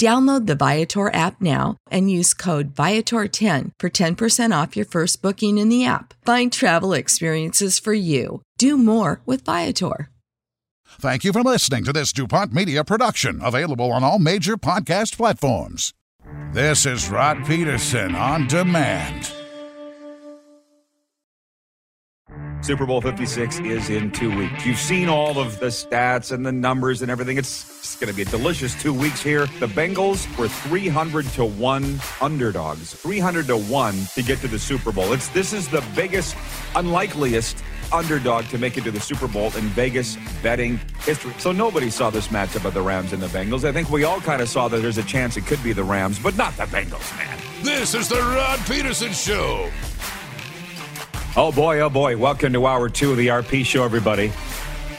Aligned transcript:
Download 0.00 0.46
the 0.46 0.54
Viator 0.54 1.12
app 1.12 1.42
now 1.42 1.76
and 1.90 2.10
use 2.10 2.32
code 2.32 2.74
Viator10 2.74 3.72
for 3.78 3.90
10% 3.90 4.62
off 4.62 4.74
your 4.74 4.86
first 4.86 5.20
booking 5.20 5.58
in 5.58 5.68
the 5.68 5.84
app. 5.84 6.14
Find 6.24 6.50
travel 6.50 6.94
experiences 6.94 7.78
for 7.78 7.92
you. 7.92 8.40
Do 8.56 8.78
more 8.78 9.20
with 9.26 9.44
Viator. 9.44 10.08
Thank 10.88 11.22
you 11.22 11.34
for 11.34 11.42
listening 11.42 11.84
to 11.84 11.92
this 11.92 12.14
DuPont 12.14 12.50
Media 12.50 12.82
production, 12.82 13.42
available 13.42 13.92
on 13.92 14.02
all 14.02 14.18
major 14.18 14.56
podcast 14.56 15.18
platforms. 15.18 15.92
This 16.54 16.86
is 16.86 17.10
Rod 17.10 17.44
Peterson 17.44 18.14
on 18.14 18.46
demand. 18.46 19.34
Super 22.62 22.84
Bowl 22.84 23.00
56 23.00 23.60
is 23.60 23.88
in 23.88 24.10
two 24.10 24.36
weeks. 24.36 24.66
You've 24.66 24.78
seen 24.78 25.08
all 25.08 25.38
of 25.38 25.58
the 25.60 25.66
stats 25.66 26.30
and 26.30 26.44
the 26.44 26.52
numbers 26.52 27.00
and 27.00 27.10
everything. 27.10 27.38
It's, 27.38 27.68
it's 27.78 27.96
going 27.96 28.10
to 28.10 28.14
be 28.14 28.22
a 28.22 28.26
delicious 28.26 28.80
two 28.80 28.92
weeks 28.92 29.22
here. 29.22 29.46
The 29.58 29.66
Bengals 29.66 30.26
were 30.36 30.46
300 30.46 31.24
to 31.30 31.44
1 31.46 32.00
underdogs, 32.20 32.92
300 32.94 33.46
to 33.46 33.56
1 33.56 33.94
to 34.14 34.22
get 34.22 34.40
to 34.40 34.48
the 34.48 34.58
Super 34.58 34.92
Bowl. 34.92 35.12
It's 35.14 35.28
This 35.28 35.54
is 35.54 35.68
the 35.68 35.82
biggest, 35.96 36.36
unlikeliest 36.76 37.64
underdog 37.92 38.44
to 38.48 38.58
make 38.58 38.76
it 38.76 38.84
to 38.84 38.90
the 38.90 39.00
Super 39.00 39.26
Bowl 39.26 39.46
in 39.56 39.64
Vegas 39.70 40.18
betting 40.42 40.78
history. 41.00 41.32
So 41.38 41.52
nobody 41.52 41.88
saw 41.88 42.10
this 42.10 42.28
matchup 42.28 42.66
of 42.66 42.74
the 42.74 42.82
Rams 42.82 43.14
and 43.14 43.22
the 43.22 43.28
Bengals. 43.28 43.64
I 43.64 43.72
think 43.72 43.90
we 43.90 44.04
all 44.04 44.20
kind 44.20 44.42
of 44.42 44.48
saw 44.50 44.68
that 44.68 44.82
there's 44.82 44.98
a 44.98 45.02
chance 45.02 45.38
it 45.38 45.46
could 45.46 45.62
be 45.64 45.72
the 45.72 45.84
Rams, 45.84 46.18
but 46.18 46.36
not 46.36 46.54
the 46.58 46.64
Bengals, 46.64 47.16
man. 47.16 47.38
This 47.62 47.94
is 47.94 48.08
the 48.08 48.20
Rod 48.20 48.60
Peterson 48.66 49.12
Show. 49.12 49.70
Oh 51.36 51.52
boy, 51.52 51.78
oh 51.78 51.88
boy. 51.88 52.16
Welcome 52.16 52.52
to 52.54 52.66
hour 52.66 52.88
two 52.88 53.12
of 53.12 53.16
the 53.16 53.28
RP 53.28 53.64
show, 53.64 53.84
everybody. 53.84 54.32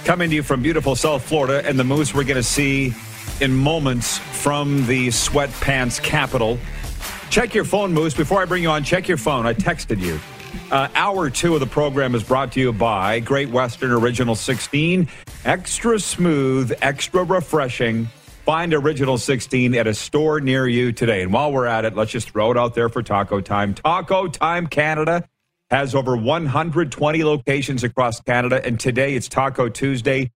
Coming 0.06 0.30
to 0.30 0.36
you 0.38 0.44
from 0.44 0.62
beautiful 0.62 0.96
South 0.96 1.24
Florida 1.24 1.62
and 1.68 1.78
the 1.78 1.84
moose 1.84 2.14
we're 2.14 2.24
going 2.24 2.38
to 2.38 2.44
see 2.44 2.94
in 3.42 3.54
moments 3.54 4.18
from 4.18 4.88
the 4.88 5.10
sweatpants 5.10 6.02
capital. 6.02 6.58
Check 7.30 7.54
your 7.54 7.66
phone, 7.66 7.92
Moose. 7.92 8.14
Before 8.14 8.42
I 8.42 8.46
bring 8.46 8.64
you 8.64 8.70
on, 8.70 8.86
check 8.86 9.10
your 9.10 9.18
phone. 9.18 9.46
I 9.46 9.54
texted 9.54 10.00
you. 10.00 10.22
Uh, 10.72 10.88
hour 10.96 11.30
two 11.30 11.54
of 11.54 11.60
the 11.60 11.68
program 11.68 12.16
is 12.16 12.24
brought 12.24 12.54
to 12.54 12.62
you 12.62 12.72
by 12.72 13.20
Great 13.20 13.50
Western 13.50 13.92
Original 13.92 14.36
16. 14.36 15.10
Extra 15.44 16.00
smooth, 16.00 16.72
extra 16.82 17.26
refreshing. 17.26 18.06
Find 18.46 18.74
Original 18.74 19.18
16 19.18 19.76
at 19.76 19.86
a 19.86 19.94
store 19.94 20.40
near 20.40 20.66
you 20.66 20.94
today. 20.94 21.24
And 21.24 21.34
while 21.34 21.52
we're 21.52 21.66
at 21.66 21.84
it, 21.84 21.94
let's 21.94 22.12
just 22.12 22.32
throw 22.32 22.52
it 22.52 22.58
out 22.58 22.74
there 22.74 22.88
for 22.88 23.04
Taco 23.04 23.42
Time. 23.42 23.74
Taco 23.74 24.30
Time 24.30 24.68
Canada 24.68 25.28
has 25.72 25.96
over 25.96 26.16
120 26.18 27.24
locations 27.24 27.84
across 27.84 28.20
Canada. 28.20 28.64
And 28.64 28.78
today 28.80 29.16
it's 29.16 29.30
Taco 29.30 29.70
Tuesday, 29.70 30.30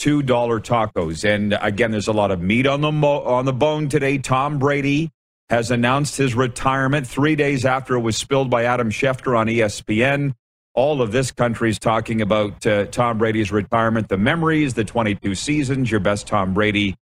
$2 0.00 0.24
tacos. 0.24 1.24
And 1.24 1.56
again, 1.60 1.92
there's 1.92 2.08
a 2.08 2.12
lot 2.12 2.32
of 2.32 2.40
meat 2.40 2.66
on 2.66 2.80
the, 2.80 2.90
mo- 2.90 3.22
on 3.22 3.44
the 3.44 3.52
bone 3.52 3.88
today. 3.88 4.18
Tom 4.18 4.58
Brady 4.58 5.10
has 5.48 5.70
announced 5.70 6.16
his 6.16 6.34
retirement 6.34 7.06
three 7.06 7.36
days 7.36 7.64
after 7.64 7.94
it 7.94 8.00
was 8.00 8.16
spilled 8.16 8.50
by 8.50 8.64
Adam 8.64 8.90
Schefter 8.90 9.38
on 9.38 9.46
ESPN. 9.46 10.34
All 10.74 11.00
of 11.00 11.12
this 11.12 11.30
country 11.30 11.70
is 11.70 11.78
talking 11.78 12.20
about 12.20 12.66
uh, 12.66 12.86
Tom 12.86 13.18
Brady's 13.18 13.52
retirement, 13.52 14.08
the 14.08 14.16
memories, 14.16 14.74
the 14.74 14.84
22 14.84 15.34
seasons, 15.34 15.90
your 15.90 16.00
best 16.00 16.26
Tom 16.26 16.54
Brady 16.54 16.96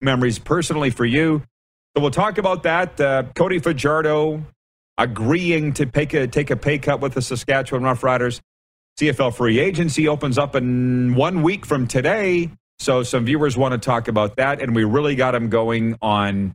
memories 0.00 0.38
personally 0.38 0.90
for 0.90 1.06
you. 1.06 1.42
So 1.96 2.02
we'll 2.02 2.10
talk 2.10 2.38
about 2.38 2.64
that. 2.64 3.00
Uh, 3.00 3.24
Cody 3.34 3.58
Fajardo 3.58 4.44
agreeing 4.98 5.72
to 5.74 5.86
take 5.86 6.14
a, 6.14 6.26
take 6.26 6.50
a 6.50 6.56
pay 6.56 6.78
cut 6.78 7.00
with 7.00 7.14
the 7.14 7.22
Saskatchewan 7.22 7.82
Roughriders. 7.82 8.40
CFL 8.98 9.34
free 9.34 9.58
agency 9.58 10.06
opens 10.06 10.38
up 10.38 10.54
in 10.54 11.14
one 11.14 11.42
week 11.42 11.66
from 11.66 11.86
today. 11.88 12.50
So 12.78 13.02
some 13.02 13.24
viewers 13.24 13.56
want 13.56 13.72
to 13.72 13.78
talk 13.78 14.08
about 14.08 14.36
that. 14.36 14.60
And 14.60 14.74
we 14.74 14.84
really 14.84 15.16
got 15.16 15.32
them 15.32 15.48
going 15.48 15.96
on 16.00 16.54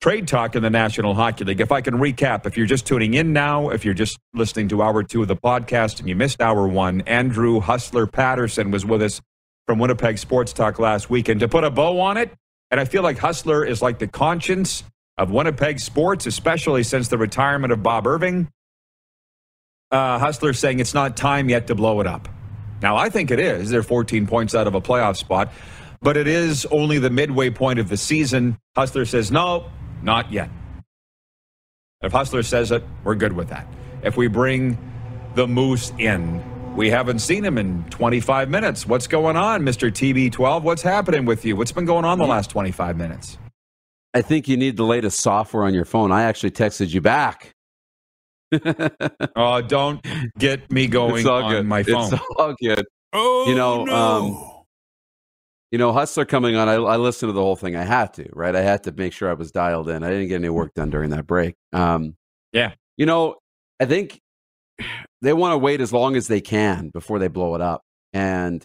trade 0.00 0.26
talk 0.26 0.56
in 0.56 0.62
the 0.62 0.70
National 0.70 1.14
Hockey 1.14 1.44
League. 1.44 1.60
If 1.60 1.70
I 1.70 1.80
can 1.80 1.94
recap, 1.94 2.46
if 2.46 2.56
you're 2.56 2.66
just 2.66 2.86
tuning 2.86 3.14
in 3.14 3.32
now, 3.32 3.68
if 3.68 3.84
you're 3.84 3.94
just 3.94 4.18
listening 4.34 4.68
to 4.68 4.82
hour 4.82 5.02
two 5.02 5.22
of 5.22 5.28
the 5.28 5.36
podcast 5.36 6.00
and 6.00 6.08
you 6.08 6.16
missed 6.16 6.40
hour 6.40 6.66
one, 6.66 7.02
Andrew 7.02 7.60
Hustler 7.60 8.06
Patterson 8.06 8.70
was 8.70 8.84
with 8.84 9.02
us 9.02 9.20
from 9.66 9.78
Winnipeg 9.78 10.18
Sports 10.18 10.52
Talk 10.52 10.78
last 10.78 11.08
week. 11.08 11.28
And 11.28 11.38
to 11.40 11.48
put 11.48 11.64
a 11.64 11.70
bow 11.70 12.00
on 12.00 12.16
it, 12.16 12.32
and 12.70 12.80
I 12.80 12.84
feel 12.84 13.02
like 13.02 13.18
Hustler 13.18 13.64
is 13.64 13.82
like 13.82 13.98
the 13.98 14.08
conscience 14.08 14.82
of 15.18 15.30
Winnipeg 15.30 15.80
sports, 15.80 16.26
especially 16.26 16.82
since 16.82 17.08
the 17.08 17.18
retirement 17.18 17.72
of 17.72 17.82
Bob 17.82 18.06
Irving. 18.06 18.48
Uh, 19.90 20.18
Hustler 20.18 20.52
saying 20.52 20.80
it's 20.80 20.94
not 20.94 21.16
time 21.16 21.48
yet 21.48 21.66
to 21.66 21.74
blow 21.74 22.00
it 22.00 22.06
up. 22.06 22.28
Now, 22.80 22.96
I 22.96 23.10
think 23.10 23.30
it 23.30 23.38
is. 23.38 23.70
They're 23.70 23.82
14 23.82 24.26
points 24.26 24.54
out 24.54 24.66
of 24.66 24.74
a 24.74 24.80
playoff 24.80 25.16
spot, 25.16 25.52
but 26.00 26.16
it 26.16 26.26
is 26.26 26.66
only 26.66 26.98
the 26.98 27.10
midway 27.10 27.50
point 27.50 27.78
of 27.78 27.88
the 27.88 27.96
season. 27.96 28.58
Hustler 28.74 29.04
says, 29.04 29.30
no, 29.30 29.70
not 30.02 30.32
yet. 30.32 30.48
If 32.02 32.10
Hustler 32.10 32.42
says 32.42 32.72
it, 32.72 32.82
we're 33.04 33.14
good 33.14 33.34
with 33.34 33.50
that. 33.50 33.66
If 34.02 34.16
we 34.16 34.26
bring 34.26 34.76
the 35.36 35.46
Moose 35.46 35.92
in, 35.98 36.42
we 36.74 36.90
haven't 36.90 37.20
seen 37.20 37.44
him 37.44 37.58
in 37.58 37.84
25 37.90 38.48
minutes. 38.48 38.86
What's 38.86 39.06
going 39.06 39.36
on, 39.36 39.62
Mr. 39.62 39.90
TB12? 39.92 40.62
What's 40.62 40.82
happening 40.82 41.26
with 41.26 41.44
you? 41.44 41.54
What's 41.54 41.70
been 41.70 41.84
going 41.84 42.04
on 42.04 42.18
the 42.18 42.26
last 42.26 42.50
25 42.50 42.96
minutes? 42.96 43.38
I 44.14 44.22
think 44.22 44.46
you 44.48 44.56
need 44.56 44.76
the 44.76 44.84
latest 44.84 45.20
software 45.20 45.64
on 45.64 45.72
your 45.74 45.84
phone. 45.84 46.12
I 46.12 46.24
actually 46.24 46.50
texted 46.50 46.92
you 46.92 47.00
back. 47.00 47.52
oh, 49.36 49.62
don't 49.62 50.04
get 50.38 50.70
me 50.70 50.86
going 50.88 51.26
on 51.26 51.50
good. 51.50 51.66
my 51.66 51.82
phone. 51.82 52.12
It's 52.12 52.22
all 52.38 52.54
good. 52.60 52.84
Oh, 53.12 53.48
You 53.48 53.54
know, 53.54 53.84
no. 53.84 53.94
um, 53.94 54.50
You 55.70 55.78
know, 55.78 55.92
Hustler 55.92 56.24
coming 56.26 56.56
on, 56.56 56.68
I, 56.68 56.74
I 56.74 56.96
listened 56.96 57.30
to 57.30 57.32
the 57.32 57.40
whole 57.40 57.56
thing. 57.56 57.76
I 57.76 57.84
had 57.84 58.12
to, 58.14 58.28
right? 58.32 58.54
I 58.54 58.60
had 58.62 58.84
to 58.84 58.92
make 58.92 59.12
sure 59.14 59.30
I 59.30 59.34
was 59.34 59.50
dialed 59.50 59.88
in. 59.88 60.02
I 60.02 60.10
didn't 60.10 60.28
get 60.28 60.36
any 60.36 60.50
work 60.50 60.74
done 60.74 60.90
during 60.90 61.10
that 61.10 61.26
break. 61.26 61.54
Um, 61.72 62.14
Yeah. 62.52 62.72
You 62.98 63.06
know, 63.06 63.36
I 63.80 63.86
think 63.86 64.20
they 65.22 65.32
want 65.32 65.52
to 65.54 65.58
wait 65.58 65.80
as 65.80 65.92
long 65.92 66.16
as 66.16 66.28
they 66.28 66.40
can 66.42 66.90
before 66.90 67.18
they 67.18 67.28
blow 67.28 67.54
it 67.54 67.60
up. 67.62 67.80
And, 68.12 68.62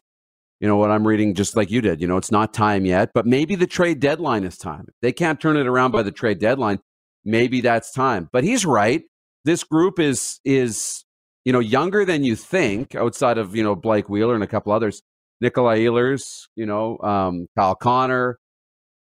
you 0.59 0.68
know, 0.68 0.77
what 0.77 0.89
I'm 0.89 1.07
reading, 1.07 1.36
just 1.36 1.56
like 1.56 1.69
you 1.69 1.81
did, 1.81 2.01
you 2.01 2.07
know, 2.07 2.18
it's 2.18 2.31
not 2.31 2.54
time 2.54 2.86
yet, 2.86 3.12
but 3.13 3.25
maybe 3.25 3.56
the 3.56 3.68
trade 3.68 4.00
deadline 4.00 4.44
is 4.44 4.57
time. 4.57 4.88
They 5.01 5.12
can't 5.12 5.39
turn 5.39 5.57
it 5.57 5.68
around 5.68 5.92
by 5.92 6.04
the 6.04 6.12
trade 6.12 6.39
deadline, 6.39 6.80
maybe 7.24 7.62
that's 7.62 7.92
time. 7.92 8.30
But 8.31 8.44
he's 8.44 8.65
right. 8.65 9.04
This 9.45 9.63
group 9.63 10.00
is 10.00 10.39
is 10.44 11.06
you 11.45 11.54
know 11.54 11.59
younger 11.59 12.06
than 12.06 12.24
you 12.24 12.36
think. 12.36 12.95
Outside 12.95 13.38
of 13.38 13.56
you 13.56 13.63
know 13.63 13.75
Blake 13.75 14.09
Wheeler 14.09 14.33
and 14.33 14.44
a 14.44 14.48
couple 14.48 14.71
others, 14.71 15.01
Nikolai 15.42 15.80
Ehlers, 15.80 16.48
you 16.56 16.65
know 16.65 16.98
um, 17.00 17.48
Kyle 17.56 17.75
Connor, 17.75 18.39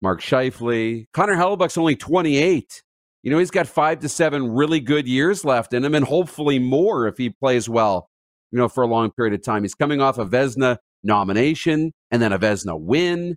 Mark 0.03 0.21
Scheifele, 0.21 1.07
Connor 1.13 1.35
Hellebuyck's 1.35 1.79
only 1.79 1.97
28. 1.97 2.83
You 3.23 3.31
know 3.33 3.39
he's 3.39 3.51
got 3.51 3.67
five 3.67 4.01
to 4.01 4.09
seven 4.09 4.53
really 4.53 4.81
good 4.81 5.09
years 5.09 5.45
left 5.45 5.73
in 5.73 5.85
him, 5.85 5.95
and 5.95 6.05
hopefully 6.05 6.59
more 6.59 7.09
if 7.09 7.17
he 7.17 7.31
plays 7.31 7.69
well. 7.69 8.09
You 8.53 8.59
know 8.59 8.69
for 8.69 8.85
a 8.85 8.87
long 8.87 9.11
period 9.11 9.35
of 9.35 9.43
time. 9.43 9.65
He's 9.65 9.75
coming 9.75 10.01
off 10.01 10.19
a 10.19 10.27
Vezina 10.27 10.77
nomination 11.03 11.93
and 12.11 12.23
then 12.23 12.33
a 12.33 12.39
Vezina 12.39 12.79
win. 12.79 13.37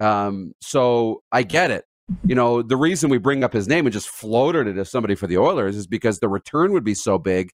Um, 0.00 0.52
so 0.60 1.22
I 1.32 1.42
get 1.42 1.70
it 1.70 1.84
you 2.24 2.34
know, 2.34 2.62
the 2.62 2.76
reason 2.76 3.10
we 3.10 3.18
bring 3.18 3.44
up 3.44 3.52
his 3.52 3.68
name 3.68 3.86
and 3.86 3.92
just 3.92 4.08
floated 4.08 4.66
it 4.66 4.78
as 4.78 4.90
somebody 4.90 5.14
for 5.14 5.26
the 5.26 5.38
Oilers 5.38 5.76
is 5.76 5.86
because 5.86 6.20
the 6.20 6.28
return 6.28 6.72
would 6.72 6.84
be 6.84 6.94
so 6.94 7.18
big, 7.18 7.50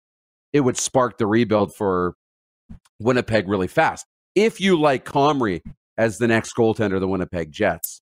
it 0.53 0.61
would 0.61 0.77
spark 0.77 1.19
the 1.19 1.27
rebuild 1.27 1.75
for 1.75 2.15
Winnipeg 3.01 3.49
really 3.49 3.67
fast. 3.67 4.07
If 4.35 4.61
you 4.61 4.79
like 4.79 5.05
Comrie 5.05 5.61
as 5.99 6.19
the 6.19 6.29
next 6.29 6.55
goaltender 6.55 7.01
the 7.01 7.09
Winnipeg 7.09 7.51
Jets, 7.51 8.01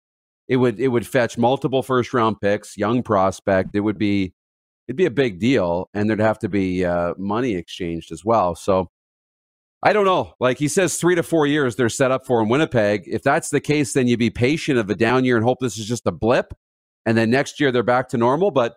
it 0.49 0.56
would 0.56 0.78
it 0.78 0.88
would 0.88 1.06
fetch 1.06 1.38
multiple 1.38 1.82
first 1.82 2.12
round 2.12 2.40
picks, 2.40 2.76
young 2.76 3.02
prospect. 3.02 3.70
It 3.75 3.81
would 3.81 3.99
be 3.99 4.34
it'd 4.88 4.96
be 4.96 5.06
a 5.06 5.10
big 5.10 5.38
deal, 5.38 5.88
and 5.94 6.08
there'd 6.08 6.20
have 6.20 6.38
to 6.40 6.49
be 6.49 6.84
uh, 6.84 7.14
money 7.16 7.54
exchanged 7.54 8.12
as 8.12 8.25
well. 8.25 8.54
So 8.54 8.90
I 9.82 9.93
don't 9.93 10.05
know. 10.05 10.34
Like 10.38 10.58
he 10.58 10.69
says, 10.69 10.96
three 10.96 11.17
to 11.17 11.23
four 11.23 11.46
years 11.46 11.75
they're 11.75 11.88
set 11.88 12.12
up 12.12 12.25
for 12.25 12.40
in 12.40 12.49
Winnipeg. 12.49 13.05
If 13.06 13.23
that's 13.23 13.50
the 13.50 13.61
case, 13.61 13.93
then 13.93 14.06
you'd 14.06 14.19
be 14.19 14.31
patient 14.31 14.79
of 14.79 14.88
a 14.88 14.94
down 14.94 15.25
year 15.25 15.37
and 15.37 15.44
hope 15.44 15.58
this 15.61 15.76
is 15.76 15.87
just 15.87 16.06
a 16.06 16.12
blip. 16.12 16.55
And 17.05 17.19
then 17.19 17.31
next 17.31 17.58
year 17.58 17.73
they're 17.73 17.82
back 17.82 18.08
to 18.11 18.17
normal. 18.17 18.52
But 18.52 18.76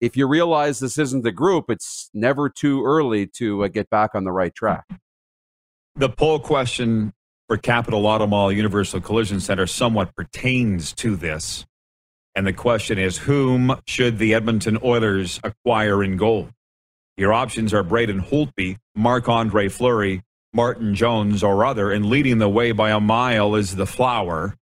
if 0.00 0.16
you 0.16 0.26
realize 0.26 0.80
this 0.80 0.98
isn't 0.98 1.24
the 1.24 1.32
group, 1.32 1.66
it's 1.68 2.08
never 2.14 2.48
too 2.48 2.84
early 2.84 3.26
to 3.38 3.64
uh, 3.64 3.68
get 3.68 3.90
back 3.90 4.14
on 4.14 4.24
the 4.24 4.32
right 4.32 4.54
track. 4.54 4.84
The 5.96 6.08
poll 6.08 6.38
question 6.38 7.12
for 7.46 7.58
Capital 7.58 8.06
Auto 8.06 8.48
Universal 8.48 9.02
Collision 9.02 9.40
Center 9.40 9.66
somewhat 9.66 10.16
pertains 10.16 10.94
to 10.94 11.16
this. 11.16 11.66
And 12.34 12.46
the 12.46 12.52
question 12.52 12.98
is 12.98 13.18
whom 13.18 13.78
should 13.86 14.18
the 14.18 14.34
Edmonton 14.34 14.78
Oilers 14.82 15.38
acquire 15.44 16.02
in 16.02 16.16
gold? 16.16 16.50
Your 17.16 17.32
options 17.32 17.72
are 17.72 17.82
Braden 17.82 18.20
Holtby, 18.20 18.78
Marc 18.94 19.28
Andre 19.28 19.68
Fleury, 19.68 20.22
Martin 20.52 20.94
Jones, 20.94 21.42
or 21.42 21.64
other, 21.64 21.92
and 21.92 22.06
leading 22.06 22.38
the 22.38 22.48
way 22.48 22.72
by 22.72 22.90
a 22.90 23.00
mile 23.00 23.54
is 23.54 23.76
the 23.76 23.86
flower. 23.86 24.56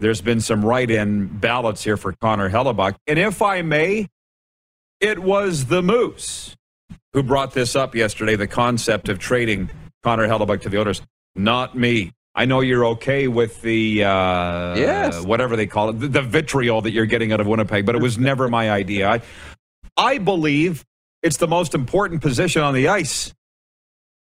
There's 0.00 0.20
been 0.20 0.40
some 0.40 0.64
write 0.64 0.90
in 0.90 1.26
ballots 1.26 1.82
here 1.82 1.96
for 1.96 2.12
Connor 2.12 2.50
Hellebuyck. 2.50 2.96
And 3.06 3.18
if 3.18 3.42
I 3.42 3.62
may, 3.62 4.08
it 5.00 5.18
was 5.18 5.66
the 5.66 5.82
Moose 5.82 6.56
who 7.12 7.22
brought 7.22 7.52
this 7.52 7.74
up 7.74 7.94
yesterday 7.94 8.36
the 8.36 8.46
concept 8.46 9.08
of 9.08 9.18
trading 9.18 9.70
Connor 10.02 10.28
Hellebuyck 10.28 10.60
to 10.62 10.68
the 10.68 10.78
Oilers. 10.78 11.02
Not 11.34 11.76
me. 11.76 12.12
I 12.34 12.44
know 12.44 12.60
you're 12.60 12.84
okay 12.86 13.26
with 13.26 13.60
the 13.62 14.04
uh, 14.04 14.76
yes. 14.76 15.24
whatever 15.24 15.56
they 15.56 15.66
call 15.66 15.90
it, 15.90 15.94
the, 15.94 16.08
the 16.08 16.22
vitriol 16.22 16.82
that 16.82 16.92
you're 16.92 17.06
getting 17.06 17.32
out 17.32 17.40
of 17.40 17.46
Winnipeg, 17.46 17.84
but 17.84 17.96
it 17.96 18.02
was 18.02 18.18
never 18.18 18.48
my 18.48 18.70
idea. 18.70 19.08
I, 19.08 19.20
I 19.96 20.18
believe 20.18 20.84
it's 21.22 21.36
the 21.36 21.48
most 21.48 21.74
important 21.74 22.22
position 22.22 22.62
on 22.62 22.74
the 22.74 22.88
ice. 22.88 23.34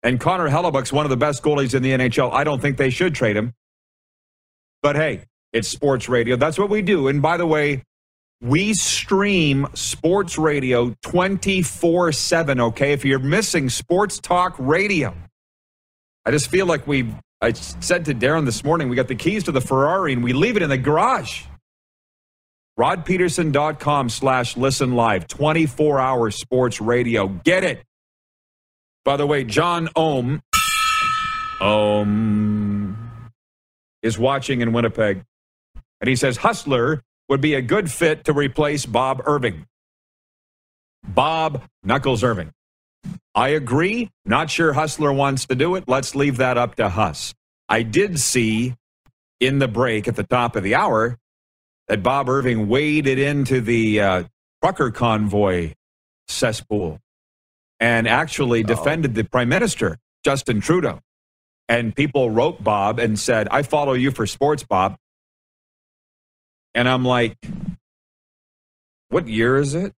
And 0.02 0.18
Connor 0.18 0.48
Hellebuyck's 0.48 0.92
one 0.92 1.06
of 1.06 1.10
the 1.10 1.16
best 1.16 1.42
goalies 1.42 1.74
in 1.74 1.82
the 1.82 1.92
NHL. 1.92 2.32
I 2.32 2.44
don't 2.44 2.60
think 2.60 2.76
they 2.76 2.90
should 2.90 3.14
trade 3.14 3.36
him. 3.36 3.54
But 4.82 4.96
hey, 4.96 5.24
it's 5.52 5.68
sports 5.68 6.08
radio. 6.08 6.36
That's 6.36 6.58
what 6.58 6.70
we 6.70 6.82
do. 6.82 7.08
And 7.08 7.22
by 7.22 7.36
the 7.36 7.46
way, 7.46 7.84
we 8.40 8.74
stream 8.74 9.68
sports 9.74 10.36
radio 10.36 10.94
24 11.02 12.10
7, 12.10 12.60
okay? 12.60 12.92
If 12.92 13.04
you're 13.04 13.20
missing 13.20 13.68
sports 13.70 14.18
talk 14.18 14.56
radio, 14.58 15.14
I 16.26 16.32
just 16.32 16.48
feel 16.48 16.66
like 16.66 16.86
we, 16.86 17.14
I 17.40 17.52
said 17.52 18.04
to 18.06 18.14
Darren 18.14 18.44
this 18.44 18.64
morning, 18.64 18.88
we 18.88 18.96
got 18.96 19.06
the 19.06 19.14
keys 19.14 19.44
to 19.44 19.52
the 19.52 19.60
Ferrari 19.60 20.12
and 20.12 20.24
we 20.24 20.32
leave 20.32 20.56
it 20.56 20.62
in 20.62 20.70
the 20.70 20.78
garage. 20.78 21.44
RodPeterson.com 22.78 24.08
slash 24.08 24.56
listen 24.56 24.94
live, 24.94 25.28
24 25.28 26.00
hour 26.00 26.30
sports 26.30 26.80
radio. 26.80 27.28
Get 27.28 27.64
it. 27.64 27.82
By 29.04 29.16
the 29.16 29.26
way, 29.26 29.44
John 29.44 29.88
Ohm, 29.96 30.42
Ohm 31.60 33.30
is 34.02 34.18
watching 34.18 34.60
in 34.60 34.72
Winnipeg. 34.72 35.22
And 36.00 36.08
he 36.08 36.16
says 36.16 36.36
Hustler 36.36 37.02
would 37.28 37.40
be 37.40 37.54
a 37.54 37.62
good 37.62 37.90
fit 37.90 38.24
to 38.24 38.32
replace 38.32 38.86
Bob 38.86 39.22
Irving. 39.24 39.66
Bob 41.06 41.62
Knuckles 41.82 42.24
Irving. 42.24 42.52
I 43.34 43.50
agree. 43.50 44.10
Not 44.24 44.50
sure 44.50 44.72
Hustler 44.72 45.12
wants 45.12 45.46
to 45.46 45.54
do 45.54 45.74
it. 45.76 45.84
Let's 45.86 46.14
leave 46.14 46.38
that 46.38 46.58
up 46.58 46.76
to 46.76 46.88
Huss. 46.88 47.34
I 47.68 47.82
did 47.82 48.18
see 48.18 48.74
in 49.40 49.58
the 49.58 49.68
break 49.68 50.06
at 50.06 50.16
the 50.16 50.22
top 50.22 50.56
of 50.56 50.62
the 50.62 50.74
hour 50.74 51.16
that 51.88 52.02
Bob 52.02 52.28
Irving 52.28 52.68
waded 52.68 53.18
into 53.18 53.60
the 53.60 54.00
uh, 54.00 54.24
trucker 54.62 54.90
convoy 54.90 55.74
cesspool 56.28 56.98
and 57.80 58.08
actually 58.08 58.62
defended 58.62 59.14
the 59.14 59.24
prime 59.24 59.48
minister, 59.48 59.98
Justin 60.24 60.60
Trudeau. 60.60 61.00
And 61.68 61.94
people 61.94 62.30
wrote 62.30 62.62
Bob 62.62 62.98
and 62.98 63.18
said, 63.18 63.48
I 63.50 63.62
follow 63.62 63.94
you 63.94 64.10
for 64.10 64.26
sports, 64.26 64.62
Bob. 64.62 64.96
And 66.74 66.88
I'm 66.88 67.04
like, 67.04 67.36
what 69.08 69.28
year 69.28 69.56
is 69.58 69.74
it? 69.74 69.92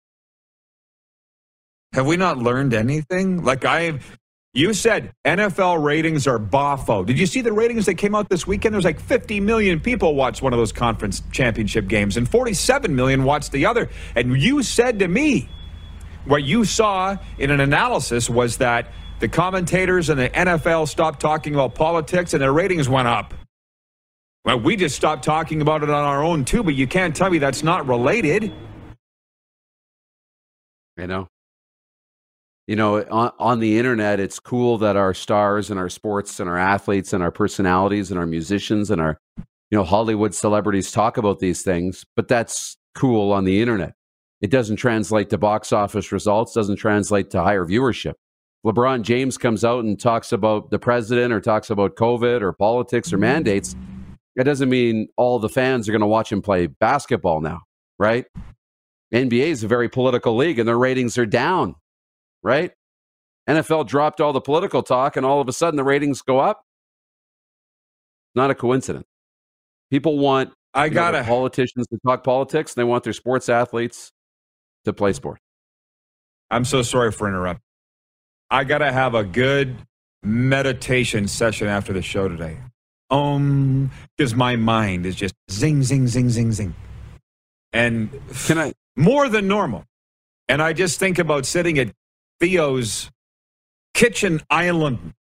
Have 1.93 2.07
we 2.07 2.17
not 2.17 2.39
learned 2.39 2.73
anything? 2.73 3.45
Like 3.45 3.65
I 3.65 3.99
you 4.55 4.75
said 4.75 5.13
NFL 5.25 5.83
ratings 5.83 6.27
are 6.27 6.39
boffo. 6.39 7.07
Did 7.07 7.19
you 7.19 7.27
see 7.27 7.41
the 7.41 7.53
ratings 7.53 7.87
that 7.87 7.95
came 7.95 8.15
out 8.15 8.29
this 8.29 8.47
weekend? 8.47 8.75
There's 8.75 8.85
like 8.85 9.01
50 9.01 9.41
million 9.41 9.81
people 9.81 10.15
watched 10.15 10.43
one 10.43 10.53
of 10.53 10.59
those 10.59 10.73
conference 10.73 11.23
championship 11.33 11.89
games, 11.89 12.17
and 12.17 12.29
47 12.29 12.95
million 12.95 13.25
watched 13.25 13.53
the 13.53 13.67
other. 13.67 13.89
And 14.15 14.41
you 14.41 14.63
said 14.63 14.99
to 14.99 15.09
me, 15.09 15.49
what 16.25 16.45
you 16.45 16.65
saw 16.65 17.17
in 17.39 17.51
an 17.51 17.61
analysis 17.61 18.31
was 18.31 18.59
that 18.59 18.89
the 19.21 19.29
commentators 19.29 20.09
and 20.09 20.21
the 20.21 20.29
NFL 20.29 20.89
stopped 20.89 21.21
talking 21.21 21.55
about 21.55 21.75
politics 21.75 22.35
and 22.35 22.43
their 22.43 22.53
ratings 22.53 22.89
went 22.89 23.09
up. 23.09 23.35
Well, 24.45 24.61
we 24.61 24.77
just 24.77 24.97
stopped 24.97 25.25
talking 25.25 25.63
about 25.63 25.83
it 25.83 25.91
on 25.91 26.05
our 26.05 26.23
own 26.23 26.45
too, 26.45 26.63
but 26.63 26.75
you 26.75 26.87
can't 26.87 27.15
tell 27.15 27.31
me 27.31 27.39
that's 27.39 27.63
not 27.63 27.87
related. 27.87 28.53
I 30.99 31.07
know, 31.07 31.29
you 32.67 32.77
know, 32.77 33.03
on, 33.11 33.33
on 33.39 33.61
the 33.61 33.79
internet, 33.79 34.21
it's 34.21 34.39
cool 34.39 34.79
that 34.79 34.97
our 34.97 35.15
stars 35.15 35.71
and 35.71 35.81
our 35.81 35.89
sports 35.89 36.39
and 36.39 36.49
our 36.49 36.59
athletes 36.59 37.13
and 37.13 37.23
our 37.23 37.33
personalities 37.33 38.11
and 38.11 38.21
our 38.21 38.27
musicians 38.27 38.91
and 38.91 39.01
our, 39.01 39.19
you 39.37 39.79
know, 39.79 39.85
Hollywood 39.85 40.35
celebrities 40.35 40.93
talk 40.93 41.17
about 41.17 41.41
these 41.41 41.63
things, 41.63 42.05
but 42.15 42.29
that's 42.29 42.77
cool 42.95 43.33
on 43.33 43.45
the 43.45 43.61
internet. 43.61 43.95
It 44.41 44.51
doesn't 44.51 44.77
translate 44.77 45.31
to 45.31 45.39
box 45.39 45.73
office 45.73 46.13
results, 46.13 46.55
doesn't 46.55 46.77
translate 46.77 47.31
to 47.31 47.43
higher 47.43 47.65
viewership. 47.65 48.15
LeBron 48.65 49.03
James 49.03 49.39
comes 49.39 49.65
out 49.65 49.85
and 49.85 49.99
talks 49.99 50.31
about 50.31 50.71
the 50.71 50.79
president 50.79 51.33
or 51.33 51.41
talks 51.41 51.71
about 51.71 51.97
COVID 51.97 52.43
or 52.43 52.53
politics 52.53 53.13
or 53.13 53.19
mandates. 53.19 53.75
It 54.37 54.45
doesn't 54.45 54.69
mean 54.69 55.09
all 55.17 55.41
the 55.41 55.49
fans 55.49 55.89
are 55.89 55.93
going 55.93 56.01
to 56.01 56.07
watch 56.07 56.31
him 56.31 56.43
play 56.43 56.69
basketball 56.69 57.41
now, 57.41 57.63
right? 57.99 58.25
NBA 59.13 59.49
is 59.49 59.65
a 59.65 59.69
very 59.69 59.89
political 59.89 60.37
league 60.37 60.61
and 60.61 60.67
their 60.67 60.79
ratings 60.79 61.19
are 61.19 61.27
down 61.27 61.75
right? 62.43 62.73
NFL 63.49 63.87
dropped 63.87 64.21
all 64.21 64.33
the 64.33 64.41
political 64.41 64.83
talk, 64.83 65.17
and 65.17 65.27
all 65.27 65.41
of 65.41 65.49
a 65.49 65.53
sudden 65.53 65.77
the 65.77 65.85
ratings 65.85 66.23
go 66.23 66.39
up. 66.39 66.65
Not 68.35 68.51
a 68.51 68.55
coincidence. 68.55 69.07
People 69.91 70.19
want 70.19 70.53
I 70.75 70.89
got 70.89 71.13
know, 71.13 71.23
politicians 71.23 71.87
to 71.89 71.99
talk 72.07 72.25
politics. 72.25 72.75
They 72.75 72.85
want 72.85 73.05
their 73.05 73.13
sports 73.13 73.49
athletes 73.49 74.13
to 74.85 74.93
play 74.93 75.13
sports. 75.13 75.43
I'm 76.51 76.65
so 76.65 76.83
sorry 76.83 77.13
for 77.13 77.29
interrupting. 77.29 77.63
I 78.51 78.65
got 78.65 78.79
to 78.79 78.93
have 78.93 79.15
a 79.15 79.25
good 79.25 79.77
meditation 80.23 81.27
session 81.29 81.69
after 81.69 81.93
the 81.93 82.03
show 82.03 82.29
today. 82.29 82.59
Um, 83.11 83.91
because 84.17 84.35
my 84.35 84.57
mind 84.57 85.05
is 85.05 85.15
just 85.15 85.35
zing, 85.51 85.83
zing, 85.83 86.07
zing, 86.07 86.31
zing, 86.31 86.53
zing, 86.53 86.75
and 87.73 88.11
can 88.47 88.59
I 88.59 88.73
more 88.97 89.29
than 89.29 89.47
normal. 89.47 89.85
And 90.49 90.63
I 90.63 90.73
just 90.73 90.99
think 90.99 91.19
about 91.19 91.47
sitting 91.47 91.79
at 91.79 91.93
Theo's 92.43 93.09
kitchen 93.95 94.41
island. 94.51 95.15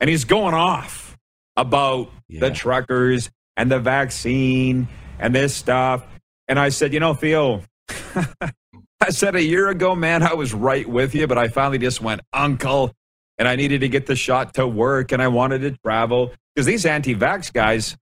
And 0.00 0.08
he's 0.08 0.24
going 0.24 0.54
off 0.54 1.18
about 1.54 2.10
yeah. 2.28 2.40
the 2.40 2.50
truckers 2.50 3.30
and 3.58 3.70
the 3.70 3.78
vaccine 3.78 4.88
and 5.18 5.34
this 5.34 5.54
stuff. 5.54 6.02
And 6.48 6.58
I 6.58 6.70
said, 6.70 6.94
you 6.94 7.00
know, 7.00 7.12
Theo, 7.12 7.60
I 7.90 9.10
said 9.10 9.36
a 9.36 9.42
year 9.42 9.68
ago, 9.68 9.94
man, 9.94 10.22
I 10.22 10.32
was 10.32 10.54
right 10.54 10.88
with 10.88 11.14
you, 11.14 11.26
but 11.26 11.36
I 11.36 11.48
finally 11.48 11.78
just 11.78 12.00
went, 12.00 12.22
Uncle, 12.32 12.92
and 13.36 13.46
I 13.46 13.54
needed 13.56 13.82
to 13.82 13.88
get 13.90 14.06
the 14.06 14.16
shot 14.16 14.54
to 14.54 14.66
work 14.66 15.12
and 15.12 15.20
I 15.20 15.28
wanted 15.28 15.60
to 15.60 15.72
travel. 15.84 16.32
Because 16.54 16.64
these 16.64 16.86
anti 16.86 17.14
vax 17.14 17.52
guys, 17.52 17.98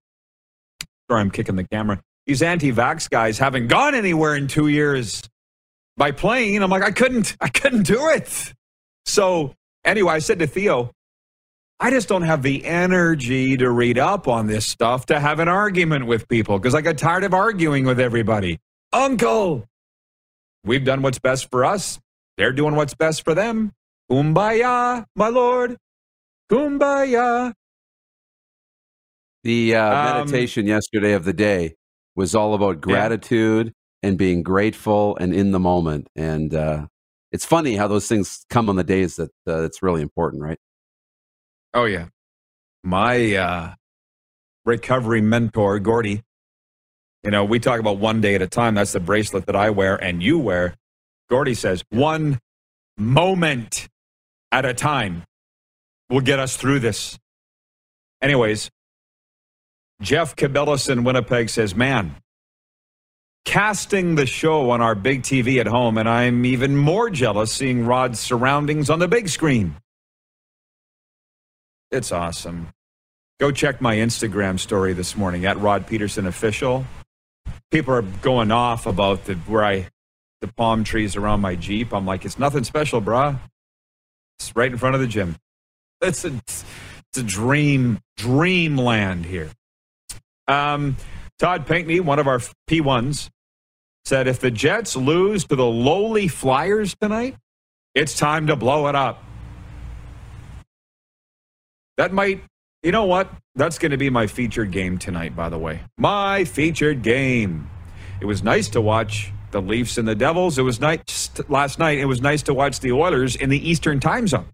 sorry, 1.11 1.19
I'm 1.19 1.29
kicking 1.29 1.57
the 1.57 1.65
camera. 1.65 2.01
These 2.25 2.41
anti 2.41 2.71
vax 2.71 3.09
guys 3.09 3.37
haven't 3.37 3.67
gone 3.67 3.95
anywhere 3.95 4.35
in 4.35 4.47
two 4.47 4.69
years. 4.69 5.23
By 5.97 6.11
plane. 6.11 6.61
I'm 6.61 6.69
like, 6.69 6.83
I 6.83 6.91
couldn't, 6.91 7.35
I 7.39 7.49
couldn't 7.49 7.83
do 7.83 8.09
it. 8.09 8.53
So 9.05 9.53
anyway, 9.83 10.13
I 10.13 10.19
said 10.19 10.39
to 10.39 10.47
Theo, 10.47 10.91
I 11.79 11.89
just 11.89 12.07
don't 12.07 12.23
have 12.23 12.43
the 12.43 12.63
energy 12.65 13.57
to 13.57 13.69
read 13.69 13.99
up 13.99 14.27
on 14.27 14.47
this 14.47 14.65
stuff 14.65 15.05
to 15.07 15.19
have 15.19 15.39
an 15.39 15.47
argument 15.47 16.05
with 16.05 16.27
people 16.27 16.57
because 16.57 16.75
I 16.75 16.81
got 16.81 16.97
tired 16.97 17.23
of 17.23 17.33
arguing 17.33 17.85
with 17.85 17.99
everybody. 17.99 18.59
Uncle, 18.93 19.67
we've 20.63 20.85
done 20.85 21.01
what's 21.01 21.19
best 21.19 21.49
for 21.49 21.65
us. 21.65 21.99
They're 22.37 22.53
doing 22.53 22.75
what's 22.75 22.93
best 22.93 23.23
for 23.23 23.35
them. 23.35 23.73
Kumbaya, 24.09 25.05
my 25.15 25.27
lord. 25.27 25.77
Kumbaya. 26.51 27.53
The 29.43 29.75
uh, 29.75 29.93
Um, 29.93 30.25
meditation 30.25 30.67
yesterday 30.67 31.13
of 31.13 31.25
the 31.25 31.33
day 31.33 31.75
was 32.15 32.33
all 32.33 32.53
about 32.53 32.79
gratitude 32.79 33.73
and 34.03 34.17
being 34.17 34.43
grateful 34.43 35.17
and 35.17 35.33
in 35.33 35.51
the 35.51 35.59
moment. 35.59 36.09
And 36.15 36.53
uh, 36.53 36.87
it's 37.31 37.45
funny 37.45 37.77
how 37.77 37.87
those 37.87 38.07
things 38.07 38.45
come 38.49 38.69
on 38.69 38.75
the 38.75 38.83
days 38.83 39.15
that 39.15 39.31
uh, 39.47 39.63
it's 39.63 39.81
really 39.81 40.01
important, 40.01 40.43
right? 40.43 40.59
Oh 41.73 41.85
yeah. 41.85 42.07
My 42.83 43.35
uh 43.35 43.73
recovery 44.65 45.21
mentor, 45.21 45.79
Gordy. 45.79 46.21
You 47.23 47.31
know, 47.31 47.45
we 47.45 47.59
talk 47.59 47.79
about 47.79 47.97
one 47.99 48.19
day 48.19 48.35
at 48.35 48.41
a 48.41 48.47
time. 48.47 48.75
That's 48.75 48.91
the 48.91 48.99
bracelet 48.99 49.45
that 49.45 49.55
I 49.55 49.69
wear 49.69 49.95
and 49.95 50.21
you 50.21 50.37
wear. 50.37 50.75
Gordy 51.29 51.53
says 51.53 51.83
one 51.89 52.39
moment 52.97 53.87
at 54.51 54.65
a 54.65 54.73
time 54.73 55.23
will 56.09 56.21
get 56.21 56.39
us 56.39 56.57
through 56.57 56.79
this. 56.79 57.17
Anyways, 58.21 58.69
Jeff 60.01 60.35
Cabellis 60.35 60.89
in 60.89 61.05
Winnipeg 61.05 61.49
says, 61.49 61.73
Man, 61.75 62.15
casting 63.45 64.15
the 64.15 64.25
show 64.25 64.71
on 64.71 64.81
our 64.81 64.95
big 64.95 65.23
TV 65.23 65.59
at 65.59 65.67
home, 65.67 65.97
and 65.97 66.07
I'm 66.07 66.45
even 66.45 66.75
more 66.75 67.09
jealous 67.09 67.51
seeing 67.51 67.85
Rod's 67.85 68.19
surroundings 68.19 68.89
on 68.89 68.99
the 68.99 69.07
big 69.07 69.29
screen. 69.29 69.75
It's 71.91 72.11
awesome. 72.11 72.69
Go 73.39 73.51
check 73.51 73.81
my 73.81 73.97
Instagram 73.97 74.59
story 74.59 74.93
this 74.93 75.15
morning 75.15 75.45
at 75.45 75.59
Rod 75.59 75.85
Peterson 75.85 76.25
Official. 76.25 76.85
People 77.71 77.93
are 77.93 78.01
going 78.01 78.51
off 78.51 78.85
about 78.85 79.25
the 79.25 79.35
where 79.35 79.63
I 79.63 79.87
the 80.41 80.47
palm 80.47 80.83
trees 80.83 81.15
around 81.15 81.41
my 81.41 81.55
Jeep. 81.55 81.93
I'm 81.93 82.05
like, 82.05 82.25
it's 82.25 82.37
nothing 82.37 82.63
special, 82.63 83.01
brah. 83.01 83.39
It's 84.39 84.55
right 84.55 84.71
in 84.71 84.77
front 84.77 84.95
of 84.95 85.01
the 85.01 85.07
gym. 85.07 85.35
It's 86.01 86.25
a 86.25 86.33
it's 86.33 86.65
a 87.17 87.23
dream 87.23 87.99
dreamland 88.17 89.25
here. 89.25 89.51
Um, 90.47 90.97
Todd 91.39 91.65
Pinkney, 91.65 91.99
one 91.99 92.19
of 92.19 92.27
our 92.27 92.39
P1s, 92.69 93.29
said 94.05 94.27
if 94.27 94.39
the 94.39 94.51
Jets 94.51 94.95
lose 94.95 95.45
to 95.45 95.55
the 95.55 95.65
lowly 95.65 96.27
Flyers 96.27 96.95
tonight, 96.99 97.35
it's 97.95 98.17
time 98.17 98.47
to 98.47 98.55
blow 98.55 98.87
it 98.87 98.95
up. 98.95 99.23
That 101.97 102.11
might, 102.11 102.43
you 102.81 102.91
know 102.91 103.05
what? 103.05 103.29
That's 103.55 103.77
going 103.77 103.91
to 103.91 103.97
be 103.97 104.09
my 104.09 104.27
featured 104.27 104.71
game 104.71 104.97
tonight, 104.97 105.35
by 105.35 105.49
the 105.49 105.59
way. 105.59 105.81
My 105.97 106.43
featured 106.43 107.03
game. 107.03 107.69
It 108.19 108.25
was 108.25 108.43
nice 108.43 108.67
to 108.69 108.81
watch 108.81 109.31
the 109.51 109.61
Leafs 109.61 109.97
and 109.97 110.07
the 110.07 110.15
Devils. 110.15 110.57
It 110.57 110.63
was 110.63 110.79
nice 110.79 111.29
last 111.47 111.77
night. 111.77 111.99
It 111.99 112.05
was 112.05 112.21
nice 112.21 112.41
to 112.43 112.53
watch 112.53 112.79
the 112.79 112.91
Oilers 112.91 113.35
in 113.35 113.49
the 113.49 113.69
Eastern 113.69 113.99
time 113.99 114.27
zone. 114.27 114.47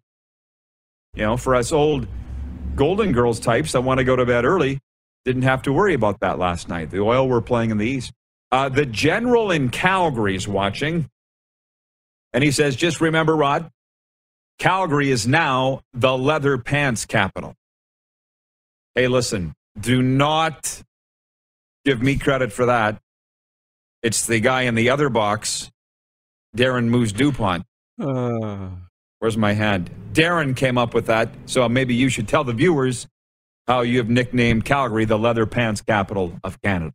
You 1.15 1.23
know, 1.23 1.37
for 1.37 1.55
us 1.55 1.71
old 1.71 2.07
Golden 2.75 3.13
Girls 3.13 3.39
types 3.39 3.71
that 3.71 3.81
want 3.81 3.99
to 3.99 4.03
go 4.03 4.15
to 4.15 4.25
bed 4.25 4.45
early, 4.45 4.79
didn't 5.25 5.43
have 5.43 5.61
to 5.63 5.73
worry 5.73 5.93
about 5.93 6.19
that 6.19 6.39
last 6.39 6.67
night. 6.67 6.91
The 6.91 6.99
Oil 6.99 7.27
were 7.27 7.41
playing 7.41 7.71
in 7.71 7.77
the 7.77 7.87
East. 7.87 8.11
Uh, 8.51 8.69
the 8.69 8.85
general 8.85 9.51
in 9.51 9.69
Calgary 9.69 10.35
is 10.35 10.47
watching, 10.47 11.09
and 12.33 12.43
he 12.43 12.51
says, 12.51 12.75
just 12.75 12.99
remember, 12.99 13.35
Rod, 13.35 13.69
Calgary 14.57 15.11
is 15.11 15.27
now 15.27 15.81
the 15.93 16.17
leather 16.17 16.57
pants 16.57 17.05
capital. 17.05 17.55
Hey, 18.95 19.07
listen, 19.07 19.53
do 19.79 20.01
not 20.01 20.81
give 21.85 22.01
me 22.01 22.17
credit 22.17 22.51
for 22.51 22.65
that. 22.65 22.99
It's 24.01 24.25
the 24.25 24.39
guy 24.39 24.63
in 24.63 24.75
the 24.75 24.89
other 24.89 25.09
box, 25.09 25.71
Darren 26.55 26.87
Moose 26.87 27.11
DuPont. 27.11 27.65
Uh, 28.01 28.69
Where's 29.19 29.37
my 29.37 29.51
hand? 29.51 29.91
Darren 30.13 30.55
came 30.55 30.77
up 30.77 30.93
with 30.93 31.07
that, 31.07 31.29
so 31.45 31.67
maybe 31.67 31.93
you 31.93 32.07
should 32.09 32.27
tell 32.27 32.45
the 32.45 32.53
viewers 32.53 33.07
how 33.67 33.81
you 33.81 33.97
have 33.97 34.09
nicknamed 34.09 34.65
Calgary 34.65 35.05
the 35.05 35.19
leather 35.19 35.45
pants 35.45 35.81
capital 35.81 36.39
of 36.43 36.61
Canada. 36.61 36.93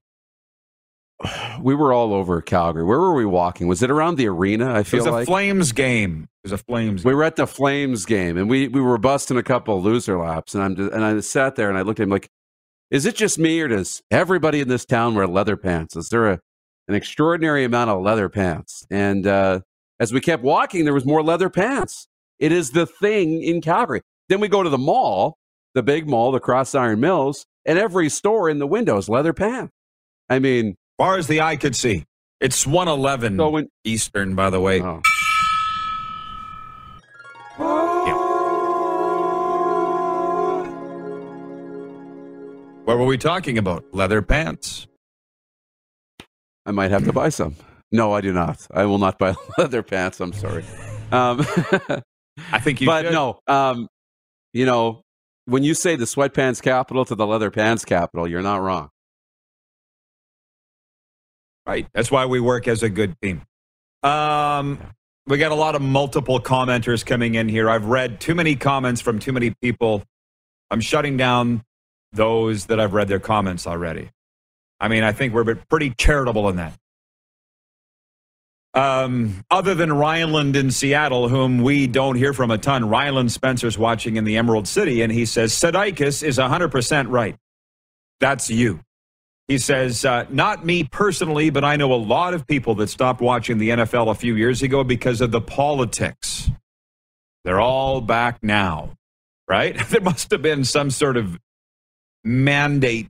We 1.61 1.75
were 1.75 1.93
all 1.93 2.13
over 2.13 2.41
Calgary. 2.41 2.85
Where 2.85 2.99
were 2.99 3.15
we 3.15 3.25
walking? 3.25 3.67
Was 3.67 3.83
it 3.83 3.91
around 3.91 4.17
the 4.17 4.29
arena? 4.29 4.73
I 4.73 4.81
It 4.81 4.87
feel 4.87 5.01
was 5.01 5.07
a 5.07 5.13
like 5.13 5.27
Flames 5.27 5.73
game. 5.73 6.29
It 6.45 6.51
was 6.51 6.53
a 6.53 6.59
Flames 6.59 7.05
we 7.05 7.15
were 7.15 7.25
at 7.25 7.37
the 7.37 7.47
Flames 7.47 8.05
game, 8.05 8.37
and 8.37 8.49
we 8.49 8.69
we 8.69 8.81
were 8.81 8.99
busting 8.99 9.37
a 9.37 9.43
couple 9.43 9.81
loser 9.83 10.19
laps, 10.19 10.55
and 10.55 10.63
I'm 10.63 10.77
just, 10.77 10.93
and 10.93 11.05
I 11.05 11.21
sat 11.21 11.57
there 11.57 11.69
and 11.69 11.79
I 11.79 11.83
looked 11.83 12.01
at 12.01 12.05
him 12.05 12.11
like, 12.11 12.29
is 12.91 13.07
it 13.07 13.17
just 13.17 13.39
me 13.39 13.61
or 13.61 13.69
does 13.69 14.03
everybody 14.11 14.61
in 14.61 14.69
this 14.69 14.85
town 14.85 15.15
wear 15.15 15.27
leather 15.27 15.57
pants? 15.57 15.97
Is 15.97 16.09
there 16.09 16.31
a 16.31 16.41
an 16.87 16.95
extraordinary 16.95 17.65
amount 17.65 17.91
of 17.91 18.03
leather 18.03 18.29
pants? 18.29 18.87
And 18.91 19.27
uh, 19.27 19.61
as 19.99 20.13
we 20.13 20.21
kept 20.21 20.43
walking, 20.43 20.85
there 20.85 20.95
was 20.95 21.07
more 21.07 21.23
leather 21.23 21.49
pants. 21.49 22.09
It 22.39 22.53
is 22.53 22.73
the 22.73 22.87
thing 22.87 23.43
in 23.43 23.61
Calgary. 23.63 24.03
Then 24.29 24.41
we 24.41 24.49
go 24.49 24.63
to 24.63 24.69
the 24.69 24.79
mall, 24.79 25.39
the 25.75 25.83
big 25.83 26.09
mall, 26.09 26.33
the 26.33 26.41
Cross 26.41 26.75
Iron 26.75 27.01
Mills, 27.01 27.47
and 27.65 27.79
every 27.79 28.09
store 28.09 28.51
in 28.51 28.59
the 28.59 28.67
windows 28.67 29.09
leather 29.09 29.33
pants. 29.33 29.73
I 30.29 30.39
mean, 30.39 30.77
far 30.99 31.17
as 31.17 31.27
the 31.27 31.41
eye 31.41 31.57
could 31.57 31.77
see. 31.77 32.05
It's 32.41 32.67
111 32.67 33.39
so 33.39 33.51
when 33.51 33.69
Eastern, 33.85 34.35
by 34.35 34.51
the 34.51 34.61
way. 34.61 34.81
oh. 34.83 35.01
What 42.85 42.99
were 42.99 43.07
we 43.07 43.17
talking 43.17 43.57
about? 43.57 43.85
Leather 43.93 44.21
pants. 44.21 44.87
I 46.67 46.71
might 46.71 46.91
have 46.91 47.05
to 47.05 47.13
buy 47.15 47.31
some. 47.31 47.57
No, 47.91 48.13
I 48.13 48.21
do 48.21 48.33
not. 48.33 48.67
I 48.73 48.85
will 48.85 48.99
not 48.99 49.19
buy 49.19 49.35
leather 49.59 49.83
pants. 49.83 50.21
I'm 50.21 50.33
sorry. 50.35 50.65
Um, 51.11 51.47
I 52.53 52.61
think 52.61 52.81
you 52.83 52.87
but 52.89 53.05
should. 53.07 53.13
no, 53.13 53.39
um, 53.47 53.89
you 54.53 54.67
know, 54.67 55.01
when 55.47 55.63
you 55.63 55.75
say 55.75 55.97
the 55.97 56.05
sweatpants 56.05 56.61
capital 56.61 57.05
to 57.07 57.15
the 57.15 57.27
leather 57.27 57.51
pants 57.51 57.85
capital, 57.87 58.29
you're 58.29 58.43
not 58.43 58.61
wrong. 58.61 58.91
Right. 61.67 61.87
That's 61.95 62.11
why 62.11 62.27
we 62.27 62.41
work 62.41 62.69
as 62.69 62.83
a 62.83 62.91
good 62.91 63.19
team. 63.21 63.43
Um, 64.03 64.79
we 65.27 65.39
got 65.39 65.53
a 65.53 65.57
lot 65.57 65.75
of 65.75 65.83
multiple 65.83 66.41
commenters 66.41 67.05
coming 67.05 67.35
in 67.37 67.49
here. 67.49 67.71
I've 67.71 67.87
read 67.87 68.21
too 68.21 68.35
many 68.35 68.57
comments 68.57 69.01
from 69.01 69.19
too 69.19 69.33
many 69.33 69.55
people. 69.63 70.03
I'm 70.71 70.81
shutting 70.81 71.17
down 71.17 71.63
those 72.13 72.67
that 72.67 72.79
I've 72.79 72.93
read 72.93 73.09
their 73.09 73.21
comments 73.21 73.67
already. 73.67 74.11
I 74.79 74.89
mean, 74.89 75.03
I 75.03 75.13
think 75.13 75.33
we're 75.33 75.55
pretty 75.55 75.95
charitable 75.97 76.49
in 76.51 76.57
that. 76.57 76.75
Um, 78.75 79.45
other 79.51 79.75
than 79.75 79.93
Ryland 79.93 80.57
in 80.57 80.71
Seattle, 80.71 81.29
whom 81.29 81.63
we 81.63 81.87
don't 81.87 82.17
hear 82.17 82.33
from 82.33 82.51
a 82.51 82.59
ton, 82.59 82.89
Ryland 82.89 83.31
Spencer's 83.31 83.79
watching 83.79 84.17
in 84.17 84.25
the 84.25 84.37
Emerald 84.37 84.67
City, 84.67 85.01
and 85.03 85.13
he 85.13 85.27
says 85.27 85.53
Sadikis 85.53 86.23
is 86.25 86.39
100% 86.39 87.09
right. 87.09 87.37
That's 88.21 88.51
you. 88.51 88.81
He 89.49 89.59
says, 89.59 90.05
uh, 90.05 90.25
not 90.31 90.65
me 90.65 90.85
personally, 90.85 91.51
but 91.51 91.65
I 91.65 91.77
know 91.77 91.93
a 91.93 91.97
lot 91.97 92.33
of 92.33 92.47
people 92.47 92.75
that 92.77 92.89
stopped 92.89 93.21
watching 93.21 93.59
the 93.59 93.71
NFL 93.71 94.11
a 94.11 94.15
few 94.15 94.35
years 94.35 94.63
ago 94.63 94.85
because 94.85 95.21
of 95.21 95.33
the 95.33 95.41
politics. 95.41 96.51
They're 97.45 97.61
all 97.61 98.01
back 98.01 98.39
now, 98.43 98.97
right? 99.47 99.77
there 99.91 100.01
must 100.01 100.31
have 100.31 100.41
been 100.41 100.65
some 100.65 100.91
sort 100.91 101.19
of 101.19 101.39
mandate 102.25 103.09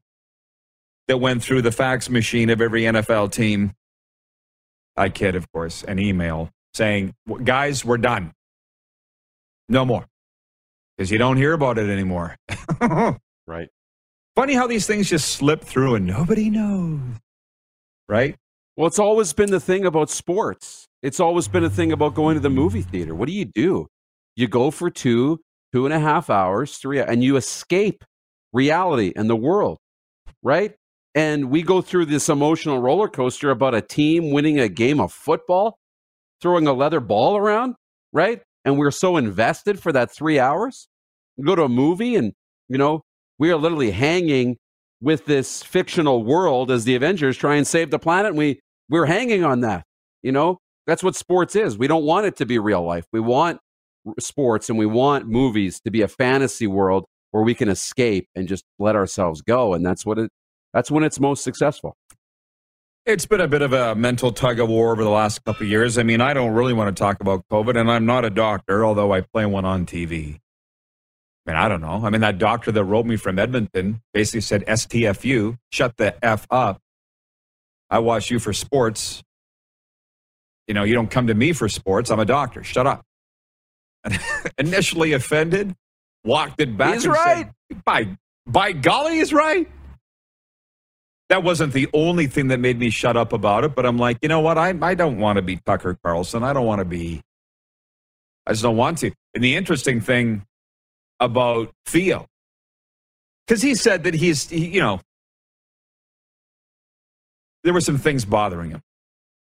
that 1.07 1.19
went 1.19 1.43
through 1.43 1.63
the 1.63 1.71
fax 1.71 2.11
machine 2.11 2.51
of 2.51 2.61
every 2.61 2.83
NFL 2.83 3.31
team. 3.31 3.73
I 4.97 5.11
kid, 5.11 5.37
of 5.37 5.51
course, 5.53 5.85
an 5.85 6.01
email 6.01 6.51
saying, 6.75 7.15
guys, 7.45 7.85
we're 7.85 7.99
done. 7.99 8.33
No 9.69 9.85
more. 9.85 10.07
Because 10.97 11.11
you 11.11 11.19
don't 11.19 11.37
hear 11.37 11.53
about 11.53 11.79
it 11.79 11.89
anymore. 11.89 12.37
Right. 13.47 13.69
Funny 14.37 14.55
how 14.55 14.67
these 14.67 14.87
things 14.87 15.09
just 15.09 15.29
slip 15.29 15.63
through 15.63 15.95
and 15.95 16.07
nobody 16.07 16.51
knows. 16.51 16.99
Right? 18.09 18.35
Well, 18.77 18.89
it's 18.89 18.99
always 18.99 19.33
been 19.33 19.53
the 19.53 19.61
thing 19.61 19.87
about 19.87 20.11
sports. 20.11 20.89
It's 21.03 21.21
always 21.21 21.47
been 21.47 21.63
a 21.63 21.71
thing 21.71 21.93
about 21.93 22.15
going 22.15 22.35
to 22.35 22.41
the 22.41 22.51
movie 22.51 22.83
theater. 22.83 23.15
What 23.15 23.29
do 23.29 23.33
you 23.33 23.45
do? 23.45 23.87
You 24.35 24.49
go 24.49 24.73
for 24.73 24.91
two, 24.91 25.39
two 25.73 25.85
and 25.85 25.95
a 25.95 26.01
half 26.01 26.31
hours, 26.31 26.79
three, 26.79 26.99
and 26.99 27.23
you 27.23 27.37
escape 27.37 28.05
reality 28.53 29.13
and 29.15 29.31
the 29.31 29.37
world, 29.37 29.79
right? 30.43 30.75
And 31.15 31.49
we 31.49 31.63
go 31.63 31.81
through 31.81 32.07
this 32.07 32.29
emotional 32.29 32.81
roller 32.81 33.09
coaster 33.09 33.51
about 33.51 33.77
a 33.77 33.81
team 33.81 34.33
winning 34.33 34.59
a 34.59 34.69
game 34.69 35.01
of 35.01 35.13
football, 35.13 35.79
throwing 36.41 36.67
a 36.67 36.73
leather 36.73 36.99
ball 36.99 37.37
around, 37.37 37.77
right? 38.13 38.43
And 38.65 38.79
we're 38.79 38.91
so 38.91 39.17
invested 39.17 39.79
for 39.79 39.93
that 39.93 40.11
three 40.11 40.41
hours. 40.41 40.89
We 41.37 41.45
go 41.45 41.55
to 41.55 41.63
a 41.63 41.69
movie 41.69 42.17
and, 42.17 42.33
you 42.69 42.79
know, 42.79 43.03
we 43.39 43.51
are 43.51 43.57
literally 43.57 43.91
hanging 43.91 44.57
with 45.01 45.27
this 45.27 45.63
fictional 45.63 46.25
world 46.25 46.71
as 46.71 46.85
the 46.85 46.95
Avengers 46.95 47.37
try 47.37 47.57
and 47.57 47.67
save 47.67 47.91
the 47.91 47.99
planet. 47.99 48.31
And 48.31 48.39
we 48.39 48.61
we're 48.89 49.07
hanging 49.07 49.45
on 49.45 49.61
that, 49.61 49.85
you 50.23 50.33
know. 50.33 50.59
That's 50.87 51.03
what 51.03 51.17
sports 51.17 51.57
is. 51.57 51.79
We 51.79 51.87
don't 51.87 52.05
want 52.05 52.27
it 52.27 52.37
to 52.37 52.47
be 52.47 52.59
real 52.59 52.83
life. 52.83 53.07
We 53.11 53.21
want 53.21 53.59
sports 54.19 54.69
and 54.69 54.79
we 54.79 54.85
want 54.85 55.27
movies 55.27 55.81
to 55.81 55.91
be 55.91 56.03
a 56.03 56.09
fantasy 56.09 56.67
world 56.67 57.07
where 57.31 57.43
we 57.43 57.55
can 57.55 57.69
escape 57.69 58.29
and 58.35 58.47
just 58.47 58.65
let 58.79 58.95
ourselves 58.95 59.41
go. 59.41 59.73
And 59.73 59.85
that's 59.85 60.05
what 60.05 60.19
it. 60.19 60.31
That's 60.75 60.91
when 60.91 61.03
it's 61.03 61.19
most 61.19 61.43
successful. 61.43 61.97
It's 63.07 63.27
been 63.27 63.41
a 63.41 63.49
bit 63.49 63.63
of 63.63 63.73
a 63.73 63.95
mental 63.95 64.33
tug 64.33 64.61
of 64.61 64.69
war 64.69 64.93
over 64.93 65.05
the 65.05 65.11
last 65.11 65.45
couple 65.45 65.65
of 65.65 65.71
years. 65.71 65.99
I 65.99 66.03
mean, 66.03 66.21
I 66.21 66.33
don't 66.33 66.53
really 66.53 66.73
want 66.73 66.95
to 66.95 67.01
talk 67.01 67.21
about 67.21 67.45
COVID, 67.51 67.79
and 67.79 67.91
I'm 67.91 68.07
not 68.07 68.25
a 68.25 68.31
doctor, 68.31 68.85
although 68.85 69.13
I 69.13 69.21
play 69.21 69.47
one 69.47 69.65
on 69.65 69.85
TV. 69.85 70.41
I 71.47 71.51
mean, 71.51 71.57
I 71.57 71.69
don't 71.69 71.81
know. 71.81 72.01
I 72.05 72.11
mean, 72.11 72.23
that 72.23 72.39
doctor 72.39 72.73
that 72.73 72.85
wrote 72.85 73.05
me 73.05 73.17
from 73.17 73.39
Edmonton 73.39 74.01
basically 74.15 74.41
said, 74.41 74.65
STFU, 74.67 75.59
shut 75.71 75.97
the 75.97 76.25
F 76.25 76.47
up. 76.51 76.81
I 77.91 77.99
watch 77.99 78.31
you 78.31 78.39
for 78.39 78.53
sports. 78.53 79.23
You 80.67 80.73
know, 80.73 80.85
you 80.85 80.95
don't 80.95 81.11
come 81.11 81.27
to 81.27 81.35
me 81.35 81.53
for 81.53 81.69
sports. 81.69 82.11
I'm 82.11 82.19
a 82.19 82.25
doctor. 82.25 82.65
Shut 82.65 82.87
up. 82.87 83.05
Initially 84.59 85.13
offended, 85.13 85.75
walked 86.25 86.61
it 86.61 86.77
back. 86.79 86.95
He's 86.95 87.07
right. 87.07 87.51
Said, 87.71 87.85
by, 87.85 88.17
by 88.47 88.73
golly, 88.73 89.17
he's 89.17 89.33
right. 89.35 89.71
That 91.29 91.43
wasn't 91.43 91.73
the 91.75 91.89
only 91.93 92.27
thing 92.27 92.49
that 92.49 92.61
made 92.61 92.79
me 92.79 92.89
shut 92.89 93.17
up 93.17 93.33
about 93.33 93.65
it, 93.65 93.75
but 93.75 93.85
I'm 93.85 93.99
like, 93.99 94.19
you 94.23 94.29
know 94.29 94.41
what? 94.41 94.57
I, 94.57 94.75
I 94.81 94.95
don't 94.95 95.19
want 95.19 95.37
to 95.37 95.43
be 95.43 95.57
Tucker 95.57 95.99
Carlson. 96.03 96.43
I 96.43 96.53
don't 96.53 96.67
want 96.67 96.81
to 96.81 96.85
be, 96.85 97.23
I 98.47 98.53
just 98.53 98.63
don't 98.63 98.77
want 98.77 98.99
to. 98.99 99.11
And 99.35 99.45
the 99.45 99.57
interesting 99.57 100.01
thing 100.01 100.45
about 101.21 101.71
Theo, 101.87 102.27
because 103.47 103.63
he 103.63 103.75
said 103.75 104.05
that 104.05 104.15
he's, 104.15 104.49
he, 104.49 104.67
you 104.67 104.81
know, 104.81 105.01
there 107.63 107.73
were 107.73 107.81
some 107.81 107.99
things 107.99 108.25
bothering 108.25 108.71
him. 108.71 108.83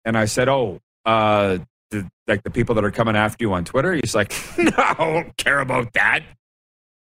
And 0.06 0.18
I 0.18 0.26
said, 0.26 0.48
oh, 0.48 0.80
uh, 1.06 1.60
the, 1.92 2.10
like 2.28 2.44
the 2.44 2.50
people 2.50 2.76
that 2.76 2.86
are 2.86 2.92
coming 2.92 3.16
after 3.16 3.44
you 3.44 3.54
on 3.54 3.66
Twitter? 3.66 3.94
He's 3.94 4.16
like, 4.16 4.34
no, 4.58 4.72
I 4.78 4.94
don't 4.94 5.38
care 5.38 5.60
about 5.60 5.94
that. 5.94 6.24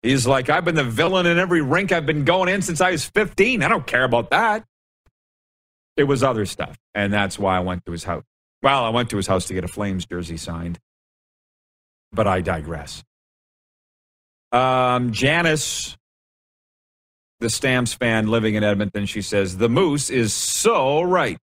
He's 0.03 0.27
like, 0.27 0.49
I've 0.49 0.65
been 0.65 0.77
the 0.77 0.85
villain 0.85 1.27
in 1.27 1.39
every 1.39 1.61
rink 1.61 1.93
I've 1.93 2.07
been 2.07 2.25
going 2.25 2.49
in 2.49 2.63
since 2.63 2.81
I 2.81 2.93
was 2.93 3.05
15. 3.05 3.63
I 3.63 3.69
don't 3.69 3.87
care 3.87 4.05
about 4.05 4.31
that. 4.31 4.65
It 5.97 6.05
was 6.05 6.23
other 6.23 6.47
stuff. 6.47 6.79
And 6.95 7.13
that's 7.13 7.39
why 7.39 7.57
I 7.57 7.61
went 7.61 7.85
to 7.85 7.93
his 7.93 8.05
house. 8.05 8.25
Well, 8.63 8.85
I 8.85 8.89
went 8.91 9.11
to 9.11 9.17
his 9.17 9.27
house 9.27 9.47
to 9.47 9.55
get 9.55 9.65
a 9.65 9.69
Flames 9.69 10.07
jersey 10.07 10.37
signed. 10.39 10.79
But 12.13 12.27
I 12.27 12.41
digress. 12.41 13.03
Um, 14.53 15.13
Janice, 15.13 15.97
the 17.41 17.51
Stamps 17.51 17.95
fan 17.95 18.29
living 18.29 18.55
in 18.55 18.65
Edmonton, 18.65 19.07
she 19.07 19.23
says, 19.23 19.57
The 19.57 19.69
Moose 19.69 20.11
is 20.11 20.33
so 20.33 21.03
right. 21.03 21.39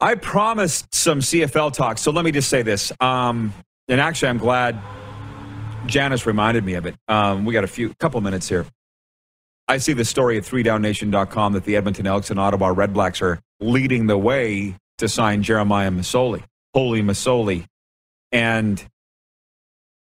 I 0.00 0.14
promised 0.14 0.94
some 0.94 1.20
CFL 1.20 1.72
talk, 1.72 1.98
so 1.98 2.10
let 2.10 2.24
me 2.24 2.30
just 2.30 2.50
say 2.50 2.62
this. 2.62 2.92
Um, 3.00 3.54
and 3.88 4.00
actually, 4.00 4.28
I'm 4.28 4.38
glad 4.38 4.78
Janice 5.86 6.26
reminded 6.26 6.64
me 6.64 6.74
of 6.74 6.86
it. 6.86 6.96
Um, 7.08 7.44
we 7.44 7.54
got 7.54 7.64
a 7.64 7.68
few 7.68 7.94
couple 7.94 8.20
minutes 8.20 8.48
here. 8.48 8.66
I 9.68 9.78
see 9.78 9.94
the 9.94 10.04
story 10.04 10.36
at 10.36 10.44
3downnation.com 10.44 11.54
that 11.54 11.64
the 11.64 11.76
Edmonton 11.76 12.06
Elks 12.06 12.30
and 12.30 12.38
Ottawa 12.38 12.72
Redblacks 12.72 13.22
are 13.22 13.40
leading 13.58 14.06
the 14.06 14.18
way 14.18 14.76
to 14.98 15.08
sign 15.08 15.42
Jeremiah 15.42 15.90
Masoli, 15.90 16.44
Holy 16.74 17.02
Masoli, 17.02 17.64
and 18.30 18.84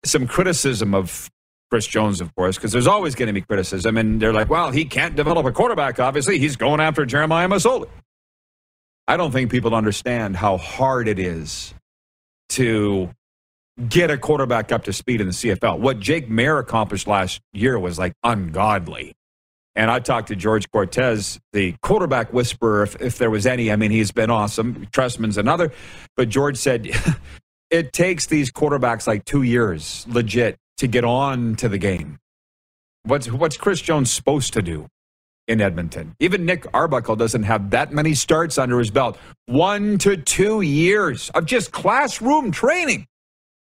some 0.06 0.27
criticism 0.27 0.94
of 0.94 1.30
Chris 1.70 1.86
Jones, 1.86 2.22
of 2.22 2.34
course, 2.36 2.56
because 2.56 2.72
there's 2.72 2.88
always 2.88 3.16
going 3.16 3.27
to 3.27 3.34
be 3.34 3.42
criticism. 3.42 3.98
And 3.98 4.22
they're 4.22 4.34
like, 4.34 4.50
well, 4.50 4.72
he 4.72 4.86
can't 4.86 5.16
develop 5.16 5.46
a 5.46 5.51
quarterback, 5.51 6.00
obviously. 6.00 6.39
He's 6.39 6.56
going 6.56 6.80
after 6.80 7.06
Jeremiah 7.06 7.48
Masoli. 7.48 7.89
I 9.08 9.18
don't 9.18 9.32
think 9.32 9.51
people 9.51 9.74
understand 9.74 10.36
how 10.36 10.58
hard 10.58 11.08
it 11.08 11.20
is 11.20 11.74
to 12.50 13.10
get 13.89 14.10
a 14.10 14.17
quarterback 14.17 14.71
up 14.71 14.86
to 14.86 14.93
speed 14.93 15.21
in 15.21 15.28
the 15.28 15.34
CFL. 15.34 15.80
What 15.80 16.00
Jake 16.00 16.30
Maier 16.30 16.60
accomplished 16.60 17.08
last 17.08 17.41
year 17.54 17.78
was 17.78 18.00
like 18.00 18.13
ungodly. 18.24 19.13
And 19.76 19.91
I 19.91 20.00
talked 20.00 20.30
to 20.30 20.36
George 20.36 20.71
Cortez, 20.71 21.39
the 21.54 21.76
quarterback 21.84 22.34
whisperer, 22.34 22.82
if, 22.82 23.00
if 23.00 23.17
there 23.19 23.30
was 23.30 23.45
any. 23.45 23.71
I 23.71 23.76
mean, 23.76 23.91
he's 23.91 24.12
been 24.12 24.32
awesome. 24.32 24.88
Trestman's 24.88 25.38
another. 25.38 25.71
But 26.15 26.30
George 26.30 26.58
said 26.58 26.89
it 27.69 27.93
takes 27.93 28.25
these 28.25 28.51
quarterbacks 28.51 29.08
like 29.08 29.25
two 29.25 29.43
years, 29.43 30.06
legit, 30.10 30.58
to 30.77 30.88
get 30.88 31.03
on 31.03 31.56
to 31.58 31.69
the 31.69 31.77
game. 31.77 32.19
What's, 33.03 33.32
what's 33.32 33.58
Chris 33.58 33.82
Jones 33.82 34.12
supposed 34.12 34.53
to 34.53 34.62
do? 34.62 34.88
in 35.47 35.62
Edmonton. 35.62 36.15
Even 36.19 36.45
Nick 36.45 36.65
Arbuckle 36.73 37.15
doesn't 37.15 37.43
have 37.43 37.69
that 37.69 37.91
many 37.91 38.13
starts 38.13 38.58
under 38.58 38.80
his 38.80 38.91
belt. 38.91 39.17
One 39.45 39.97
to 39.99 40.17
two 40.17 40.62
years 40.62 41.30
of 41.32 41.45
just 41.45 41.71
classroom 41.71 42.51
training, 42.51 43.08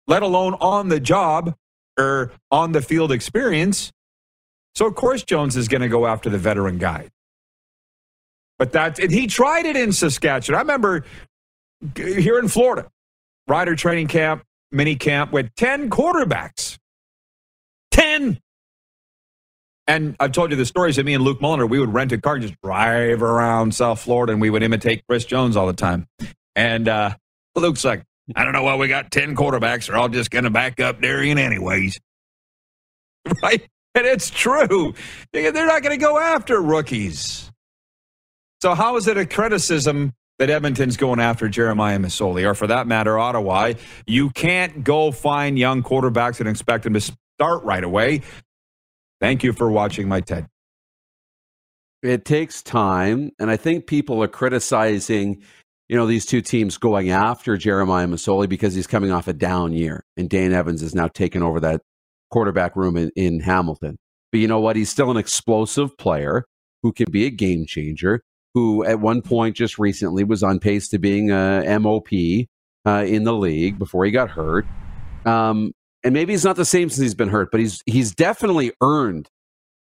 let 0.08 0.22
alone 0.22 0.54
on 0.62 0.90
the 0.90 1.00
job 1.00 1.56
or 1.98 2.32
on 2.52 2.72
the 2.72 2.82
field 2.82 3.12
experience. 3.12 3.92
So, 4.76 4.86
of 4.86 4.96
course, 4.96 5.24
Jones 5.24 5.58
is 5.58 5.68
going 5.68 5.82
to 5.82 5.90
go 5.90 6.06
after 6.06 6.30
the 6.30 6.38
veteran 6.38 6.78
guy. 6.78 7.10
But 8.58 8.74
that, 8.74 9.00
and 9.00 9.12
he 9.12 9.26
tried 9.28 9.66
it 9.66 9.76
in 9.76 9.92
Saskatchewan. 9.92 10.58
I 10.58 10.62
remember 10.62 11.04
here 11.96 12.38
in 12.38 12.48
Florida, 12.48 12.90
rider 13.52 13.76
training 13.76 14.08
camp, 14.08 14.44
mini 14.72 14.96
camp 14.96 15.34
with 15.34 15.54
10 15.56 15.90
quarterbacks. 15.90 16.78
10. 17.92 18.40
And 19.88 20.16
I've 20.22 20.32
told 20.32 20.52
you 20.52 20.56
the 20.56 20.66
stories 20.66 20.98
of 20.98 21.06
me 21.06 21.14
and 21.14 21.22
Luke 21.22 21.42
Mulliner. 21.42 21.70
We 21.70 21.78
would 21.78 21.94
rent 21.94 22.14
a 22.14 22.18
car 22.18 22.36
and 22.36 22.44
just 22.44 22.56
drive 22.64 23.22
around 23.22 23.76
South 23.76 24.00
Florida, 24.00 24.32
and 24.32 24.42
we 24.42 24.50
would 24.50 24.64
imitate 24.64 25.04
Chris 25.06 25.26
Jones 25.26 25.58
all 25.58 25.68
the 25.68 25.74
time. 25.74 26.08
And 26.56 26.88
uh, 26.88 27.16
Luke's 27.56 27.84
like, 27.84 28.04
I 28.38 28.46
don't 28.46 28.54
know 28.54 28.64
why 28.64 28.78
we 28.78 28.88
got 28.88 29.12
10 29.12 29.36
quarterbacks. 29.36 29.88
They're 29.88 29.98
all 29.98 30.08
just 30.08 30.32
going 30.32 30.46
to 30.46 30.50
back 30.50 30.80
up 30.80 31.02
Darian 31.02 31.38
anyways. 31.38 32.00
Right? 33.44 33.62
And 33.94 34.08
it's 34.08 34.32
true. 34.32 34.96
They're 35.32 35.52
not 35.52 35.84
going 35.84 35.98
to 36.00 36.04
go 36.04 36.18
after 36.18 36.60
rookies. 36.60 37.52
So, 38.62 38.74
how 38.74 38.96
is 38.96 39.08
it 39.08 39.16
a 39.16 39.28
criticism 39.28 40.14
that 40.42 40.50
Edmonton's 40.50 40.98
going 40.98 41.20
after 41.20 41.48
Jeremiah 41.48 42.00
Masoli, 42.00 42.50
or 42.50 42.56
for 42.56 42.66
that 42.66 42.88
matter, 42.88 43.20
Ottawa? 43.20 43.74
You 44.08 44.32
can't 44.32 44.84
go 44.84 45.12
find 45.12 45.58
young 45.58 45.84
quarterbacks 45.84 46.40
and 46.40 46.50
expect 46.50 46.84
them 46.84 46.96
to 46.96 47.02
start 47.02 47.64
right 47.64 47.84
away. 47.84 48.22
Thank 49.20 49.44
you 49.44 49.54
for 49.54 49.70
watching 49.70 50.08
my 50.08 50.20
TED. 50.20 50.48
It 52.02 52.26
takes 52.26 52.64
time, 52.64 53.30
and 53.38 53.52
I 53.52 53.58
think 53.58 53.86
people 53.86 54.24
are 54.24 54.28
criticizing, 54.28 55.44
you 55.88 55.96
know, 55.96 56.08
these 56.08 56.26
two 56.26 56.42
teams 56.42 56.80
going 56.80 57.12
after 57.12 57.56
Jeremiah 57.56 58.08
Masoli 58.08 58.50
because 58.50 58.74
he's 58.74 58.88
coming 58.88 59.12
off 59.12 59.28
a 59.28 59.34
down 59.34 59.74
year, 59.74 60.04
and 60.18 60.28
Dane 60.28 60.54
Evans 60.54 60.82
is 60.82 60.96
now 60.96 61.08
taking 61.08 61.44
over 61.44 61.60
that 61.60 61.82
quarterback 62.32 62.76
room 62.76 62.98
in, 62.98 63.12
in 63.16 63.42
Hamilton. 63.42 64.00
But 64.32 64.40
you 64.40 64.48
know 64.48 64.60
what? 64.60 64.76
He's 64.76 64.90
still 64.90 65.12
an 65.12 65.18
explosive 65.18 65.96
player 66.00 66.46
who 66.82 66.92
can 66.94 67.12
be 67.12 67.28
a 67.28 67.30
game 67.30 67.68
changer. 67.68 68.24
Who 68.54 68.84
at 68.84 69.00
one 69.00 69.22
point 69.22 69.56
just 69.56 69.80
recently 69.80 70.24
was 70.24 70.44
on 70.44 70.60
pace 70.60 70.90
to 70.90 71.00
being 71.00 71.32
a 71.32 71.80
MOP 71.80 72.10
uh, 72.86 73.06
in 73.08 73.24
the 73.24 73.34
league 73.34 73.80
before 73.80 74.06
he 74.06 74.12
got 74.12 74.30
hurt. 74.30 74.66
Um, 75.26 75.74
and 76.04 76.14
maybe 76.14 76.34
he's 76.34 76.44
not 76.44 76.56
the 76.56 76.66
same 76.66 76.90
since 76.90 77.02
he's 77.02 77.16
been 77.16 77.30
hurt, 77.30 77.50
but 77.52 77.60
he's 77.60 77.82
he's 77.86 78.14
definitely 78.14 78.72
earned 78.82 79.30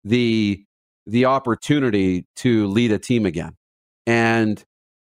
the 0.05 0.65
the 1.07 1.25
opportunity 1.25 2.27
to 2.37 2.67
lead 2.67 2.93
a 2.93 2.99
team 2.99 3.25
again. 3.25 3.57
And 4.07 4.63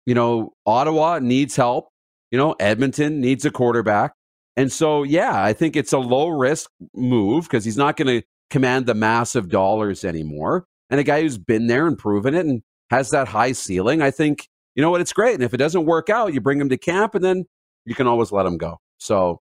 you 0.05 0.15
know, 0.15 0.53
Ottawa 0.65 1.19
needs 1.21 1.57
help. 1.57 1.89
You 2.31 2.39
know, 2.39 2.55
Edmonton 2.59 3.21
needs 3.21 3.45
a 3.45 3.51
quarterback. 3.51 4.15
And 4.57 4.73
so, 4.73 5.03
yeah, 5.03 5.43
I 5.43 5.53
think 5.53 5.77
it's 5.77 5.93
a 5.93 5.99
low 5.99 6.29
risk 6.29 6.71
move 6.95 7.45
because 7.45 7.65
he's 7.65 7.77
not 7.77 7.97
going 7.97 8.21
to 8.21 8.27
command 8.49 8.87
the 8.87 8.95
massive 8.95 9.49
dollars 9.49 10.05
anymore. 10.05 10.65
And 10.89 10.99
a 10.99 11.05
guy 11.05 11.23
who's 11.23 11.39
been 11.39 11.67
there 11.67 11.87
and 11.87 11.99
proven 11.99 12.35
it 12.35 12.47
and 12.47 12.63
has 12.91 13.11
that 13.11 13.29
high 13.29 13.53
ceiling, 13.53 14.03
I 14.03 14.11
think, 14.11 14.49
you 14.75 14.83
know 14.83 14.91
what, 14.91 15.01
it's 15.01 15.13
great. 15.13 15.35
And 15.35 15.43
if 15.43 15.55
it 15.55 15.59
doesn't 15.59 15.87
work 15.87 16.11
out, 16.11 16.35
you 16.35 16.41
bring 16.41 16.61
him 16.61 16.69
to 16.69 16.77
camp 16.77 17.15
and 17.15 17.25
then 17.25 17.45
you 17.85 17.95
can 17.95 18.07
always 18.07 18.33
let 18.33 18.47
him 18.47 18.59
go. 18.59 18.79
So 18.99 19.41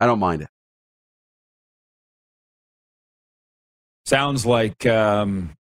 I 0.00 0.06
don't 0.06 0.18
mind 0.18 0.42
it. 0.42 0.48
Sounds 4.06 4.44
like 4.44 4.84
um, 4.84 5.54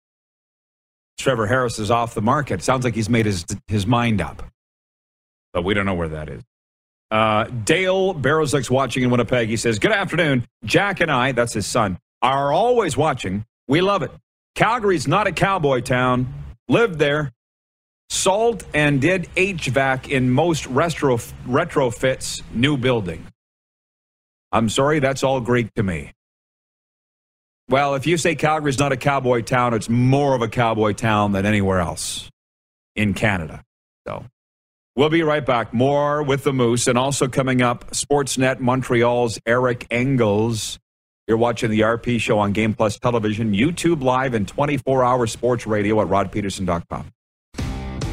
Trevor 1.18 1.46
Harris 1.46 1.78
is 1.78 1.90
off 1.90 2.14
the 2.14 2.22
market. 2.22 2.62
Sounds 2.62 2.84
like 2.84 2.94
he's 2.94 3.10
made 3.10 3.26
his 3.26 3.44
his 3.66 3.86
mind 3.86 4.22
up, 4.22 4.42
but 5.52 5.62
we 5.62 5.74
don't 5.74 5.84
know 5.84 5.94
where 5.94 6.08
that 6.08 6.30
is. 6.30 6.42
Uh, 7.10 7.44
Dale 7.44 8.14
Barrowslick's 8.14 8.70
watching 8.70 9.02
in 9.02 9.10
Winnipeg. 9.10 9.48
He 9.48 9.58
says, 9.58 9.78
"Good 9.78 9.92
afternoon, 9.92 10.46
Jack 10.64 11.00
and 11.00 11.10
I. 11.10 11.32
That's 11.32 11.52
his 11.52 11.66
son. 11.66 11.98
Are 12.22 12.50
always 12.50 12.96
watching. 12.96 13.44
We 13.68 13.82
love 13.82 14.02
it. 14.02 14.10
Calgary's 14.54 15.06
not 15.06 15.26
a 15.26 15.32
cowboy 15.32 15.80
town. 15.80 16.32
Lived 16.70 17.00
there, 17.00 17.33
salt 18.11 18.62
and 18.72 19.00
did 19.00 19.24
HVAC 19.35 20.09
in 20.09 20.30
most 20.30 20.66
retro 20.66 21.16
retrofits 21.16 22.42
new 22.54 22.76
building. 22.76 23.26
I'm 24.52 24.68
sorry, 24.68 25.00
that's 25.00 25.24
all 25.24 25.40
Greek 25.40 25.74
to 25.74 25.83
me. 25.83 26.12
Well, 27.68 27.96
if 27.96 28.06
you 28.06 28.16
say 28.16 28.37
Calgary's 28.37 28.78
not 28.78 28.92
a 28.92 28.96
cowboy 28.96 29.42
town, 29.42 29.74
it's 29.74 29.88
more 29.88 30.37
of 30.37 30.42
a 30.42 30.48
cowboy 30.48 30.92
town 30.92 31.33
than 31.33 31.44
anywhere 31.44 31.80
else 31.80 32.30
in 32.94 33.14
Canada. 33.14 33.64
So 34.06 34.26
We'll 34.94 35.09
be 35.09 35.24
right 35.24 35.44
back. 35.44 35.74
More 35.74 36.22
with 36.22 36.44
the 36.44 36.52
Moose, 36.52 36.87
and 36.87 36.96
also 36.96 37.26
coming 37.26 37.62
up, 37.62 37.90
Sportsnet 37.90 38.61
Montreal's 38.61 39.40
Eric 39.44 39.88
Engels. 39.90 40.78
You're 41.28 41.37
watching 41.37 41.70
the 41.70 41.80
RP 41.80 42.20
show 42.20 42.38
on 42.38 42.52
Game 42.52 42.74
Plus 42.74 42.98
Television, 42.98 43.52
YouTube 43.52 44.02
Live, 44.02 44.35
and 44.35 44.48
24 44.48 45.04
hour 45.04 45.26
sports 45.26 45.66
radio 45.66 46.00
at 46.00 46.09
rodpeterson.com. 46.09 47.12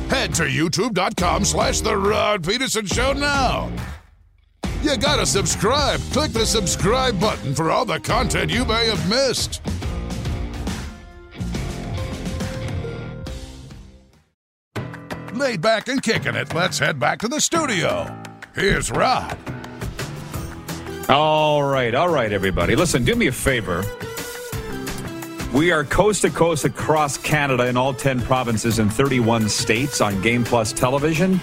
Head 0.10 0.34
to 0.36 0.44
youtube.com 0.44 1.44
slash 1.44 1.82
The 1.82 1.98
Rod 1.98 2.46
Peterson 2.46 2.86
Show 2.86 3.14
now. 3.14 3.72
You 4.82 4.96
gotta 4.98 5.26
subscribe. 5.26 6.00
Click 6.12 6.32
the 6.32 6.46
subscribe 6.46 7.20
button 7.20 7.54
for 7.56 7.72
all 7.72 7.84
the 7.84 8.00
content 8.00 8.52
you 8.52 8.64
may 8.64 8.86
have 8.88 9.10
missed. 9.10 9.62
Laid 15.34 15.62
back 15.62 15.88
and 15.88 16.02
kicking 16.02 16.36
it, 16.36 16.54
let's 16.54 16.80
head 16.80 17.00
back 17.00 17.20
to 17.20 17.28
the 17.28 17.40
studio. 17.40 18.16
Here's 18.56 18.90
Rod. 18.90 19.38
All 21.10 21.64
right, 21.64 21.96
all 21.96 22.10
right, 22.10 22.34
everybody. 22.34 22.76
Listen, 22.76 23.06
do 23.06 23.16
me 23.16 23.28
a 23.28 23.32
favor. 23.32 23.82
We 25.54 25.72
are 25.72 25.86
coast 25.86 26.24
to 26.24 26.30
coast 26.30 26.66
across 26.66 27.18
Canada 27.18 27.66
in 27.68 27.78
all 27.78 27.94
10 27.94 28.20
provinces 28.24 28.80
and 28.80 28.92
31 28.92 29.48
states 29.48 30.02
on 30.02 30.22
Game 30.22 30.44
Plus 30.44 30.74
television. 30.74 31.40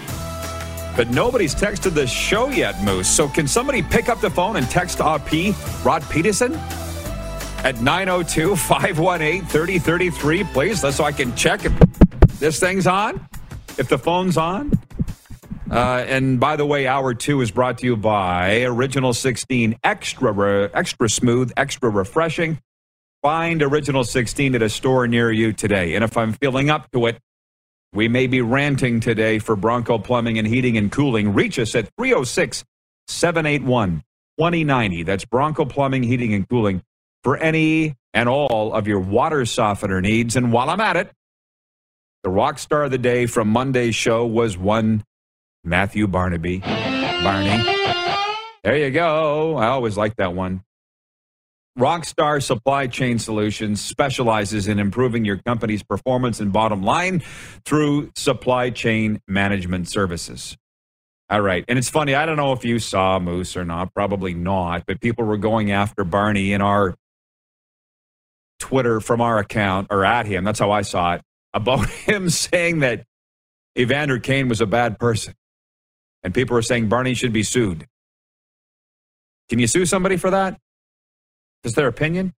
But 0.95 1.09
nobody's 1.09 1.55
texted 1.55 1.95
the 1.95 2.05
show 2.05 2.49
yet, 2.49 2.83
Moose. 2.83 3.07
So 3.07 3.27
can 3.27 3.47
somebody 3.47 3.81
pick 3.81 4.07
up 4.07 4.21
the 4.21 4.29
phone 4.29 4.57
and 4.57 4.69
text 4.69 4.99
RP, 4.99 5.55
Rod 5.83 6.03
Peterson, 6.11 6.53
at 7.63 7.81
902 7.81 8.55
518 8.55 9.45
3033, 9.45 10.43
please, 10.43 10.79
That's 10.79 10.97
so 10.97 11.03
I 11.05 11.11
can 11.11 11.35
check 11.35 11.65
if 11.65 11.73
this 12.39 12.59
thing's 12.59 12.85
on, 12.85 13.27
if 13.79 13.89
the 13.89 13.97
phone's 13.97 14.37
on. 14.37 14.71
Uh, 15.69 16.05
and 16.07 16.39
by 16.39 16.55
the 16.55 16.65
way, 16.65 16.87
hour 16.87 17.13
two 17.13 17.41
is 17.41 17.51
brought 17.51 17.79
to 17.79 17.85
you 17.85 17.95
by 17.97 18.63
Original 18.63 19.13
16 19.13 19.77
Extra, 19.83 20.31
re- 20.31 20.69
extra 20.73 21.09
smooth, 21.09 21.51
extra 21.57 21.89
refreshing. 21.89 22.59
Find 23.23 23.63
Original 23.63 24.03
16 24.03 24.53
at 24.55 24.61
a 24.61 24.69
store 24.69 25.07
near 25.07 25.31
you 25.31 25.53
today. 25.53 25.95
And 25.95 26.03
if 26.03 26.15
I'm 26.17 26.33
feeling 26.33 26.69
up 26.69 26.91
to 26.91 27.07
it, 27.07 27.17
we 27.93 28.07
may 28.07 28.27
be 28.27 28.41
ranting 28.41 28.99
today 28.99 29.39
for 29.39 29.55
Bronco 29.55 29.97
Plumbing 29.97 30.37
and 30.37 30.47
Heating 30.47 30.77
and 30.77 30.91
Cooling. 30.91 31.33
Reach 31.33 31.57
us 31.57 31.73
at 31.75 31.89
306 31.97 32.63
781 33.07 34.03
2090. 34.37 35.03
That's 35.03 35.25
Bronco 35.25 35.65
Plumbing, 35.65 36.03
Heating 36.03 36.33
and 36.33 36.47
Cooling 36.47 36.83
for 37.23 37.37
any 37.37 37.95
and 38.13 38.29
all 38.29 38.73
of 38.73 38.87
your 38.87 38.99
water 38.99 39.45
softener 39.45 40.01
needs. 40.01 40.35
And 40.35 40.51
while 40.51 40.69
I'm 40.69 40.81
at 40.81 40.95
it, 40.95 41.11
the 42.23 42.29
rock 42.29 42.59
star 42.59 42.83
of 42.83 42.91
the 42.91 42.97
day 42.97 43.25
from 43.25 43.47
Monday's 43.47 43.95
show 43.95 44.25
was 44.25 44.57
one 44.57 45.03
Matthew 45.65 46.07
Barnaby. 46.07 46.59
Barney. 46.59 47.63
There 48.63 48.77
you 48.77 48.91
go. 48.91 49.57
I 49.57 49.67
always 49.67 49.97
like 49.97 50.15
that 50.17 50.33
one. 50.33 50.63
Rockstar 51.77 52.41
Supply 52.41 52.87
Chain 52.87 53.19
Solutions 53.19 53.81
specializes 53.81 54.67
in 54.67 54.79
improving 54.79 55.25
your 55.25 55.37
company's 55.37 55.83
performance 55.83 56.39
and 56.39 56.53
bottom 56.53 56.83
line 56.83 57.21
through 57.65 58.11
supply 58.15 58.69
chain 58.69 59.21
management 59.27 59.89
services. 59.89 60.55
All 61.29 61.41
right. 61.41 61.65
And 61.67 61.77
it's 61.77 61.89
funny, 61.89 62.15
I 62.15 62.25
don't 62.25 62.37
know 62.37 62.53
if 62.53 62.63
you 62.63 62.79
saw 62.79 63.19
Moose 63.19 63.57
or 63.57 63.65
not, 63.65 63.93
probably 63.93 64.33
not, 64.33 64.85
but 64.85 65.01
people 65.01 65.25
were 65.25 65.37
going 65.37 65.71
after 65.71 66.03
Barney 66.03 66.53
in 66.53 66.61
our 66.61 66.95
Twitter 68.59 69.01
from 69.01 69.19
our 69.19 69.39
account 69.39 69.87
or 69.89 70.05
at 70.05 70.27
him. 70.27 70.43
That's 70.43 70.59
how 70.59 70.71
I 70.71 70.83
saw 70.83 71.15
it 71.15 71.21
about 71.53 71.89
him 71.89 72.29
saying 72.29 72.79
that 72.79 73.03
Evander 73.77 74.19
Kane 74.19 74.47
was 74.47 74.61
a 74.61 74.65
bad 74.65 74.97
person. 74.97 75.33
And 76.25 76.33
people 76.33 76.55
were 76.55 76.63
saying 76.63 76.89
Barney 76.89 77.13
should 77.13 77.31
be 77.31 77.43
sued. 77.43 77.85
Can 79.47 79.59
you 79.59 79.67
sue 79.67 79.85
somebody 79.85 80.17
for 80.17 80.31
that? 80.31 80.59
Is 81.63 81.73
their 81.73 81.87
opinion? 81.87 82.33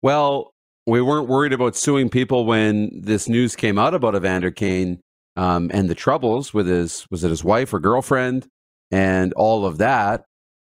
Well, 0.00 0.54
we 0.86 1.02
weren't 1.02 1.28
worried 1.28 1.52
about 1.52 1.76
suing 1.76 2.08
people 2.08 2.46
when 2.46 3.02
this 3.02 3.28
news 3.28 3.54
came 3.54 3.78
out 3.78 3.92
about 3.92 4.14
Evander 4.14 4.50
Kane 4.50 5.02
um, 5.36 5.70
and 5.74 5.90
the 5.90 5.94
troubles 5.94 6.54
with 6.54 6.66
his 6.66 7.06
was 7.10 7.22
it 7.22 7.28
his 7.28 7.44
wife 7.44 7.74
or 7.74 7.80
girlfriend 7.80 8.48
and 8.90 9.34
all 9.34 9.66
of 9.66 9.76
that. 9.76 10.24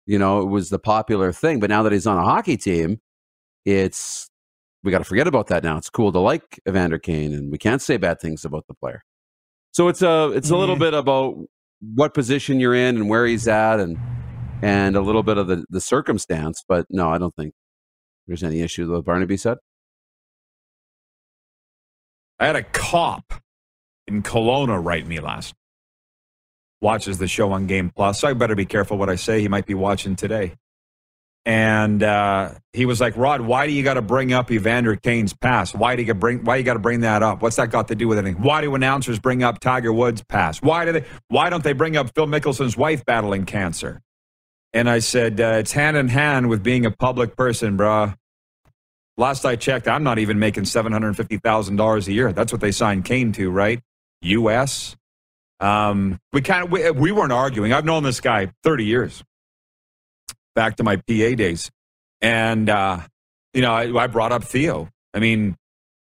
You 0.05 0.19
know, 0.19 0.41
it 0.41 0.47
was 0.47 0.69
the 0.69 0.77
popular 0.77 1.31
thing. 1.31 1.61
But 1.61 1.69
now 1.69 1.83
that 1.83 1.93
he's 1.93 2.05
on 2.05 2.17
a 2.17 2.23
hockey 2.23 2.57
team, 2.57 2.99
it's 3.63 4.27
we 4.83 4.91
got 4.91 4.97
to 4.97 5.05
forget 5.05 5.25
about 5.25 5.47
that 5.47 5.63
now. 5.63 5.77
It's 5.77 5.89
cool 5.89 6.11
to 6.11 6.19
like 6.19 6.59
Evander 6.67 6.99
Kane, 6.99 7.33
and 7.33 7.49
we 7.49 7.57
can't 7.57 7.81
say 7.81 7.95
bad 7.95 8.19
things 8.19 8.43
about 8.43 8.67
the 8.67 8.73
player. 8.73 9.03
So 9.73 9.87
it's 9.87 10.03
a 10.03 10.31
it's 10.35 10.51
a 10.51 10.55
little 10.55 10.75
mm-hmm. 10.75 10.83
bit 10.83 10.93
about 10.93 11.35
what 11.81 12.13
position 12.13 12.59
you're 12.59 12.75
in 12.75 12.95
and 12.95 13.09
where 13.09 13.25
he's 13.25 13.47
at, 13.47 13.79
and 13.79 13.97
and 14.61 14.95
a 14.95 15.01
little 15.01 15.23
bit 15.23 15.37
of 15.37 15.47
the 15.47 15.65
the 15.69 15.81
circumstance. 15.81 16.63
But 16.67 16.85
no, 16.91 17.09
I 17.09 17.17
don't 17.17 17.35
think 17.35 17.53
there's 18.27 18.43
any 18.43 18.61
issue 18.61 18.83
with 18.83 18.91
what 18.91 19.05
Barnaby 19.05 19.35
said. 19.35 19.57
I 22.39 22.45
had 22.45 22.55
a 22.55 22.63
cop 22.63 23.33
in 24.07 24.21
Kelowna 24.21 24.83
write 24.83 25.07
me 25.07 25.19
last. 25.19 25.55
Watches 26.79 27.17
the 27.17 27.27
show 27.27 27.51
on 27.51 27.65
Game 27.65 27.89
Plus, 27.89 28.19
so 28.19 28.27
I 28.27 28.33
better 28.33 28.55
be 28.55 28.65
careful 28.65 28.97
what 28.97 29.09
I 29.09 29.15
say. 29.15 29.41
He 29.41 29.47
might 29.47 29.65
be 29.65 29.73
watching 29.73 30.15
today. 30.15 30.53
And 31.45 32.01
uh, 32.01 32.51
he 32.71 32.85
was 32.85 33.01
like, 33.01 33.17
"Rod, 33.17 33.41
why 33.41 33.67
do 33.67 33.73
you 33.73 33.83
got 33.83 33.95
to 33.95 34.01
bring 34.01 34.31
up 34.31 34.49
Evander 34.49 34.95
Kane's 34.95 35.33
past? 35.33 35.75
Why 35.75 35.97
do 35.97 36.03
you 36.03 36.13
bring? 36.13 36.45
Why 36.45 36.55
you 36.55 36.63
got 36.63 36.73
to 36.73 36.79
bring 36.79 37.01
that 37.01 37.21
up? 37.21 37.41
What's 37.41 37.57
that 37.57 37.69
got 37.69 37.89
to 37.89 37.95
do 37.95 38.07
with 38.07 38.17
anything? 38.17 38.41
Why 38.41 38.61
do 38.61 38.73
announcers 38.75 39.19
bring 39.19 39.43
up 39.43 39.59
Tiger 39.59 39.91
Woods' 39.91 40.23
past? 40.23 40.63
Why 40.63 40.85
do 40.85 40.93
they? 40.93 41.05
Why 41.27 41.49
don't 41.49 41.63
they 41.63 41.73
bring 41.73 41.97
up 41.97 42.11
Phil 42.15 42.27
Mickelson's 42.27 42.77
wife 42.77 43.05
battling 43.05 43.45
cancer?" 43.45 44.01
And 44.71 44.89
I 44.89 44.99
said, 44.99 45.41
uh, 45.41 45.57
"It's 45.57 45.73
hand 45.73 45.97
in 45.97 46.07
hand 46.07 46.47
with 46.47 46.63
being 46.63 46.85
a 46.85 46.91
public 46.91 47.35
person, 47.35 47.77
bruh. 47.77 48.15
Last 49.17 49.45
I 49.45 49.57
checked, 49.57 49.87
I'm 49.87 50.03
not 50.03 50.19
even 50.19 50.39
making 50.39 50.63
seven 50.65 50.93
hundred 50.93 51.17
fifty 51.17 51.37
thousand 51.37 51.75
dollars 51.75 52.07
a 52.07 52.13
year. 52.13 52.31
That's 52.31 52.53
what 52.53 52.61
they 52.61 52.71
signed 52.71 53.03
Kane 53.03 53.33
to, 53.33 53.51
right? 53.51 53.81
U.S. 54.21 54.95
Um, 55.59 56.19
we 56.31 56.41
kind 56.41 56.63
of 56.63 56.71
we, 56.71 56.89
we 56.91 57.11
weren't 57.11 57.33
arguing. 57.33 57.73
I've 57.73 57.85
known 57.85 58.03
this 58.03 58.21
guy 58.21 58.53
thirty 58.63 58.85
years." 58.85 59.21
Back 60.55 60.77
to 60.77 60.83
my 60.83 60.97
PA 60.97 61.35
days. 61.35 61.71
And, 62.21 62.69
uh, 62.69 63.01
you 63.53 63.61
know, 63.61 63.73
I, 63.73 64.03
I 64.03 64.07
brought 64.07 64.31
up 64.31 64.43
Theo. 64.43 64.89
I 65.13 65.19
mean, 65.19 65.55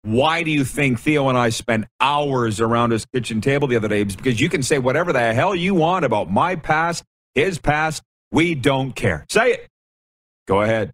why 0.04 0.44
do 0.44 0.52
you 0.52 0.64
think 0.64 1.00
Theo 1.00 1.28
and 1.30 1.38
I 1.38 1.50
spent 1.50 1.86
hours 2.00 2.62
around 2.62 2.92
his 2.92 3.06
kitchen 3.06 3.42
table 3.42 3.68
the 3.68 3.76
other 3.76 3.88
day? 3.88 4.04
Because 4.04 4.40
you 4.40 4.50
can 4.50 4.64
say 4.64 4.80
whatever 4.80 5.12
the 5.12 5.34
hell 5.34 5.56
you 5.56 5.76
want 5.76 6.06
about 6.06 6.32
my 6.32 6.56
past, 6.56 7.04
his 7.36 7.58
past. 7.58 8.04
We 8.32 8.54
don't 8.54 8.94
care. 8.96 9.26
Say 9.30 9.54
it. 9.54 9.68
Go 10.48 10.62
ahead. 10.62 10.94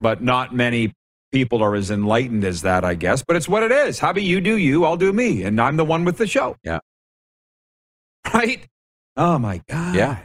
But 0.00 0.22
not 0.22 0.54
many 0.54 0.92
people 1.32 1.62
are 1.62 1.74
as 1.74 1.90
enlightened 1.90 2.44
as 2.44 2.62
that, 2.62 2.84
I 2.84 2.94
guess. 2.94 3.24
But 3.26 3.36
it's 3.36 3.48
what 3.48 3.62
it 3.62 3.72
is. 3.72 3.98
How 3.98 4.10
about 4.10 4.22
you 4.22 4.40
do 4.40 4.56
you? 4.56 4.84
I'll 4.84 4.96
do 4.96 5.12
me. 5.12 5.42
And 5.42 5.60
I'm 5.60 5.76
the 5.76 5.84
one 5.84 6.04
with 6.04 6.18
the 6.18 6.26
show. 6.26 6.56
Yeah. 6.62 6.78
Right? 8.32 8.66
Oh, 9.16 9.38
my 9.38 9.62
God. 9.68 9.94
Yeah. 9.94 10.18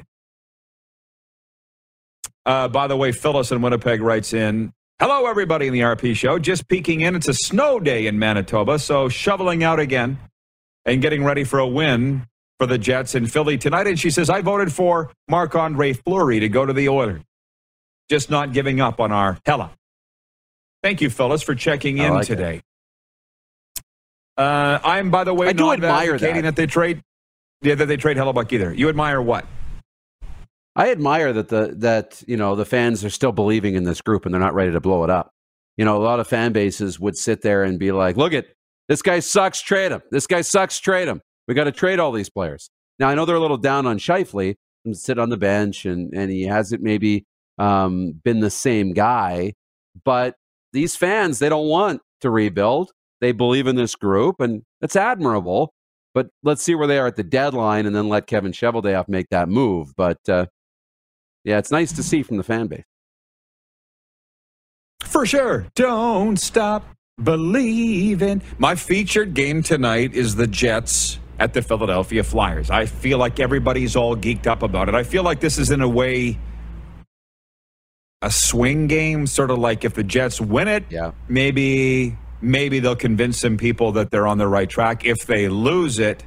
Uh, 2.45 2.67
by 2.67 2.87
the 2.87 2.97
way, 2.97 3.11
Phyllis 3.11 3.51
in 3.51 3.61
Winnipeg 3.61 4.01
writes 4.01 4.33
in 4.33 4.73
Hello, 4.99 5.25
everybody 5.25 5.67
in 5.67 5.73
the 5.73 5.79
RP 5.79 6.15
show. 6.15 6.37
Just 6.37 6.67
peeking 6.67 7.01
in. 7.01 7.15
It's 7.15 7.27
a 7.27 7.33
snow 7.33 7.79
day 7.79 8.07
in 8.07 8.19
Manitoba, 8.19 8.77
so 8.79 9.09
shoveling 9.09 9.63
out 9.63 9.79
again 9.79 10.19
and 10.85 11.01
getting 11.01 11.23
ready 11.23 11.43
for 11.43 11.59
a 11.59 11.67
win 11.67 12.27
for 12.59 12.67
the 12.67 12.77
Jets 12.77 13.15
in 13.15 13.25
Philly 13.25 13.57
tonight. 13.57 13.87
And 13.87 13.99
she 13.99 14.11
says, 14.11 14.29
I 14.29 14.41
voted 14.41 14.71
for 14.71 15.11
Marc 15.27 15.55
Andre 15.55 15.93
Fleury 15.93 16.39
to 16.39 16.49
go 16.49 16.65
to 16.65 16.73
the 16.73 16.89
Oilers. 16.89 17.21
Just 18.09 18.29
not 18.29 18.53
giving 18.53 18.79
up 18.79 18.99
on 18.99 19.11
our 19.11 19.39
Hella. 19.45 19.71
Thank 20.83 21.01
you, 21.01 21.09
Phyllis, 21.09 21.41
for 21.41 21.55
checking 21.55 21.97
in 21.97 22.13
like 22.13 22.27
today. 22.27 22.61
Uh, 24.37 24.79
I'm, 24.83 25.11
by 25.11 25.23
the 25.23 25.33
way, 25.33 25.47
I 25.47 25.53
do 25.53 25.65
not 25.65 25.73
admire 25.75 26.15
advocating 26.15 26.43
that. 26.43 26.55
that 26.55 26.61
they 26.61 26.67
trade. 26.67 27.01
Yeah, 27.61 27.75
that 27.75 27.87
they 27.87 27.97
trade 27.97 28.17
Hellebuyck 28.17 28.51
either. 28.51 28.73
You 28.73 28.89
admire 28.89 29.21
what? 29.21 29.45
I 30.75 30.91
admire 30.91 31.33
that 31.33 31.49
the 31.49 31.73
that 31.77 32.23
you 32.27 32.37
know 32.37 32.55
the 32.55 32.65
fans 32.65 33.03
are 33.03 33.09
still 33.09 33.31
believing 33.31 33.75
in 33.75 33.83
this 33.83 34.01
group 34.01 34.25
and 34.25 34.33
they're 34.33 34.41
not 34.41 34.53
ready 34.53 34.71
to 34.71 34.79
blow 34.79 35.03
it 35.03 35.09
up. 35.09 35.31
You 35.77 35.85
know, 35.85 35.97
a 35.97 36.03
lot 36.03 36.19
of 36.19 36.27
fan 36.27 36.53
bases 36.53 36.99
would 36.99 37.17
sit 37.17 37.41
there 37.41 37.63
and 37.63 37.77
be 37.77 37.91
like, 37.91 38.17
"Look 38.17 38.33
at 38.33 38.47
this 38.87 39.01
guy 39.01 39.19
sucks, 39.19 39.61
trade 39.61 39.91
him. 39.91 40.01
This 40.11 40.27
guy 40.27 40.41
sucks, 40.41 40.79
trade 40.79 41.07
him. 41.07 41.21
We 41.47 41.53
got 41.53 41.65
to 41.65 41.71
trade 41.71 41.99
all 41.99 42.11
these 42.11 42.29
players." 42.29 42.69
Now 42.99 43.09
I 43.09 43.15
know 43.15 43.25
they're 43.25 43.35
a 43.35 43.41
little 43.41 43.57
down 43.57 43.85
on 43.85 43.97
Scheifele 43.97 44.55
and 44.85 44.97
sit 44.97 45.19
on 45.19 45.29
the 45.29 45.37
bench 45.37 45.85
and 45.85 46.13
and 46.13 46.31
he 46.31 46.43
hasn't 46.43 46.81
maybe 46.81 47.25
um, 47.57 48.13
been 48.23 48.39
the 48.39 48.49
same 48.49 48.93
guy, 48.93 49.53
but 50.05 50.35
these 50.73 50.95
fans 50.95 51.39
they 51.39 51.49
don't 51.49 51.67
want 51.67 52.01
to 52.21 52.29
rebuild. 52.29 52.91
They 53.19 53.33
believe 53.33 53.67
in 53.67 53.75
this 53.75 53.95
group 53.95 54.39
and 54.39 54.63
it's 54.81 54.95
admirable. 54.95 55.73
But 56.13 56.27
let's 56.43 56.61
see 56.61 56.75
where 56.75 56.87
they 56.87 56.97
are 56.99 57.07
at 57.07 57.15
the 57.15 57.23
deadline 57.23 57.85
and 57.85 57.95
then 57.95 58.09
let 58.09 58.27
Kevin 58.27 58.51
Cheveldayoff 58.51 59.07
make 59.07 59.29
that 59.29 59.47
move. 59.47 59.93
But 59.95 60.17
uh, 60.27 60.47
yeah, 61.43 61.57
it's 61.57 61.71
nice 61.71 61.91
to 61.93 62.03
see 62.03 62.23
from 62.23 62.37
the 62.37 62.43
fan 62.43 62.67
base. 62.67 62.83
For 65.03 65.25
sure. 65.25 65.67
Don't 65.75 66.37
stop 66.37 66.85
believing. 67.21 68.41
My 68.57 68.75
featured 68.75 69.33
game 69.33 69.63
tonight 69.63 70.13
is 70.13 70.35
the 70.35 70.47
Jets 70.47 71.19
at 71.39 71.53
the 71.53 71.61
Philadelphia 71.61 72.23
Flyers. 72.23 72.69
I 72.69 72.85
feel 72.85 73.17
like 73.17 73.39
everybody's 73.39 73.95
all 73.95 74.15
geeked 74.15 74.47
up 74.47 74.61
about 74.63 74.89
it. 74.89 74.95
I 74.95 75.03
feel 75.03 75.23
like 75.23 75.39
this 75.39 75.57
is, 75.57 75.71
in 75.71 75.81
a 75.81 75.89
way, 75.89 76.37
a 78.21 78.29
swing 78.31 78.85
game, 78.87 79.25
sort 79.25 79.49
of 79.49 79.57
like 79.57 79.83
if 79.83 79.95
the 79.95 80.03
Jets 80.03 80.39
win 80.39 80.67
it, 80.67 80.83
Yeah. 80.89 81.11
maybe 81.27 82.15
maybe 82.43 82.79
they'll 82.79 82.95
convince 82.95 83.39
some 83.39 83.55
people 83.57 83.91
that 83.91 84.09
they're 84.11 84.25
on 84.27 84.37
the 84.39 84.47
right 84.47 84.69
track. 84.69 85.05
If 85.05 85.25
they 85.27 85.47
lose 85.47 85.99
it, 85.99 86.23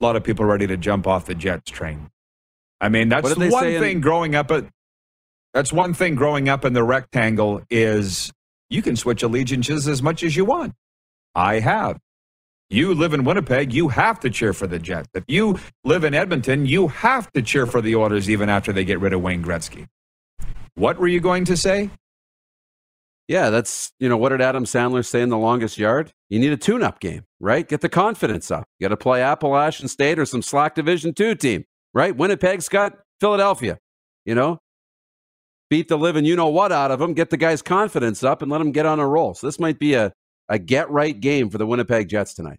a 0.00 0.04
lot 0.04 0.16
of 0.16 0.24
people 0.24 0.44
are 0.44 0.48
ready 0.48 0.66
to 0.66 0.76
jump 0.76 1.06
off 1.06 1.26
the 1.26 1.34
Jets 1.34 1.70
train. 1.70 2.08
I 2.80 2.88
mean, 2.88 3.08
that's 3.08 3.34
they 3.34 3.48
one 3.48 3.62
say 3.62 3.76
in- 3.76 3.82
thing 3.82 4.00
growing 4.00 4.34
up 4.34 4.50
at 4.50 4.66
that's 5.54 5.72
one 5.72 5.94
thing 5.94 6.14
growing 6.14 6.48
up 6.48 6.64
in 6.64 6.74
the 6.74 6.84
rectangle 6.84 7.62
is 7.70 8.30
you 8.70 8.82
can 8.82 8.96
switch 8.96 9.22
allegiances 9.22 9.88
as 9.88 10.02
much 10.02 10.22
as 10.22 10.36
you 10.36 10.44
want. 10.44 10.74
I 11.34 11.60
have. 11.60 11.98
You 12.70 12.92
live 12.94 13.14
in 13.14 13.24
Winnipeg, 13.24 13.72
you 13.72 13.88
have 13.88 14.20
to 14.20 14.30
cheer 14.30 14.52
for 14.52 14.66
the 14.66 14.78
Jets. 14.78 15.08
If 15.14 15.24
you 15.26 15.58
live 15.84 16.04
in 16.04 16.12
Edmonton, 16.12 16.66
you 16.66 16.88
have 16.88 17.32
to 17.32 17.40
cheer 17.40 17.64
for 17.64 17.80
the 17.80 17.96
Oilers 17.96 18.28
even 18.28 18.50
after 18.50 18.74
they 18.74 18.84
get 18.84 19.00
rid 19.00 19.14
of 19.14 19.22
Wayne 19.22 19.42
Gretzky. 19.42 19.86
What 20.74 20.98
were 20.98 21.08
you 21.08 21.20
going 21.20 21.46
to 21.46 21.56
say? 21.56 21.88
Yeah, 23.26 23.48
that's, 23.50 23.92
you 23.98 24.08
know, 24.08 24.16
what 24.18 24.30
did 24.30 24.40
Adam 24.42 24.64
Sandler 24.64 25.04
say 25.04 25.22
in 25.22 25.28
The 25.30 25.38
Longest 25.38 25.78
Yard? 25.78 26.12
You 26.28 26.38
need 26.38 26.52
a 26.52 26.56
tune 26.58 26.82
up 26.82 27.00
game, 27.00 27.24
right? 27.40 27.66
Get 27.66 27.80
the 27.80 27.88
confidence 27.88 28.50
up. 28.50 28.66
You 28.78 28.84
got 28.84 28.90
to 28.90 28.96
play 28.98 29.22
Appalachian 29.22 29.88
State 29.88 30.18
or 30.18 30.26
some 30.26 30.42
slack 30.42 30.74
Division 30.74 31.14
two 31.14 31.34
team, 31.34 31.64
right? 31.94 32.16
Winnipeg's 32.16 32.68
got 32.68 32.98
Philadelphia, 33.20 33.78
you 34.24 34.34
know? 34.34 34.58
Beat 35.70 35.88
the 35.88 35.98
living 35.98 36.24
you 36.24 36.36
know 36.36 36.48
what 36.48 36.72
out 36.72 36.90
of 36.92 37.00
them, 37.00 37.14
get 37.14 37.30
the 37.30 37.36
guy's 37.38 37.62
confidence 37.62 38.24
up, 38.24 38.42
and 38.42 38.50
let 38.50 38.60
him 38.60 38.72
get 38.72 38.86
on 38.86 39.00
a 39.00 39.06
roll. 39.06 39.34
So 39.34 39.46
this 39.48 39.58
might 39.60 39.78
be 39.78 39.94
a, 39.94 40.12
a 40.48 40.58
get 40.58 40.90
right 40.90 41.18
game 41.18 41.50
for 41.50 41.58
the 41.58 41.66
Winnipeg 41.66 42.08
Jets 42.08 42.34
tonight. 42.34 42.54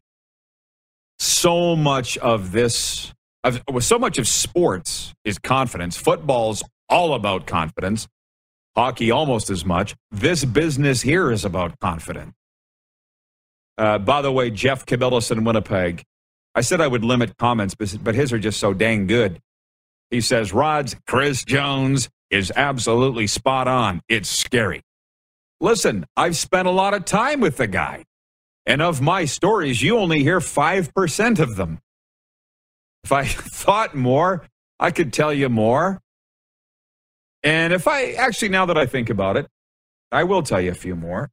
so 1.20 1.76
much 1.76 2.18
of 2.20 2.52
this 2.52 3.14
well, 3.70 3.82
so 3.82 4.00
much 4.00 4.18
of 4.18 4.28
sports 4.28 5.14
is 5.26 5.40
confidence 5.40 5.98
football's 5.98 6.64
all 6.90 7.14
about 7.16 7.48
confidence 7.48 8.08
hockey 8.76 9.12
almost 9.12 9.50
as 9.50 9.66
much 9.66 9.96
this 10.12 10.46
business 10.46 11.02
here 11.02 11.32
is 11.32 11.46
about 11.46 11.80
confidence 11.80 12.34
uh, 13.78 13.98
by 14.00 14.22
the 14.22 14.32
way 14.32 14.50
jeff 14.52 14.86
Cabillas 14.86 15.32
in 15.32 15.44
winnipeg 15.46 16.04
i 16.56 16.62
said 16.62 16.82
i 16.82 16.88
would 16.88 17.04
limit 17.04 17.38
comments 17.38 17.76
but 17.76 17.96
but 18.04 18.16
his 18.16 18.32
are 18.34 18.40
just 18.40 18.60
so 18.60 18.74
dang 18.74 19.08
good 19.08 19.40
he 20.12 20.22
says 20.22 20.54
rods 20.54 20.96
chris 21.08 21.44
jones 21.44 22.10
is 22.30 22.52
absolutely 22.56 23.28
spot 23.28 23.68
on 23.68 24.02
it's 24.10 24.30
scary 24.30 24.82
listen 25.62 26.06
i've 26.18 26.36
spent 26.36 26.68
a 26.68 26.72
lot 26.72 26.94
of 26.94 27.06
time 27.06 27.40
with 27.40 27.58
the 27.58 27.68
guy 27.68 28.04
and 28.70 28.84
of 28.84 29.02
my 29.02 29.26
stories, 29.26 29.82
you 29.82 29.98
only 29.98 30.22
hear 30.22 30.40
5% 30.40 31.40
of 31.40 31.56
them. 31.56 31.80
If 33.04 33.12
I 33.12 33.26
thought 33.26 33.96
more, 33.96 34.46
I 34.80 34.92
could 34.92 35.12
tell 35.12 35.34
you 35.34 35.50
more. 35.50 36.00
And 37.42 37.74
if 37.74 37.88
I 37.88 38.12
actually, 38.12 38.50
now 38.50 38.68
that 38.68 38.78
I 38.78 38.86
think 38.86 39.10
about 39.10 39.38
it, 39.38 39.48
I 40.12 40.24
will 40.24 40.44
tell 40.44 40.62
you 40.62 40.70
a 40.70 40.76
few 40.76 40.96
more. 40.96 41.32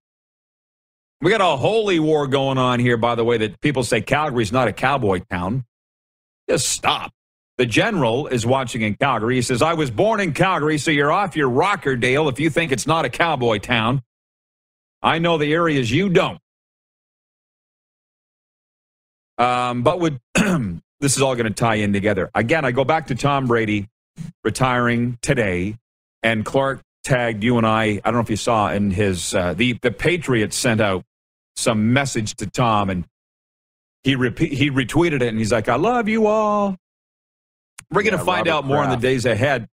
We 1.21 1.31
got 1.31 1.41
a 1.41 1.57
holy 1.57 1.99
war 1.99 2.27
going 2.27 2.59
on 2.59 2.79
here, 2.79 2.97
by 2.97 3.15
the 3.15 3.25
way, 3.25 3.39
that 3.39 3.61
people 3.61 3.83
say 3.83 4.01
Calgary's 4.01 4.53
not 4.53 4.69
a 4.69 4.73
cowboy 4.73 5.21
town. 5.31 5.65
Just 6.49 6.69
stop. 6.69 7.13
The 7.59 7.65
general 7.65 8.27
is 8.27 8.45
watching 8.45 8.83
in 8.83 8.97
Calgary. 8.97 9.37
He 9.37 9.43
says, 9.43 9.63
I 9.63 9.75
was 9.75 9.91
born 9.91 10.21
in 10.21 10.35
Calgary, 10.35 10.77
so 10.77 10.91
you're 10.91 11.11
off 11.11 11.35
your 11.35 11.49
rocker, 11.49 11.97
Dale, 11.97 12.29
if 12.29 12.39
you 12.39 12.51
think 12.51 12.71
it's 12.71 12.87
not 12.87 13.07
a 13.07 13.09
cowboy 13.09 13.59
town. 13.59 14.03
I 15.03 15.19
know 15.19 15.39
the 15.39 15.53
areas 15.53 15.91
you 15.91 16.11
don't. 16.11 16.39
Um, 19.39 19.83
but 19.83 20.01
would 20.01 20.21
this 20.35 21.17
is 21.17 21.23
all 21.23 21.35
going 21.35 21.47
to 21.47 21.55
tie 21.55 21.77
in 21.77 21.93
together. 21.93 22.31
Again, 22.35 22.65
I 22.65 22.73
go 22.73 22.85
back 22.85 23.07
to 23.07 23.15
Tom 23.15 23.47
Brady 23.47 23.89
retiring 24.45 25.19
today, 25.23 25.77
and 26.23 26.45
Clark 26.45 26.83
tagged 27.07 27.45
you 27.45 27.57
and 27.57 27.67
I. 27.67 27.85
I 27.85 28.01
don't 28.05 28.15
know 28.15 28.21
if 28.21 28.31
you 28.31 28.37
saw 28.37 28.73
in 28.73 28.91
his 28.91 29.35
uh, 29.35 29.55
the 29.55 29.75
the 29.81 29.91
Patriots 29.91 30.57
sent 30.57 30.81
out 30.81 31.05
some 31.57 31.93
message 31.93 32.35
to 32.37 32.47
Tom, 32.47 32.91
and 32.91 33.05
he 34.03 34.17
repeat, 34.17 34.53
he 34.53 34.71
retweeted 34.71 35.23
it, 35.23 35.29
and 35.29 35.39
he's 35.39 35.53
like, 35.53 35.69
"I 35.69 35.77
love 35.77 36.09
you 36.09 36.27
all." 36.27 36.77
We're 37.91 38.03
going 38.03 38.19
to 38.19 38.25
find 38.25 38.49
Robert 38.49 38.59
out 38.59 38.65
more 38.67 38.83
in 38.83 38.91
the 38.91 38.97
days 38.97 39.25
ahead. 39.25 39.69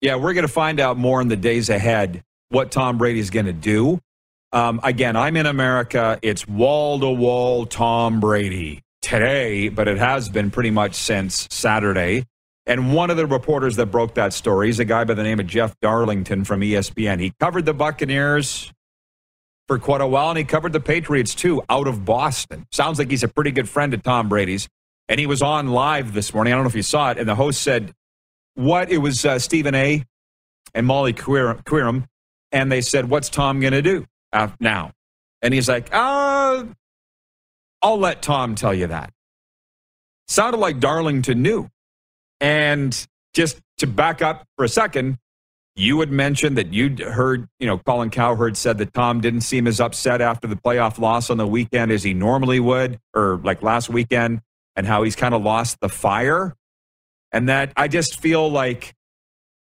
Yeah, 0.00 0.14
we're 0.14 0.32
going 0.32 0.46
to 0.46 0.52
find 0.52 0.78
out 0.78 0.96
more 0.96 1.20
in 1.20 1.26
the 1.26 1.36
days 1.36 1.68
ahead 1.68 2.22
what 2.50 2.70
Tom 2.70 2.98
Brady's 2.98 3.30
going 3.30 3.46
to 3.46 3.52
do. 3.52 4.00
Um, 4.52 4.80
again, 4.84 5.16
I'm 5.16 5.36
in 5.36 5.46
America. 5.46 6.20
It's 6.22 6.46
wall 6.46 7.00
to 7.00 7.10
wall 7.10 7.66
Tom 7.66 8.20
Brady 8.20 8.82
today, 9.02 9.68
but 9.68 9.88
it 9.88 9.98
has 9.98 10.28
been 10.28 10.52
pretty 10.52 10.70
much 10.70 10.94
since 10.94 11.48
Saturday. 11.50 12.24
And 12.68 12.92
one 12.92 13.08
of 13.08 13.16
the 13.16 13.26
reporters 13.26 13.76
that 13.76 13.86
broke 13.86 14.14
that 14.14 14.34
story 14.34 14.68
is 14.68 14.78
a 14.78 14.84
guy 14.84 15.02
by 15.04 15.14
the 15.14 15.22
name 15.22 15.40
of 15.40 15.46
Jeff 15.46 15.74
Darlington 15.80 16.44
from 16.44 16.60
ESPN. 16.60 17.18
He 17.18 17.32
covered 17.40 17.64
the 17.64 17.72
Buccaneers 17.72 18.70
for 19.66 19.78
quite 19.78 20.02
a 20.02 20.06
while, 20.06 20.28
and 20.28 20.38
he 20.38 20.44
covered 20.44 20.74
the 20.74 20.80
Patriots 20.80 21.34
too 21.34 21.62
out 21.70 21.88
of 21.88 22.04
Boston. 22.04 22.66
Sounds 22.70 22.98
like 22.98 23.10
he's 23.10 23.22
a 23.24 23.28
pretty 23.28 23.52
good 23.52 23.70
friend 23.70 23.94
of 23.94 24.02
Tom 24.02 24.28
Brady's. 24.28 24.68
And 25.08 25.18
he 25.18 25.26
was 25.26 25.40
on 25.40 25.68
live 25.68 26.12
this 26.12 26.34
morning. 26.34 26.52
I 26.52 26.56
don't 26.56 26.64
know 26.64 26.68
if 26.68 26.76
you 26.76 26.82
saw 26.82 27.10
it. 27.10 27.18
And 27.18 27.26
the 27.26 27.34
host 27.34 27.62
said, 27.62 27.94
What? 28.54 28.90
It 28.90 28.98
was 28.98 29.24
uh, 29.24 29.38
Stephen 29.38 29.74
A. 29.74 30.04
and 30.74 30.86
Molly 30.86 31.14
Qerim. 31.14 32.04
And 32.52 32.70
they 32.70 32.82
said, 32.82 33.08
What's 33.08 33.30
Tom 33.30 33.60
going 33.60 33.72
to 33.72 33.80
do 33.80 34.04
now? 34.60 34.92
And 35.40 35.54
he's 35.54 35.68
like, 35.68 35.88
uh, 35.92 36.64
I'll 37.80 37.98
let 37.98 38.20
Tom 38.20 38.54
tell 38.54 38.74
you 38.74 38.88
that. 38.88 39.10
Sounded 40.26 40.58
like 40.58 40.80
Darlington 40.80 41.40
knew. 41.40 41.70
And 42.40 43.06
just 43.34 43.60
to 43.78 43.86
back 43.86 44.22
up 44.22 44.44
for 44.56 44.64
a 44.64 44.68
second, 44.68 45.18
you 45.76 46.00
had 46.00 46.10
mentioned 46.10 46.58
that 46.58 46.72
you'd 46.72 46.98
heard, 46.98 47.46
you 47.60 47.66
know, 47.66 47.78
Colin 47.78 48.10
Cowherd 48.10 48.56
said 48.56 48.78
that 48.78 48.92
Tom 48.92 49.20
didn't 49.20 49.42
seem 49.42 49.66
as 49.68 49.80
upset 49.80 50.20
after 50.20 50.48
the 50.48 50.56
playoff 50.56 50.98
loss 50.98 51.30
on 51.30 51.36
the 51.36 51.46
weekend 51.46 51.92
as 51.92 52.02
he 52.02 52.14
normally 52.14 52.58
would, 52.58 52.98
or 53.14 53.40
like 53.44 53.62
last 53.62 53.88
weekend, 53.88 54.40
and 54.74 54.86
how 54.86 55.04
he's 55.04 55.14
kind 55.14 55.34
of 55.34 55.42
lost 55.42 55.78
the 55.80 55.88
fire. 55.88 56.56
And 57.30 57.48
that 57.48 57.72
I 57.76 57.86
just 57.86 58.20
feel 58.20 58.50
like 58.50 58.94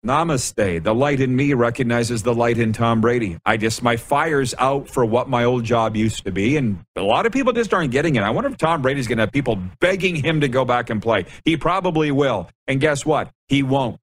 Namaste. 0.05 0.83
The 0.83 0.93
light 0.93 1.19
in 1.19 1.35
me 1.35 1.53
recognizes 1.53 2.23
the 2.23 2.33
light 2.33 2.57
in 2.57 2.71
Tom 2.73 3.01
Brady. 3.01 3.37
I 3.45 3.57
just, 3.57 3.81
my 3.81 3.97
fire's 3.97 4.53
out 4.59 4.87
for 4.89 5.03
what 5.03 5.27
my 5.27 5.43
old 5.43 5.63
job 5.63 5.95
used 5.95 6.23
to 6.25 6.31
be. 6.31 6.57
And 6.57 6.85
a 6.95 7.01
lot 7.01 7.25
of 7.25 7.33
people 7.33 7.51
just 7.51 7.73
aren't 7.73 7.91
getting 7.91 8.15
it. 8.15 8.21
I 8.21 8.29
wonder 8.29 8.49
if 8.49 8.57
Tom 8.57 8.81
Brady's 8.81 9.07
going 9.07 9.17
to 9.17 9.23
have 9.23 9.31
people 9.31 9.59
begging 9.79 10.15
him 10.15 10.41
to 10.41 10.47
go 10.47 10.63
back 10.63 10.89
and 10.89 11.01
play. 11.01 11.25
He 11.43 11.57
probably 11.57 12.11
will. 12.11 12.49
And 12.67 12.79
guess 12.79 13.05
what? 13.05 13.31
He 13.47 13.63
won't. 13.63 13.99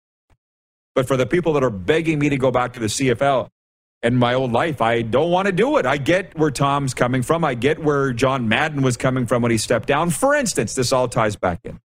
But 0.94 1.06
for 1.06 1.16
the 1.16 1.26
people 1.26 1.54
that 1.54 1.64
are 1.64 1.70
begging 1.70 2.18
me 2.18 2.28
to 2.28 2.36
go 2.36 2.50
back 2.50 2.74
to 2.74 2.80
the 2.80 2.86
CFL 2.86 3.48
and 4.02 4.18
my 4.18 4.34
old 4.34 4.52
life, 4.52 4.82
I 4.82 5.02
don't 5.02 5.30
want 5.30 5.46
to 5.46 5.52
do 5.52 5.78
it. 5.78 5.86
I 5.86 5.96
get 5.96 6.36
where 6.36 6.50
Tom's 6.50 6.92
coming 6.92 7.22
from. 7.22 7.44
I 7.44 7.54
get 7.54 7.78
where 7.78 8.12
John 8.12 8.48
Madden 8.48 8.82
was 8.82 8.96
coming 8.96 9.26
from 9.26 9.40
when 9.40 9.50
he 9.50 9.58
stepped 9.58 9.86
down. 9.86 10.10
For 10.10 10.34
instance, 10.34 10.74
this 10.74 10.92
all 10.92 11.08
ties 11.08 11.36
back 11.36 11.60
in. 11.64 11.80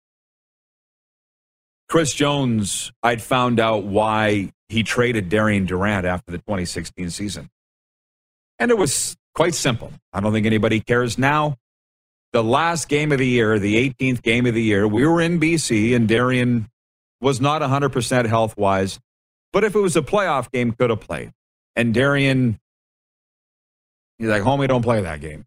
Chris 1.90 2.14
Jones, 2.14 2.92
I'd 3.02 3.22
found 3.22 3.60
out 3.60 3.84
why 3.84 4.52
he 4.70 4.84
traded 4.84 5.30
Darian 5.30 5.66
Durant 5.66 6.06
after 6.06 6.32
the 6.32 6.40
2016 6.40 7.10
season. 7.10 7.50
And 8.60 8.72
it 8.72 8.78
was 8.78 9.16
quite 9.34 9.54
simple. 9.54 9.94
I 10.12 10.20
don't 10.20 10.34
think 10.34 10.46
anybody 10.46 10.82
cares 10.82 11.18
now. 11.18 11.56
The 12.34 12.44
last 12.44 12.90
game 12.90 13.12
of 13.12 13.20
the 13.20 13.28
year, 13.28 13.58
the 13.58 13.76
18th 13.90 14.22
game 14.22 14.46
of 14.46 14.54
the 14.54 14.62
year, 14.62 14.88
we 14.88 15.08
were 15.08 15.22
in 15.22 15.40
BC 15.40 15.96
and 15.96 16.08
Darian 16.08 16.68
was 17.22 17.40
not 17.40 17.62
100% 17.62 18.26
health 18.28 18.58
wise, 18.58 19.00
but 19.54 19.64
if 19.64 19.76
it 19.76 19.80
was 19.80 19.96
a 19.96 20.02
playoff 20.02 20.52
game, 20.52 20.74
could 20.74 20.90
have 20.90 21.00
played. 21.00 21.32
And 21.76 21.94
Darian, 21.94 22.60
he's 24.18 24.28
like, 24.28 24.44
homie, 24.44 24.68
don't 24.68 24.82
play 24.82 25.02
that 25.02 25.22
game. 25.22 25.46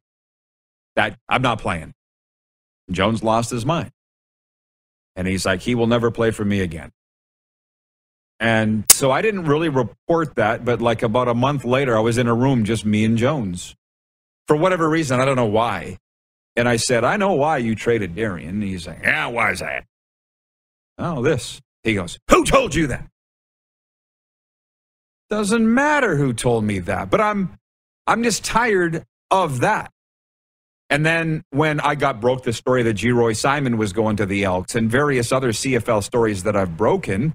That 0.96 1.18
I'm 1.28 1.42
not 1.42 1.60
playing. 1.60 1.92
Jones 2.90 3.22
lost 3.22 3.50
his 3.50 3.66
mind. 3.66 3.90
And 5.20 5.28
he's 5.28 5.44
like, 5.44 5.60
he 5.60 5.74
will 5.74 5.86
never 5.86 6.10
play 6.10 6.30
for 6.30 6.46
me 6.46 6.60
again. 6.60 6.92
And 8.40 8.84
so 8.88 9.10
I 9.10 9.20
didn't 9.20 9.44
really 9.44 9.68
report 9.68 10.36
that, 10.36 10.64
but 10.64 10.80
like 10.80 11.02
about 11.02 11.28
a 11.28 11.34
month 11.34 11.62
later, 11.62 11.94
I 11.94 12.00
was 12.00 12.16
in 12.16 12.26
a 12.26 12.34
room, 12.34 12.64
just 12.64 12.86
me 12.86 13.04
and 13.04 13.18
Jones. 13.18 13.76
For 14.46 14.56
whatever 14.56 14.88
reason, 14.88 15.20
I 15.20 15.26
don't 15.26 15.36
know 15.36 15.44
why. 15.44 15.98
And 16.56 16.66
I 16.66 16.76
said, 16.76 17.04
I 17.04 17.18
know 17.18 17.34
why 17.34 17.58
you 17.58 17.74
traded 17.74 18.14
Darian. 18.14 18.48
And 18.48 18.62
he's 18.62 18.86
like, 18.86 19.02
Yeah, 19.02 19.26
why 19.26 19.50
is 19.50 19.58
that? 19.58 19.84
Oh, 20.96 21.22
this. 21.22 21.60
He 21.82 21.92
goes, 21.92 22.18
Who 22.30 22.42
told 22.46 22.74
you 22.74 22.86
that? 22.86 23.06
Doesn't 25.28 25.74
matter 25.74 26.16
who 26.16 26.32
told 26.32 26.64
me 26.64 26.78
that, 26.78 27.10
but 27.10 27.20
I'm 27.20 27.58
I'm 28.06 28.22
just 28.22 28.42
tired 28.42 29.04
of 29.30 29.60
that. 29.60 29.92
And 30.90 31.06
then 31.06 31.44
when 31.50 31.80
I 31.80 31.94
got 31.94 32.20
broke 32.20 32.42
the 32.42 32.52
story 32.52 32.82
that 32.82 32.96
Geroy 32.96 33.36
Simon 33.36 33.78
was 33.78 33.92
going 33.92 34.16
to 34.16 34.26
the 34.26 34.44
Elks 34.44 34.74
and 34.74 34.90
various 34.90 35.30
other 35.32 35.50
CFL 35.50 36.02
stories 36.02 36.42
that 36.42 36.56
I've 36.56 36.76
broken, 36.76 37.34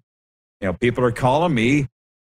you 0.62 0.68
know, 0.68 0.74
people 0.74 1.04
are 1.06 1.12
calling 1.12 1.54
me, 1.54 1.88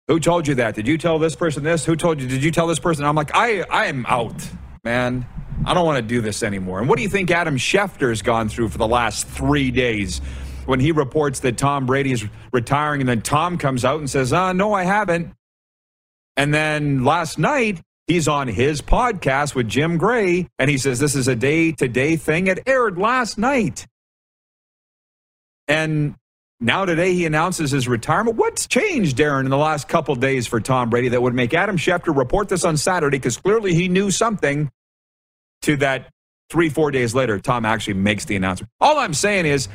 who 0.09 0.19
told 0.19 0.49
you 0.49 0.57
that? 0.57 0.75
Did 0.75 0.89
you 0.89 0.99
tell 0.99 1.21
this 1.21 1.37
person 1.37 1.63
this? 1.63 1.85
Who 1.87 1.95
told 1.95 2.21
you? 2.21 2.27
Did 2.27 2.43
you 2.43 2.51
tell 2.51 2.67
this 2.67 2.81
person? 2.81 3.05
I'm 3.05 3.15
like, 3.15 3.31
I, 3.35 3.63
I 3.63 3.87
am 3.87 4.05
out. 4.07 4.47
man. 4.85 5.25
I 5.65 5.75
don't 5.75 5.87
want 5.87 5.97
to 5.99 6.03
do 6.03 6.21
this 6.21 6.43
anymore. 6.43 6.81
And 6.81 6.89
what 6.89 6.97
do 6.97 7.03
you 7.03 7.09
think 7.09 7.31
Adam 7.31 7.57
Schefter's 7.57 8.21
gone 8.21 8.49
through 8.49 8.69
for 8.71 8.79
the 8.79 8.89
last 8.89 9.29
three 9.29 9.71
days 9.71 10.21
when 10.67 10.81
he 10.81 10.91
reports 10.91 11.41
that 11.41 11.57
Tom 11.57 11.87
Brady 11.87 12.11
is 12.11 12.27
retiring 12.53 13.01
and 13.01 13.09
then 13.09 13.23
Tom 13.23 13.59
comes 13.59 13.85
out 13.85 14.01
and 14.01 14.11
says, 14.11 14.33
uh, 14.33 14.53
no, 14.53 14.73
I 14.73 14.83
haven't. 14.85 15.33
And 16.37 16.53
then 16.53 17.05
last 17.05 17.39
night, 17.39 17.81
he's 18.07 18.29
on 18.29 18.49
his 18.49 18.81
podcast 18.81 19.55
with 19.55 19.69
Jim 19.69 19.99
Gray 19.99 20.49
and 20.59 20.71
he 20.71 20.79
says, 20.79 20.99
this 20.99 21.15
is 21.15 21.29
a 21.29 21.37
day 21.37 21.73
to 21.73 21.88
day 21.88 22.17
thing. 22.17 22.47
It 22.47 22.61
aired 22.67 22.99
last 22.99 23.38
night. 23.38 23.87
And 25.69 26.17
now 26.61 26.85
today 26.85 27.15
he 27.15 27.25
announces 27.27 27.71
his 27.71 27.88
retirement. 27.88 28.37
What's 28.37 28.67
changed, 28.67 29.17
Darren, 29.17 29.45
in 29.45 29.51
the 29.51 29.57
last 29.57 29.88
couple 29.88 30.15
days 30.15 30.47
for 30.47 30.61
Tom 30.61 30.91
Brady 30.91 31.09
that 31.09 31.23
would 31.23 31.35
make 31.35 31.55
Adam 31.55 31.77
Schefter 31.77 32.17
report 32.17 32.49
this 32.49 32.65
on 32.65 32.77
Saturday? 32.77 33.19
Because 33.19 33.37
clearly 33.37 33.75
he 33.75 33.88
knew 33.88 34.11
something 34.11 34.71
to 35.62 35.77
that 35.79 36.11
three, 36.51 36.69
four 36.69 36.91
days 36.91 37.15
later, 37.15 37.38
Tom 37.38 37.65
actually 37.65 37.95
makes 37.95 38.27
the 38.27 38.37
announcement. 38.37 38.71
All 38.81 38.99
I'm 38.99 39.15
saying 39.15 39.47
is, 39.47 39.69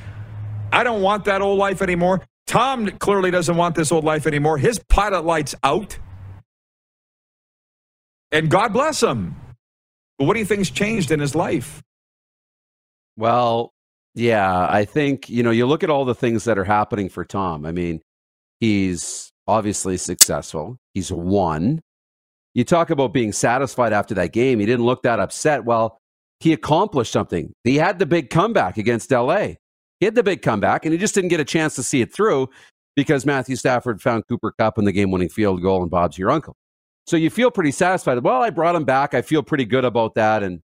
I 0.72 0.84
don't 0.84 1.02
want 1.02 1.26
that 1.26 1.42
old 1.42 1.58
life 1.58 1.82
anymore. 1.82 2.26
Tom 2.46 2.88
clearly 2.88 3.32
doesn't 3.32 3.56
want 3.58 3.76
this 3.76 3.92
old 3.92 4.04
life 4.04 4.28
anymore. 4.28 4.58
His 4.58 4.80
pilot 4.88 5.26
light's 5.26 5.56
out. 5.64 5.98
And 8.32 8.50
God 8.50 8.74
bless 8.74 9.02
him. 9.02 9.36
But 10.18 10.26
what 10.26 10.34
do 10.34 10.40
you 10.40 10.46
think's 10.46 10.70
changed 10.70 11.12
in 11.12 11.20
his 11.20 11.36
life? 11.36 11.82
Well, 13.16 13.74
yeah, 14.16 14.68
I 14.70 14.86
think, 14.86 15.30
you 15.30 15.44
know, 15.44 15.52
you 15.52 15.66
look 15.66 15.84
at 15.84 15.90
all 15.90 16.06
the 16.06 16.16
things 16.16 16.44
that 16.46 16.58
are 16.58 16.64
happening 16.64 17.10
for 17.10 17.24
Tom. 17.24 17.66
I 17.66 17.72
mean, 17.72 18.02
he's 18.60 19.32
obviously 19.48 19.98
successful. 19.98 20.78
He's 20.94 21.12
won. 21.12 21.82
You 22.54 22.64
talk 22.64 22.90
about 22.90 23.14
being 23.14 23.32
satisfied 23.32 23.94
after 23.94 24.16
that 24.16 24.34
game. 24.34 24.60
He 24.60 24.66
didn't 24.66 24.86
look 24.86 25.04
that 25.04 25.20
upset. 25.20 25.66
Well, 25.66 26.00
he 26.40 26.54
accomplished 26.54 27.12
something. 27.12 27.54
He 27.64 27.76
had 27.76 28.00
the 28.00 28.06
big 28.06 28.30
comeback 28.30 28.78
against 28.78 29.12
LA. 29.12 29.54
He 30.00 30.06
had 30.06 30.16
the 30.16 30.24
big 30.24 30.42
comeback, 30.42 30.86
and 30.86 30.92
he 30.92 30.98
just 30.98 31.16
didn't 31.16 31.30
get 31.30 31.40
a 31.40 31.46
chance 31.46 31.76
to 31.76 31.84
see 31.84 32.02
it 32.02 32.14
through 32.14 32.50
because 32.96 33.26
Matthew 33.26 33.56
Stafford 33.56 34.02
found 34.02 34.28
Cooper 34.28 34.54
Kupp 34.60 34.78
in 34.78 34.86
the 34.86 34.92
game 34.92 35.12
winning 35.12 35.30
field 35.30 35.62
goal, 35.62 35.82
and 35.82 35.90
Bob's 35.90 36.18
your 36.18 36.30
uncle. 36.30 36.56
So 37.08 37.16
you 37.16 37.30
feel 37.30 37.50
pretty 37.50 37.72
satisfied. 37.72 38.22
Well, 38.22 38.42
I 38.42 38.50
brought 38.50 38.76
him 38.76 38.84
back. 38.84 39.14
I 39.14 39.22
feel 39.22 39.42
pretty 39.42 39.64
good 39.64 39.86
about 39.86 40.16
that. 40.16 40.44
And, 40.44 40.60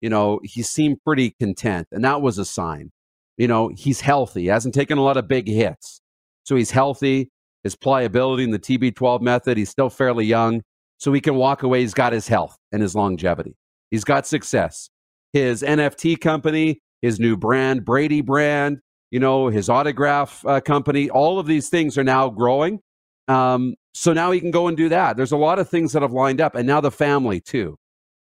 you 0.00 0.08
know, 0.08 0.40
he 0.42 0.62
seemed 0.62 1.02
pretty 1.04 1.34
content. 1.38 1.86
And 1.92 2.02
that 2.02 2.22
was 2.22 2.38
a 2.38 2.46
sign. 2.46 2.90
You 3.36 3.46
know, 3.46 3.70
he's 3.76 4.00
healthy. 4.00 4.42
He 4.42 4.46
hasn't 4.46 4.74
taken 4.74 4.96
a 4.96 5.02
lot 5.02 5.18
of 5.18 5.28
big 5.28 5.46
hits. 5.46 6.00
So 6.44 6.56
he's 6.56 6.70
healthy. 6.70 7.30
His 7.62 7.76
pliability 7.76 8.44
in 8.44 8.52
the 8.52 8.58
TB12 8.58 9.20
method, 9.20 9.58
he's 9.58 9.68
still 9.68 9.90
fairly 9.90 10.24
young. 10.24 10.62
So 10.98 11.12
he 11.12 11.20
can 11.20 11.34
walk 11.34 11.62
away. 11.62 11.82
He's 11.82 11.92
got 11.92 12.14
his 12.14 12.26
health 12.26 12.56
and 12.72 12.80
his 12.80 12.94
longevity. 12.94 13.54
He's 13.90 14.04
got 14.04 14.26
success. 14.26 14.88
His 15.34 15.62
NFT 15.62 16.18
company, 16.18 16.80
his 17.02 17.20
new 17.20 17.36
brand, 17.36 17.84
Brady 17.84 18.22
brand, 18.22 18.78
you 19.10 19.20
know, 19.20 19.48
his 19.48 19.68
autograph 19.68 20.42
uh, 20.46 20.60
company, 20.60 21.10
all 21.10 21.38
of 21.38 21.46
these 21.46 21.68
things 21.68 21.98
are 21.98 22.04
now 22.04 22.30
growing. 22.30 22.80
Um, 23.28 23.74
so 23.96 24.12
now 24.12 24.30
he 24.30 24.40
can 24.40 24.50
go 24.50 24.68
and 24.68 24.76
do 24.76 24.90
that. 24.90 25.16
There's 25.16 25.32
a 25.32 25.38
lot 25.38 25.58
of 25.58 25.70
things 25.70 25.92
that 25.92 26.02
have 26.02 26.12
lined 26.12 26.38
up, 26.40 26.54
and 26.54 26.66
now 26.66 26.82
the 26.82 26.90
family 26.90 27.40
too. 27.40 27.78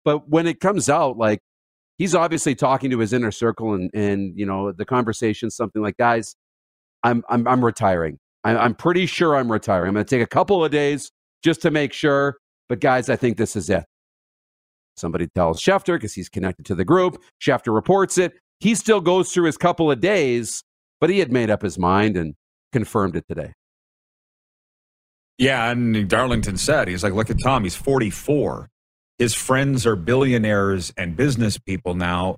But 0.04 0.30
when 0.30 0.46
it 0.46 0.60
comes 0.60 0.90
out, 0.90 1.18
like 1.18 1.40
he's 1.98 2.14
obviously 2.14 2.54
talking 2.54 2.92
to 2.92 3.00
his 3.00 3.14
inner 3.14 3.32
circle, 3.32 3.74
and 3.74 3.90
and 3.94 4.38
you 4.38 4.46
know 4.46 4.72
the 4.72 4.86
conversation, 4.86 5.50
something 5.50 5.82
like, 5.82 5.98
guys, 5.98 6.36
I'm 7.04 7.24
I'm 7.30 7.48
I'm 7.48 7.66
retiring. 7.66 8.20
I'm, 8.44 8.58
I'm 8.58 8.76
pretty 8.76 9.08
sure 9.08 9.36
I'm 9.36 9.52
retiring. 9.52 9.90
I'm 9.90 9.96
going 9.96 10.06
to 10.06 10.16
take 10.16 10.24
a 10.24 10.30
couple 10.30 10.64
of 10.64 10.72
days 10.72 11.12
just 11.44 11.64
to 11.64 11.72
make 11.72 11.94
sure. 11.94 12.38
But 12.70 12.80
guys, 12.80 13.10
I 13.10 13.16
think 13.16 13.38
this 13.38 13.56
is 13.56 13.70
it. 13.70 13.86
Somebody 14.98 15.28
tells 15.34 15.60
Schefter 15.60 15.96
because 15.96 16.14
he's 16.14 16.30
connected 16.30 16.66
to 16.68 16.76
the 16.76 16.86
group. 16.86 17.22
Schefter 17.42 17.74
reports 17.74 18.20
it. 18.20 18.34
He 18.60 18.76
still 18.76 19.02
goes 19.02 19.34
through 19.34 19.46
his 19.46 19.58
couple 19.58 19.90
of 19.90 20.00
days, 20.00 20.64
but 21.02 21.10
he 21.10 21.20
had 21.20 21.32
made 21.32 21.50
up 21.50 21.64
his 21.64 21.80
mind 21.80 22.16
and 22.18 22.36
confirmed 22.72 23.16
it 23.16 23.26
today. 23.28 23.54
Yeah, 25.38 25.70
and 25.70 26.08
Darlington 26.08 26.58
said, 26.58 26.88
he's 26.88 27.04
like, 27.04 27.14
look 27.14 27.30
at 27.30 27.38
Tom, 27.44 27.64
he's 27.64 27.76
44. 27.76 28.70
His 29.18 29.34
friends 29.34 29.86
are 29.86 29.96
billionaires 29.96 30.94
and 30.98 31.16
business 31.16 31.58
people 31.58 31.94
now. 31.94 32.38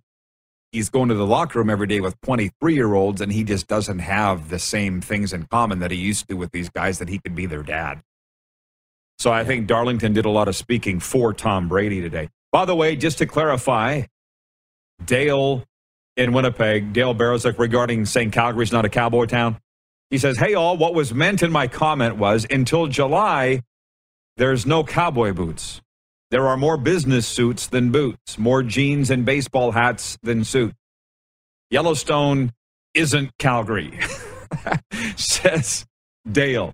He's 0.72 0.90
going 0.90 1.10
to 1.10 1.16
the 1.16 1.26
locker 1.26 1.60
room 1.60 1.70
every 1.70 1.88
day 1.88 2.02
with 2.02 2.20
23 2.22 2.74
year 2.74 2.94
olds, 2.94 3.22
and 3.22 3.32
he 3.32 3.44
just 3.44 3.68
doesn't 3.68 4.00
have 4.00 4.50
the 4.50 4.60
same 4.60 5.02
things 5.02 5.32
in 5.34 5.46
common 5.46 5.80
that 5.80 5.92
he 5.92 5.98
used 5.98 6.28
to 6.30 6.36
with 6.36 6.52
these 6.52 6.70
guys 6.70 7.00
that 7.00 7.10
he 7.10 7.20
could 7.20 7.36
be 7.36 7.46
their 7.46 7.64
dad. 7.64 8.02
So 9.20 9.32
I 9.32 9.44
think 9.44 9.68
Darlington 9.68 10.14
did 10.14 10.26
a 10.26 10.30
lot 10.30 10.48
of 10.48 10.56
speaking 10.56 11.00
for 11.00 11.34
Tom 11.34 11.68
Brady 11.68 12.02
today. 12.02 12.30
By 12.52 12.66
the 12.66 12.76
way, 12.76 12.96
just 12.96 13.18
to 13.20 13.26
clarify, 13.26 14.04
Dale 15.04 15.64
in 16.16 16.34
Winnipeg, 16.34 16.94
Dale 16.94 17.16
Barrowsick 17.16 17.58
regarding 17.58 18.06
saying 18.06 18.32
Calgary's 18.32 18.72
not 18.72 18.86
a 18.86 18.90
cowboy 18.90 19.26
town. 19.26 19.58
He 20.10 20.18
says, 20.18 20.38
Hey, 20.38 20.54
all, 20.54 20.78
what 20.78 20.94
was 20.94 21.14
meant 21.14 21.44
in 21.44 21.52
my 21.52 21.68
comment 21.68 22.18
was 22.18 22.46
until 22.50 22.88
July, 22.88 23.62
there's 24.38 24.66
no 24.66 24.84
cowboy 24.84 25.34
boots. 25.34 25.82
There 26.30 26.48
are 26.48 26.58
more 26.58 26.78
business 26.78 27.28
suits 27.28 27.68
than 27.68 27.92
boots, 27.92 28.38
more 28.38 28.64
jeans 28.64 29.10
and 29.10 29.26
baseball 29.26 29.72
hats 29.72 30.18
than 30.24 30.44
suits. 30.44 30.76
Yellowstone 31.70 32.54
isn't 32.94 33.32
Calgary, 33.40 33.98
says 35.16 35.86
Dale. 36.30 36.74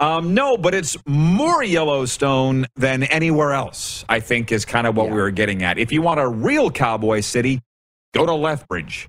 Um, 0.00 0.34
no, 0.34 0.56
but 0.56 0.74
it's 0.74 0.96
more 1.06 1.62
Yellowstone 1.62 2.66
than 2.76 3.02
anywhere 3.04 3.52
else, 3.52 4.04
I 4.08 4.20
think 4.20 4.52
is 4.52 4.64
kind 4.64 4.86
of 4.86 4.96
what 4.96 5.06
yeah. 5.06 5.14
we 5.14 5.20
were 5.20 5.30
getting 5.32 5.64
at. 5.64 5.78
If 5.78 5.90
you 5.90 6.02
want 6.02 6.20
a 6.20 6.28
real 6.28 6.70
cowboy 6.70 7.20
city, 7.20 7.60
go 8.14 8.24
to 8.24 8.34
Lethbridge. 8.34 9.08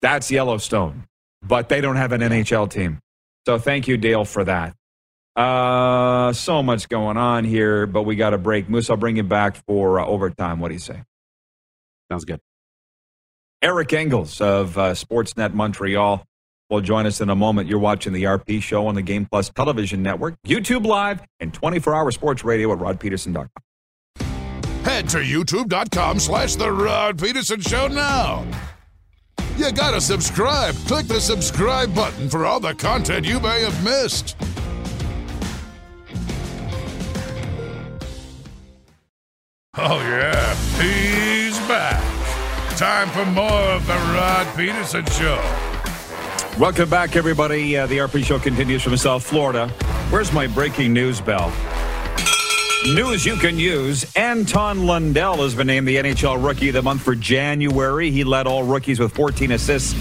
That's 0.00 0.30
Yellowstone 0.30 1.04
but 1.42 1.68
they 1.68 1.80
don't 1.80 1.96
have 1.96 2.12
an 2.12 2.20
NHL 2.20 2.70
team. 2.70 2.98
So 3.46 3.58
thank 3.58 3.88
you, 3.88 3.96
Dale, 3.96 4.24
for 4.24 4.44
that. 4.44 4.74
Uh, 5.34 6.32
so 6.32 6.62
much 6.62 6.88
going 6.88 7.16
on 7.16 7.44
here, 7.44 7.86
but 7.86 8.02
we 8.02 8.16
got 8.16 8.34
a 8.34 8.38
break. 8.38 8.68
Moose, 8.68 8.90
I'll 8.90 8.96
bring 8.96 9.16
you 9.16 9.22
back 9.22 9.56
for 9.66 9.98
uh, 9.98 10.06
overtime. 10.06 10.60
What 10.60 10.68
do 10.68 10.74
you 10.74 10.80
say? 10.80 11.02
Sounds 12.10 12.24
good. 12.24 12.40
Eric 13.62 13.92
Engels 13.92 14.40
of 14.40 14.76
uh, 14.76 14.92
Sportsnet 14.92 15.54
Montreal 15.54 16.24
will 16.68 16.80
join 16.80 17.06
us 17.06 17.20
in 17.20 17.30
a 17.30 17.36
moment. 17.36 17.68
You're 17.68 17.78
watching 17.78 18.12
the 18.12 18.24
RP 18.24 18.60
show 18.62 18.86
on 18.86 18.94
the 18.94 19.02
Game 19.02 19.26
Plus 19.30 19.50
television 19.50 20.02
network, 20.02 20.34
YouTube 20.46 20.84
Live, 20.84 21.22
and 21.40 21.52
24-hour 21.52 22.10
sports 22.10 22.44
radio 22.44 22.72
at 22.72 22.78
rodpeterson.com. 22.78 23.48
Head 24.84 25.08
to 25.10 25.18
youtube.com 25.18 26.18
slash 26.18 26.56
The 26.56 26.70
Rod 26.70 27.20
Peterson 27.22 27.60
Show 27.60 27.86
now. 27.86 28.44
You 29.56 29.72
gotta 29.72 30.00
subscribe. 30.00 30.74
Click 30.86 31.06
the 31.06 31.20
subscribe 31.20 31.94
button 31.94 32.28
for 32.28 32.46
all 32.46 32.60
the 32.60 32.74
content 32.74 33.26
you 33.26 33.38
may 33.40 33.62
have 33.62 33.84
missed. 33.84 34.36
Oh, 39.74 39.98
yeah, 40.00 40.54
he's 40.80 41.58
back. 41.68 42.02
Time 42.76 43.08
for 43.10 43.24
more 43.30 43.50
of 43.50 43.86
the 43.86 43.94
Rod 43.94 44.46
Peterson 44.56 45.04
Show. 45.06 45.40
Welcome 46.58 46.90
back, 46.90 47.16
everybody. 47.16 47.76
Uh, 47.76 47.86
the 47.86 47.98
RP 47.98 48.24
Show 48.24 48.38
continues 48.38 48.82
from 48.82 48.96
South 48.96 49.24
Florida. 49.24 49.68
Where's 50.10 50.32
my 50.32 50.46
breaking 50.46 50.92
news 50.92 51.20
bell? 51.20 51.50
News 52.84 53.24
you 53.24 53.36
can 53.36 53.60
use. 53.60 54.12
Anton 54.16 54.86
Lundell 54.86 55.36
has 55.36 55.54
been 55.54 55.68
named 55.68 55.86
the 55.86 55.96
NHL 55.96 56.44
Rookie 56.44 56.68
of 56.68 56.74
the 56.74 56.82
Month 56.82 57.02
for 57.02 57.14
January. 57.14 58.10
He 58.10 58.24
led 58.24 58.48
all 58.48 58.64
rookies 58.64 58.98
with 58.98 59.14
14 59.14 59.52
assists 59.52 59.94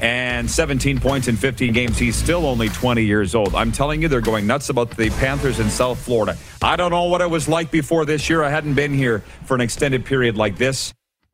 and 0.00 0.50
17 0.50 0.98
points 0.98 1.28
in 1.28 1.36
15 1.36 1.72
games. 1.72 1.96
He's 1.96 2.16
still 2.16 2.44
only 2.44 2.68
20 2.68 3.04
years 3.04 3.36
old. 3.36 3.54
I'm 3.54 3.70
telling 3.70 4.02
you, 4.02 4.08
they're 4.08 4.20
going 4.20 4.44
nuts 4.44 4.70
about 4.70 4.90
the 4.96 5.08
Panthers 5.10 5.60
in 5.60 5.70
South 5.70 6.00
Florida. 6.00 6.36
I 6.60 6.74
don't 6.74 6.90
know 6.90 7.04
what 7.04 7.20
it 7.20 7.30
was 7.30 7.48
like 7.48 7.70
before 7.70 8.04
this 8.04 8.28
year. 8.28 8.42
I 8.42 8.50
hadn't 8.50 8.74
been 8.74 8.92
here 8.92 9.20
for 9.44 9.54
an 9.54 9.60
extended 9.60 10.04
period 10.04 10.36
like 10.36 10.58
this. 10.58 10.92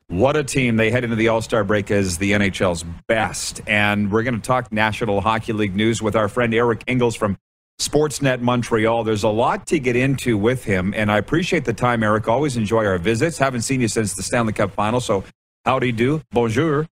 What 0.09 0.37
a 0.37 0.45
team. 0.45 0.77
They 0.77 0.91
head 0.91 1.05
into 1.05 1.17
the 1.17 1.29
All 1.29 1.41
Star 1.41 1.65
break 1.65 1.91
as 1.91 2.19
the 2.19 2.33
NHL's 2.33 2.85
best. 3.07 3.63
And 3.67 4.13
we're 4.13 4.25
going 4.25 4.35
to 4.35 4.47
talk 4.47 4.71
National 4.71 5.23
Hockey 5.23 5.55
League 5.55 5.75
news 5.75 6.03
with 6.03 6.15
our 6.17 6.29
friend 6.29 6.53
Eric 6.53 6.85
Engels 6.87 7.17
from 7.17 7.39
Sportsnet 7.83 8.41
Montreal. 8.41 9.05
There's 9.05 9.25
a 9.25 9.29
lot 9.29 9.67
to 9.69 9.79
get 9.79 9.97
into 9.97 10.39
with 10.39 10.65
him, 10.65 10.95
and 10.97 11.11
I 11.11 11.19
appreciate 11.19 11.65
the 11.65 11.73
time, 11.73 12.03
Eric. 12.03 12.29
Always 12.29 12.57
enjoy 12.57 12.87
our 12.87 12.99
visits. 12.99 13.39
Haven't 13.39 13.63
seen 13.63 13.81
you 13.81 13.89
since 13.89 14.15
the 14.15 14.23
Stanley 14.23 14.53
Cup 14.53 14.73
final, 14.73 15.01
so 15.01 15.25
howdy 15.65 15.93
do. 15.93 16.23
Bonjour. 16.31 16.87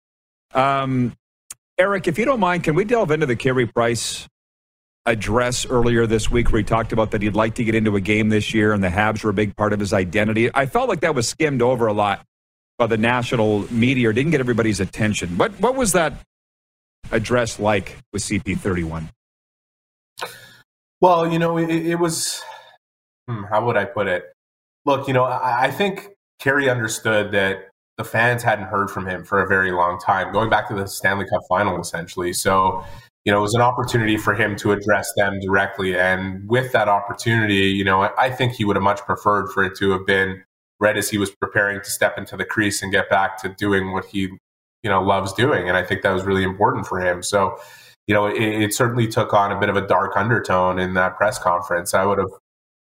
Um, 0.54 1.12
Eric, 1.78 2.08
if 2.08 2.18
you 2.18 2.24
don't 2.24 2.40
mind, 2.40 2.64
can 2.64 2.74
we 2.74 2.84
delve 2.84 3.10
into 3.10 3.26
the 3.26 3.36
Carey 3.36 3.66
Price 3.66 4.26
address 5.04 5.66
earlier 5.66 6.06
this 6.06 6.30
week 6.30 6.50
where 6.50 6.58
he 6.58 6.64
talked 6.64 6.92
about 6.92 7.10
that 7.10 7.22
he'd 7.22 7.34
like 7.34 7.54
to 7.56 7.64
get 7.64 7.74
into 7.74 7.96
a 7.96 8.00
game 8.00 8.30
this 8.30 8.52
year 8.52 8.72
and 8.72 8.82
the 8.82 8.88
Habs 8.88 9.22
were 9.22 9.30
a 9.30 9.34
big 9.34 9.56
part 9.56 9.72
of 9.72 9.80
his 9.80 9.92
identity? 9.92 10.50
I 10.54 10.66
felt 10.66 10.88
like 10.88 11.00
that 11.00 11.14
was 11.14 11.28
skimmed 11.28 11.62
over 11.62 11.86
a 11.86 11.92
lot 11.92 12.24
by 12.78 12.86
the 12.86 12.96
national 12.96 13.72
media 13.72 14.12
didn't 14.12 14.30
get 14.30 14.40
everybody's 14.40 14.80
attention. 14.80 15.36
What, 15.36 15.52
what 15.60 15.74
was 15.74 15.92
that 15.92 16.14
address 17.10 17.58
like 17.58 17.96
with 18.12 18.22
CP31? 18.22 19.08
Well, 21.00 21.30
you 21.30 21.38
know, 21.38 21.58
it, 21.58 21.70
it 21.70 21.96
was, 21.96 22.42
hmm, 23.28 23.44
how 23.44 23.64
would 23.66 23.76
I 23.76 23.84
put 23.84 24.08
it? 24.08 24.24
look, 24.88 25.06
you 25.06 25.14
know, 25.14 25.24
I, 25.24 25.66
I 25.66 25.70
think 25.70 26.08
Carey 26.40 26.68
understood 26.68 27.30
that 27.32 27.68
the 27.98 28.04
fans 28.04 28.42
hadn't 28.42 28.66
heard 28.66 28.90
from 28.90 29.06
him 29.06 29.24
for 29.24 29.40
a 29.40 29.46
very 29.46 29.70
long 29.70 30.00
time, 30.00 30.32
going 30.32 30.50
back 30.50 30.68
to 30.68 30.74
the 30.74 30.86
Stanley 30.86 31.26
Cup 31.28 31.42
final, 31.48 31.78
essentially. 31.80 32.32
So, 32.32 32.84
you 33.24 33.32
know, 33.32 33.38
it 33.38 33.42
was 33.42 33.54
an 33.54 33.60
opportunity 33.60 34.16
for 34.16 34.34
him 34.34 34.56
to 34.56 34.72
address 34.72 35.12
them 35.16 35.38
directly. 35.40 35.96
And 35.98 36.48
with 36.48 36.72
that 36.72 36.88
opportunity, 36.88 37.66
you 37.66 37.84
know, 37.84 38.02
I 38.16 38.30
think 38.30 38.54
he 38.54 38.64
would 38.64 38.76
have 38.76 38.82
much 38.82 39.00
preferred 39.00 39.50
for 39.52 39.62
it 39.64 39.76
to 39.78 39.90
have 39.90 40.06
been 40.06 40.42
read 40.80 40.96
as 40.96 41.10
he 41.10 41.18
was 41.18 41.30
preparing 41.30 41.80
to 41.80 41.90
step 41.90 42.16
into 42.16 42.36
the 42.36 42.44
crease 42.44 42.82
and 42.82 42.90
get 42.90 43.10
back 43.10 43.36
to 43.42 43.48
doing 43.50 43.92
what 43.92 44.06
he, 44.06 44.20
you 44.82 44.90
know, 44.90 45.02
loves 45.02 45.32
doing. 45.34 45.68
And 45.68 45.76
I 45.76 45.82
think 45.82 46.02
that 46.02 46.12
was 46.12 46.24
really 46.24 46.44
important 46.44 46.86
for 46.86 47.00
him. 47.00 47.22
So, 47.22 47.58
you 48.08 48.14
know, 48.14 48.26
it, 48.26 48.42
it 48.42 48.74
certainly 48.74 49.06
took 49.06 49.32
on 49.32 49.52
a 49.52 49.60
bit 49.60 49.68
of 49.68 49.76
a 49.76 49.86
dark 49.86 50.16
undertone 50.16 50.80
in 50.80 50.94
that 50.94 51.16
press 51.16 51.38
conference. 51.38 51.94
I 51.94 52.04
would 52.04 52.18
have 52.18 52.30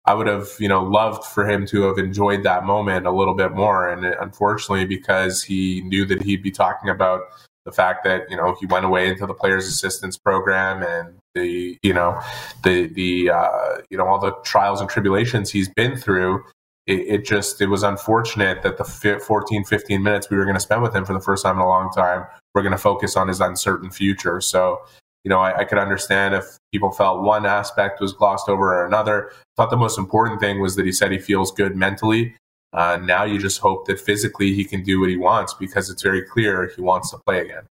I 0.05 0.13
would 0.15 0.27
have, 0.27 0.47
you 0.59 0.67
know, 0.67 0.81
loved 0.81 1.23
for 1.25 1.47
him 1.47 1.67
to 1.67 1.83
have 1.83 1.99
enjoyed 1.99 2.41
that 2.43 2.65
moment 2.65 3.05
a 3.05 3.11
little 3.11 3.35
bit 3.35 3.51
more. 3.51 3.87
And 3.87 4.05
unfortunately, 4.05 4.85
because 4.85 5.43
he 5.43 5.81
knew 5.81 6.05
that 6.05 6.23
he'd 6.23 6.41
be 6.41 6.49
talking 6.49 6.89
about 6.89 7.21
the 7.65 7.71
fact 7.71 8.03
that 8.03 8.23
you 8.29 8.35
know 8.35 8.55
he 8.59 8.65
went 8.65 8.85
away 8.85 9.09
into 9.09 9.27
the 9.27 9.33
players 9.33 9.67
assistance 9.67 10.17
program 10.17 10.81
and 10.81 11.19
the 11.35 11.77
you 11.83 11.93
know 11.93 12.19
the 12.63 12.87
the 12.87 13.29
uh, 13.29 13.81
you 13.89 13.97
know 13.97 14.07
all 14.07 14.19
the 14.19 14.33
trials 14.43 14.81
and 14.81 14.89
tribulations 14.89 15.51
he's 15.51 15.69
been 15.69 15.95
through 15.95 16.43
it, 16.87 16.99
it, 17.01 17.25
just 17.25 17.61
it 17.61 17.67
was 17.67 17.83
unfortunate 17.83 18.63
that 18.63 18.77
the 18.77 19.19
14 19.19 19.63
15 19.65 20.01
minutes 20.01 20.29
we 20.29 20.37
were 20.37 20.45
going 20.45 20.55
to 20.55 20.61
spend 20.61 20.81
with 20.81 20.95
him 20.95 21.05
for 21.05 21.13
the 21.13 21.19
first 21.19 21.43
time 21.43 21.57
in 21.57 21.61
a 21.61 21.67
long 21.67 21.91
time 21.91 22.25
we're 22.55 22.63
going 22.63 22.71
to 22.71 22.77
focus 22.77 23.15
on 23.15 23.27
his 23.27 23.39
uncertain 23.39 23.91
future 23.91 24.41
so 24.41 24.79
you 25.23 25.29
know, 25.29 25.39
I, 25.39 25.59
I, 25.59 25.63
could 25.65 25.77
understand 25.77 26.33
if 26.33 26.45
people 26.71 26.91
felt 26.91 27.23
one 27.23 27.45
aspect 27.45 27.99
was 27.99 28.13
glossed 28.13 28.47
over 28.47 28.73
or 28.73 28.85
another. 28.85 29.31
I 29.31 29.35
thought 29.57 29.69
the 29.69 29.77
most 29.77 29.97
important 29.97 30.39
thing 30.39 30.61
was 30.61 30.75
that 30.75 30.85
he 30.85 30.91
said 30.91 31.11
he 31.11 31.19
feels 31.19 31.51
good 31.51 31.75
mentally. 31.75 32.35
Uh, 32.71 32.99
now 33.03 33.23
you 33.23 33.39
just 33.39 33.59
hope 33.59 33.87
that 33.87 33.99
physically 33.99 34.53
he 34.53 34.63
can 34.63 34.83
do 34.83 34.99
what 34.99 35.09
he 35.09 35.17
wants 35.17 35.53
because 35.53 35.89
it's 35.89 36.01
very 36.01 36.21
clear 36.21 36.71
he 36.75 36.81
wants 36.81 37.11
to 37.11 37.17
play 37.17 37.41
again. 37.41 37.63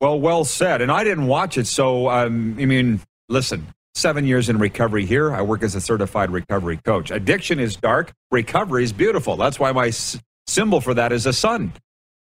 well, 0.00 0.20
well 0.20 0.44
said. 0.44 0.82
And 0.82 0.90
I 0.90 1.04
didn't 1.04 1.26
watch 1.26 1.56
it, 1.56 1.66
so 1.66 2.08
um, 2.10 2.56
I 2.58 2.66
mean, 2.66 3.00
listen. 3.28 3.66
Seven 3.94 4.24
years 4.24 4.48
in 4.48 4.58
recovery 4.58 5.04
here. 5.04 5.34
I 5.34 5.42
work 5.42 5.64
as 5.64 5.74
a 5.74 5.80
certified 5.80 6.30
recovery 6.30 6.76
coach. 6.76 7.10
Addiction 7.10 7.58
is 7.58 7.74
dark. 7.74 8.12
Recovery 8.30 8.84
is 8.84 8.92
beautiful. 8.92 9.36
That's 9.36 9.58
why 9.58 9.72
my 9.72 9.88
s- 9.88 10.16
symbol 10.46 10.80
for 10.80 10.94
that 10.94 11.10
is 11.10 11.26
a 11.26 11.32
sun. 11.32 11.72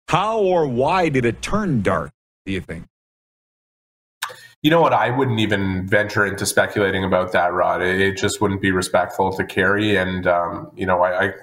How 0.09 0.39
or 0.39 0.67
why 0.67 1.07
did 1.07 1.23
it 1.23 1.41
turn 1.41 1.81
dark? 1.81 2.11
Do 2.45 2.51
you 2.51 2.61
think? 2.61 2.85
You 4.61 4.71
know 4.71 4.79
what? 4.79 4.93
I 4.93 5.09
wouldn't 5.09 5.39
even 5.39 5.87
venture 5.87 6.25
into 6.25 6.45
speculating 6.45 7.03
about 7.03 7.33
that, 7.33 7.51
Rod. 7.51 7.81
It, 7.81 8.17
just 8.17 8.39
wouldn't 8.39 8.61
be 8.61 8.71
respectful 8.71 9.33
to 9.33 9.43
Carey. 9.43 9.97
And 9.97 10.25
um, 10.25 10.71
you 10.73 10.85
know, 10.85 11.01
I, 11.01 11.25
I 11.25 11.33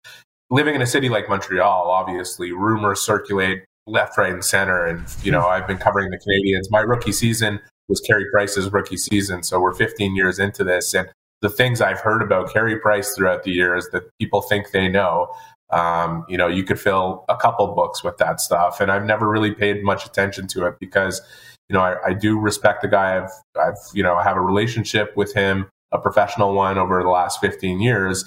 living 0.50 0.74
in 0.74 0.82
a 0.82 0.86
city 0.86 1.08
like 1.08 1.28
Montreal, 1.28 1.88
obviously, 1.88 2.50
rumors 2.52 3.00
circulate 3.00 3.64
left, 3.86 4.18
right, 4.18 4.32
and 4.32 4.44
center. 4.44 4.84
And 4.84 5.06
you 5.22 5.30
know, 5.30 5.46
I've 5.46 5.68
been 5.68 5.78
covering 5.78 6.10
the 6.10 6.18
Canadiens. 6.18 6.64
My 6.70 6.80
rookie 6.80 7.12
season 7.12 7.60
was 7.88 8.00
Carey 8.00 8.24
Price's 8.32 8.72
rookie 8.72 8.96
season, 8.96 9.42
so 9.44 9.60
we're 9.60 9.74
15 9.74 10.16
years 10.16 10.38
into 10.38 10.64
this, 10.64 10.94
and 10.94 11.08
the 11.42 11.50
things 11.50 11.80
I've 11.80 12.00
heard 12.00 12.22
about 12.22 12.52
Carey 12.52 12.78
Price 12.78 13.14
throughout 13.14 13.44
the 13.44 13.52
years 13.52 13.86
that 13.92 14.04
people 14.18 14.40
think 14.40 14.70
they 14.70 14.88
know 14.88 15.28
um, 15.70 16.24
you 16.28 16.36
know, 16.36 16.46
you 16.46 16.64
could 16.64 16.78
fill 16.78 17.24
a 17.28 17.36
couple 17.36 17.66
books 17.74 18.04
with 18.04 18.16
that 18.18 18.40
stuff, 18.40 18.80
and 18.80 18.90
I've 18.90 19.04
never 19.04 19.28
really 19.28 19.52
paid 19.52 19.82
much 19.82 20.06
attention 20.06 20.46
to 20.48 20.66
it 20.66 20.74
because, 20.78 21.20
you 21.68 21.74
know, 21.74 21.80
I, 21.80 21.96
I 22.06 22.12
do 22.12 22.38
respect 22.38 22.82
the 22.82 22.88
guy. 22.88 23.16
I've, 23.16 23.30
I've, 23.60 23.78
you 23.92 24.02
know, 24.02 24.18
have 24.18 24.36
a 24.36 24.40
relationship 24.40 25.16
with 25.16 25.34
him, 25.34 25.66
a 25.92 25.98
professional 25.98 26.54
one 26.54 26.78
over 26.78 27.02
the 27.02 27.08
last 27.08 27.40
15 27.40 27.80
years, 27.80 28.24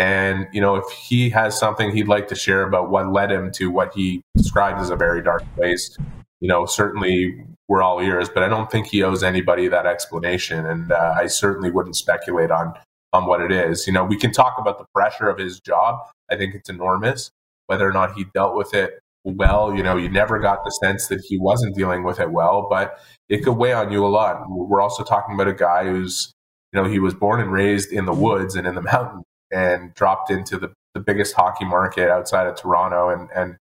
and 0.00 0.48
you 0.52 0.62
know, 0.62 0.76
if 0.76 0.88
he 0.90 1.28
has 1.28 1.58
something 1.58 1.94
he'd 1.94 2.08
like 2.08 2.26
to 2.28 2.34
share 2.34 2.62
about 2.62 2.90
what 2.90 3.12
led 3.12 3.30
him 3.30 3.50
to 3.52 3.70
what 3.70 3.92
he 3.94 4.22
described 4.34 4.80
as 4.80 4.88
a 4.88 4.96
very 4.96 5.22
dark 5.22 5.44
place, 5.54 5.94
you 6.40 6.48
know, 6.48 6.64
certainly 6.64 7.44
we're 7.68 7.82
all 7.82 8.00
ears. 8.00 8.30
But 8.32 8.42
I 8.42 8.48
don't 8.48 8.70
think 8.70 8.86
he 8.86 9.02
owes 9.02 9.22
anybody 9.22 9.68
that 9.68 9.84
explanation, 9.84 10.64
and 10.64 10.90
uh, 10.90 11.14
I 11.16 11.26
certainly 11.26 11.70
wouldn't 11.70 11.96
speculate 11.96 12.50
on 12.50 12.72
on 13.12 13.26
what 13.26 13.42
it 13.42 13.52
is. 13.52 13.86
You 13.86 13.92
know, 13.92 14.04
we 14.04 14.16
can 14.16 14.32
talk 14.32 14.56
about 14.58 14.78
the 14.78 14.86
pressure 14.94 15.28
of 15.28 15.38
his 15.38 15.60
job. 15.60 15.98
I 16.30 16.36
think 16.36 16.54
it's 16.54 16.68
enormous. 16.68 17.30
Whether 17.66 17.88
or 17.88 17.92
not 17.92 18.14
he 18.14 18.24
dealt 18.34 18.56
with 18.56 18.74
it 18.74 19.00
well, 19.24 19.74
you 19.74 19.82
know, 19.82 19.96
you 19.96 20.08
never 20.08 20.38
got 20.38 20.64
the 20.64 20.70
sense 20.70 21.08
that 21.08 21.22
he 21.28 21.38
wasn't 21.38 21.76
dealing 21.76 22.04
with 22.04 22.20
it 22.20 22.30
well, 22.30 22.66
but 22.68 22.98
it 23.28 23.44
could 23.44 23.52
weigh 23.52 23.72
on 23.72 23.92
you 23.92 24.04
a 24.04 24.08
lot. 24.08 24.44
We're 24.48 24.80
also 24.80 25.04
talking 25.04 25.34
about 25.34 25.48
a 25.48 25.54
guy 25.54 25.84
who's, 25.84 26.32
you 26.72 26.80
know, 26.82 26.88
he 26.88 26.98
was 26.98 27.14
born 27.14 27.40
and 27.40 27.52
raised 27.52 27.92
in 27.92 28.06
the 28.06 28.12
woods 28.12 28.56
and 28.56 28.66
in 28.66 28.74
the 28.74 28.82
mountains 28.92 29.24
and 29.50 29.92
dropped 29.94 30.30
into 30.30 30.58
the, 30.58 30.72
the 30.94 31.00
biggest 31.00 31.34
hockey 31.34 31.64
market 31.64 32.10
outside 32.10 32.46
of 32.46 32.56
Toronto 32.56 33.10
and, 33.10 33.28
and 33.34 33.56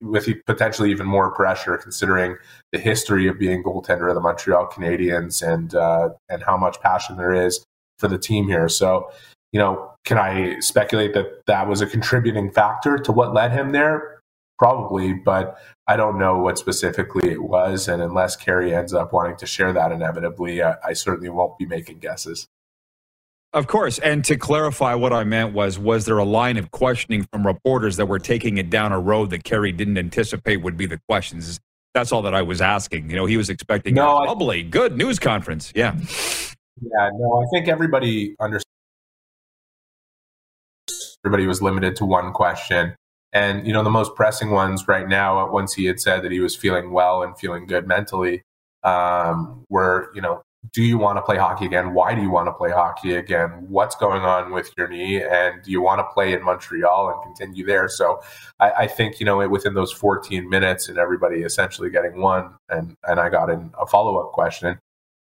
with 0.00 0.28
potentially 0.46 0.90
even 0.90 1.06
more 1.06 1.30
pressure 1.32 1.76
considering 1.76 2.36
the 2.72 2.78
history 2.78 3.26
of 3.26 3.38
being 3.38 3.62
goaltender 3.62 4.08
of 4.08 4.14
the 4.14 4.20
Montreal 4.20 4.68
Canadiens 4.68 5.42
and 5.42 5.74
uh, 5.74 6.10
and 6.28 6.42
how 6.44 6.56
much 6.56 6.80
passion 6.80 7.16
there 7.16 7.34
is 7.34 7.64
for 7.98 8.06
the 8.06 8.18
team 8.18 8.46
here. 8.46 8.68
So, 8.68 9.10
you 9.52 9.58
know, 9.58 9.87
can 10.04 10.18
I 10.18 10.58
speculate 10.60 11.14
that 11.14 11.46
that 11.46 11.68
was 11.68 11.80
a 11.80 11.86
contributing 11.86 12.50
factor 12.50 12.98
to 12.98 13.12
what 13.12 13.34
led 13.34 13.52
him 13.52 13.72
there? 13.72 14.22
Probably, 14.58 15.12
but 15.12 15.58
I 15.86 15.96
don't 15.96 16.18
know 16.18 16.38
what 16.38 16.58
specifically 16.58 17.30
it 17.30 17.42
was. 17.42 17.88
And 17.88 18.02
unless 18.02 18.34
Carey 18.34 18.74
ends 18.74 18.92
up 18.92 19.12
wanting 19.12 19.36
to 19.36 19.46
share 19.46 19.72
that 19.72 19.92
inevitably, 19.92 20.62
I, 20.62 20.76
I 20.84 20.92
certainly 20.94 21.28
won't 21.28 21.58
be 21.58 21.66
making 21.66 21.98
guesses. 21.98 22.48
Of 23.52 23.66
course. 23.66 23.98
And 23.98 24.24
to 24.26 24.36
clarify, 24.36 24.94
what 24.94 25.12
I 25.12 25.24
meant 25.24 25.54
was, 25.54 25.78
was 25.78 26.04
there 26.04 26.18
a 26.18 26.24
line 26.24 26.58
of 26.58 26.70
questioning 26.70 27.26
from 27.32 27.46
reporters 27.46 27.96
that 27.96 28.06
were 28.06 28.18
taking 28.18 28.58
it 28.58 28.68
down 28.68 28.92
a 28.92 29.00
road 29.00 29.30
that 29.30 29.44
Carey 29.44 29.72
didn't 29.72 29.96
anticipate 29.96 30.58
would 30.58 30.76
be 30.76 30.86
the 30.86 31.00
questions? 31.08 31.58
That's 31.94 32.12
all 32.12 32.22
that 32.22 32.34
I 32.34 32.42
was 32.42 32.60
asking. 32.60 33.08
You 33.08 33.16
know, 33.16 33.26
he 33.26 33.36
was 33.36 33.48
expecting 33.48 33.94
no, 33.94 34.18
a 34.18 34.26
bubbly, 34.26 34.62
good 34.62 34.98
news 34.98 35.18
conference. 35.18 35.72
Yeah. 35.74 35.96
Yeah, 36.80 37.10
no, 37.14 37.42
I 37.42 37.46
think 37.52 37.68
everybody 37.68 38.36
understood. 38.38 38.66
Everybody 41.28 41.46
was 41.46 41.60
limited 41.60 41.94
to 41.96 42.06
one 42.06 42.32
question. 42.32 42.96
And, 43.34 43.66
you 43.66 43.74
know, 43.74 43.84
the 43.84 43.90
most 43.90 44.14
pressing 44.14 44.50
ones 44.50 44.88
right 44.88 45.06
now, 45.06 45.52
once 45.52 45.74
he 45.74 45.84
had 45.84 46.00
said 46.00 46.22
that 46.22 46.32
he 46.32 46.40
was 46.40 46.56
feeling 46.56 46.90
well 46.90 47.22
and 47.22 47.38
feeling 47.38 47.66
good 47.66 47.86
mentally, 47.86 48.40
um, 48.82 49.62
were, 49.68 50.10
you 50.14 50.22
know, 50.22 50.40
do 50.72 50.82
you 50.82 50.96
want 50.96 51.18
to 51.18 51.22
play 51.22 51.36
hockey 51.36 51.66
again? 51.66 51.92
Why 51.92 52.14
do 52.14 52.22
you 52.22 52.30
want 52.30 52.46
to 52.46 52.52
play 52.54 52.70
hockey 52.70 53.16
again? 53.16 53.66
What's 53.68 53.94
going 53.94 54.22
on 54.22 54.54
with 54.54 54.70
your 54.78 54.88
knee? 54.88 55.22
And 55.22 55.62
do 55.62 55.70
you 55.70 55.82
want 55.82 55.98
to 55.98 56.04
play 56.14 56.32
in 56.32 56.42
Montreal 56.42 57.10
and 57.10 57.22
continue 57.22 57.66
there? 57.66 57.88
So 57.88 58.22
I, 58.58 58.70
I 58.70 58.86
think, 58.86 59.20
you 59.20 59.26
know, 59.26 59.46
within 59.50 59.74
those 59.74 59.92
14 59.92 60.48
minutes 60.48 60.88
and 60.88 60.96
everybody 60.96 61.42
essentially 61.42 61.90
getting 61.90 62.22
one, 62.22 62.54
and, 62.70 62.96
and 63.06 63.20
I 63.20 63.28
got 63.28 63.50
in 63.50 63.70
a 63.78 63.86
follow 63.86 64.16
up 64.16 64.32
question, 64.32 64.78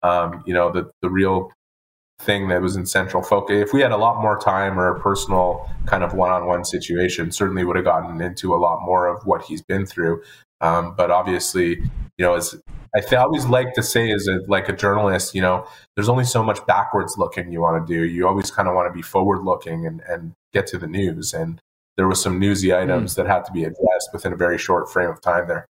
um, 0.02 0.44
you 0.46 0.52
know, 0.52 0.70
the, 0.70 0.90
the 1.00 1.08
real 1.08 1.50
thing 2.18 2.48
that 2.48 2.62
was 2.62 2.76
in 2.76 2.86
central 2.86 3.22
focus. 3.22 3.56
If 3.56 3.72
we 3.72 3.82
had 3.82 3.92
a 3.92 3.96
lot 3.96 4.20
more 4.22 4.38
time 4.38 4.78
or 4.78 4.88
a 4.88 5.00
personal 5.00 5.68
kind 5.86 6.02
of 6.02 6.14
one-on-one 6.14 6.64
situation, 6.64 7.30
certainly 7.30 7.64
would 7.64 7.76
have 7.76 7.84
gotten 7.84 8.20
into 8.20 8.54
a 8.54 8.56
lot 8.56 8.80
more 8.82 9.06
of 9.06 9.24
what 9.26 9.42
he's 9.42 9.62
been 9.62 9.86
through. 9.86 10.22
Um, 10.60 10.94
but 10.96 11.10
obviously, 11.10 11.76
you 12.16 12.24
know, 12.24 12.34
as 12.34 12.54
I 12.96 13.00
th- 13.00 13.12
always 13.12 13.44
like 13.46 13.74
to 13.74 13.82
say 13.82 14.10
as 14.10 14.26
a, 14.26 14.40
like 14.48 14.70
a 14.70 14.72
journalist, 14.72 15.34
you 15.34 15.42
know, 15.42 15.66
there's 15.94 16.08
only 16.08 16.24
so 16.24 16.42
much 16.42 16.64
backwards 16.66 17.18
looking 17.18 17.52
you 17.52 17.60
want 17.60 17.86
to 17.86 17.92
do. 17.92 18.04
You 18.04 18.26
always 18.26 18.50
kind 18.50 18.66
of 18.68 18.74
want 18.74 18.88
to 18.88 18.92
be 18.92 19.02
forward 19.02 19.44
looking 19.44 19.86
and, 19.86 20.00
and 20.08 20.32
get 20.54 20.66
to 20.68 20.78
the 20.78 20.86
news. 20.86 21.34
And 21.34 21.60
there 21.98 22.08
was 22.08 22.22
some 22.22 22.38
newsy 22.38 22.74
items 22.74 23.12
mm. 23.12 23.16
that 23.16 23.26
had 23.26 23.44
to 23.44 23.52
be 23.52 23.64
addressed 23.64 24.10
within 24.14 24.32
a 24.32 24.36
very 24.36 24.56
short 24.56 24.90
frame 24.90 25.10
of 25.10 25.20
time 25.20 25.46
there. 25.48 25.66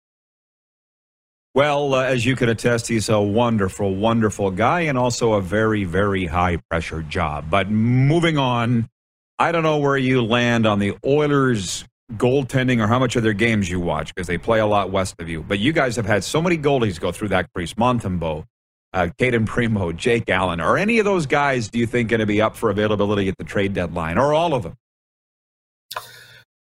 Well, 1.57 1.95
uh, 1.95 2.03
as 2.03 2.27
you 2.27 2.37
can 2.37 2.51
attest, 2.51 2.87
he's 2.87 3.09
a 3.09 3.19
wonderful, 3.19 3.95
wonderful 3.95 4.51
guy 4.51 4.81
and 4.81 4.99
also 4.99 5.33
a 5.33 5.41
very, 5.41 5.85
very 5.85 6.27
high 6.27 6.59
pressure 6.69 7.01
job. 7.01 7.47
But 7.49 7.71
moving 7.71 8.37
on, 8.37 8.91
I 9.39 9.53
don't 9.53 9.63
know 9.63 9.79
where 9.79 9.97
you 9.97 10.23
land 10.23 10.67
on 10.67 10.81
the 10.81 10.99
Oilers 11.03 11.87
goaltending 12.13 12.79
or 12.79 12.87
how 12.87 12.99
much 12.99 13.17
of 13.17 13.23
their 13.23 13.33
games 13.33 13.71
you 13.71 13.81
watch 13.81 14.15
because 14.15 14.27
they 14.27 14.37
play 14.37 14.59
a 14.59 14.67
lot 14.67 14.91
west 14.91 15.15
of 15.19 15.31
you. 15.31 15.43
But 15.43 15.59
you 15.59 15.73
guys 15.73 15.97
have 15.97 16.05
had 16.05 16.25
so 16.25 16.43
many 16.43 16.59
goalies 16.59 17.01
go 17.01 17.11
through 17.11 17.29
that 17.29 17.51
crease 17.55 17.73
Montembeault, 17.73 18.45
uh, 18.93 19.09
Cayden 19.17 19.47
Primeau, 19.47 19.93
Jake 19.93 20.29
Allen. 20.29 20.61
Are 20.61 20.77
any 20.77 20.99
of 20.99 21.07
those 21.07 21.25
guys, 21.25 21.71
do 21.71 21.79
you 21.79 21.87
think, 21.87 22.11
going 22.11 22.21
to 22.21 22.27
be 22.27 22.43
up 22.43 22.55
for 22.55 22.69
availability 22.69 23.31
at 23.31 23.39
the 23.39 23.45
trade 23.45 23.73
deadline 23.73 24.19
or 24.19 24.35
all 24.35 24.53
of 24.53 24.63
them? 24.63 24.77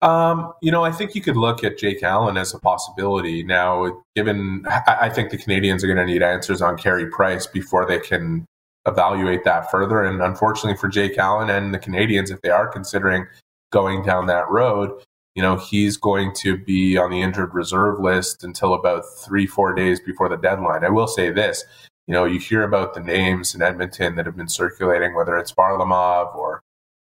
Um, 0.03 0.51
you 0.61 0.69
know, 0.69 0.83
I 0.83 0.91
think 0.91 1.15
you 1.15 1.21
could 1.21 1.37
look 1.37 1.63
at 1.63 1.77
Jake 1.77 2.03
Allen 2.03 2.35
as 2.35 2.53
a 2.53 2.59
possibility. 2.59 3.41
Now, 3.41 4.03
given 4.17 4.65
I 4.67 5.09
think 5.09 5.31
the 5.31 5.37
Canadiens 5.37 5.81
are 5.81 5.87
going 5.87 5.97
to 5.97 6.05
need 6.05 6.21
answers 6.21 6.61
on 6.61 6.77
Carey 6.77 7.09
Price 7.09 7.47
before 7.47 7.87
they 7.87 7.99
can 7.99 8.45
evaluate 8.85 9.45
that 9.45 9.71
further. 9.71 10.03
And 10.03 10.21
unfortunately 10.21 10.77
for 10.77 10.89
Jake 10.89 11.17
Allen 11.17 11.49
and 11.49 11.73
the 11.73 11.79
Canadiens, 11.79 12.31
if 12.31 12.41
they 12.41 12.49
are 12.49 12.67
considering 12.67 13.27
going 13.71 14.03
down 14.03 14.25
that 14.25 14.49
road, 14.49 14.91
you 15.35 15.41
know, 15.41 15.55
he's 15.55 15.95
going 15.95 16.33
to 16.35 16.57
be 16.57 16.97
on 16.97 17.09
the 17.09 17.21
injured 17.21 17.53
reserve 17.53 18.01
list 18.01 18.43
until 18.43 18.73
about 18.73 19.05
three, 19.25 19.47
four 19.47 19.73
days 19.73 20.01
before 20.01 20.27
the 20.27 20.35
deadline. 20.35 20.83
I 20.83 20.89
will 20.89 21.07
say 21.07 21.31
this, 21.31 21.63
you 22.07 22.13
know, 22.13 22.25
you 22.25 22.39
hear 22.39 22.63
about 22.63 22.93
the 22.93 22.99
names 22.99 23.55
in 23.55 23.61
Edmonton 23.61 24.15
that 24.15 24.25
have 24.25 24.35
been 24.35 24.49
circulating, 24.49 25.15
whether 25.15 25.37
it's 25.37 25.53
Varlamov 25.53 26.35
or 26.35 26.61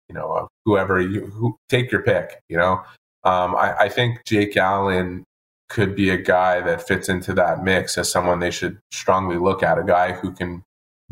you 0.09 0.15
know, 0.15 0.47
whoever 0.65 0.99
you 0.99 1.27
who, 1.27 1.57
take 1.69 1.91
your 1.91 2.01
pick. 2.01 2.41
You 2.49 2.57
know, 2.57 2.81
um, 3.23 3.55
I, 3.55 3.75
I 3.81 3.89
think 3.89 4.25
Jake 4.25 4.55
Allen 4.57 5.23
could 5.69 5.95
be 5.95 6.09
a 6.09 6.17
guy 6.17 6.61
that 6.61 6.87
fits 6.87 7.09
into 7.09 7.33
that 7.33 7.63
mix 7.63 7.97
as 7.97 8.11
someone 8.11 8.39
they 8.39 8.51
should 8.51 8.79
strongly 8.91 9.37
look 9.37 9.63
at. 9.63 9.77
A 9.77 9.83
guy 9.83 10.13
who 10.13 10.31
can 10.31 10.63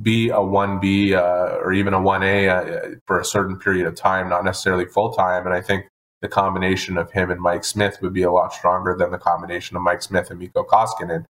be 0.02 0.30
a 0.30 0.38
1B 0.38 1.14
uh, 1.14 1.58
or 1.58 1.74
even 1.74 1.94
a 1.94 2.00
1A 2.00 2.50
uh, 2.50 2.96
for 3.06 3.20
a 3.20 3.26
certain 3.26 3.58
period 3.58 3.88
of 3.88 3.96
time, 3.96 4.30
not 4.30 4.44
necessarily 4.44 4.86
full 4.86 5.12
time. 5.12 5.46
And 5.46 5.54
I 5.54 5.62
think 5.62 5.86
the 6.22 6.28
combination 6.28 6.98
of 6.98 7.12
him 7.12 7.32
and 7.32 7.42
Mike 7.42 7.64
Smith 7.64 7.98
would 8.02 8.14
be 8.14 8.24
a 8.24 8.32
lot 8.32 8.54
stronger 8.54 8.96
than 8.98 9.12
the 9.12 9.18
combination 9.18 9.78
of 9.78 9.84
Mike 9.84 10.02
Smith 10.02 10.30
and 10.30 10.40
Mikko 10.40 10.64
Koskinen. 10.64 11.26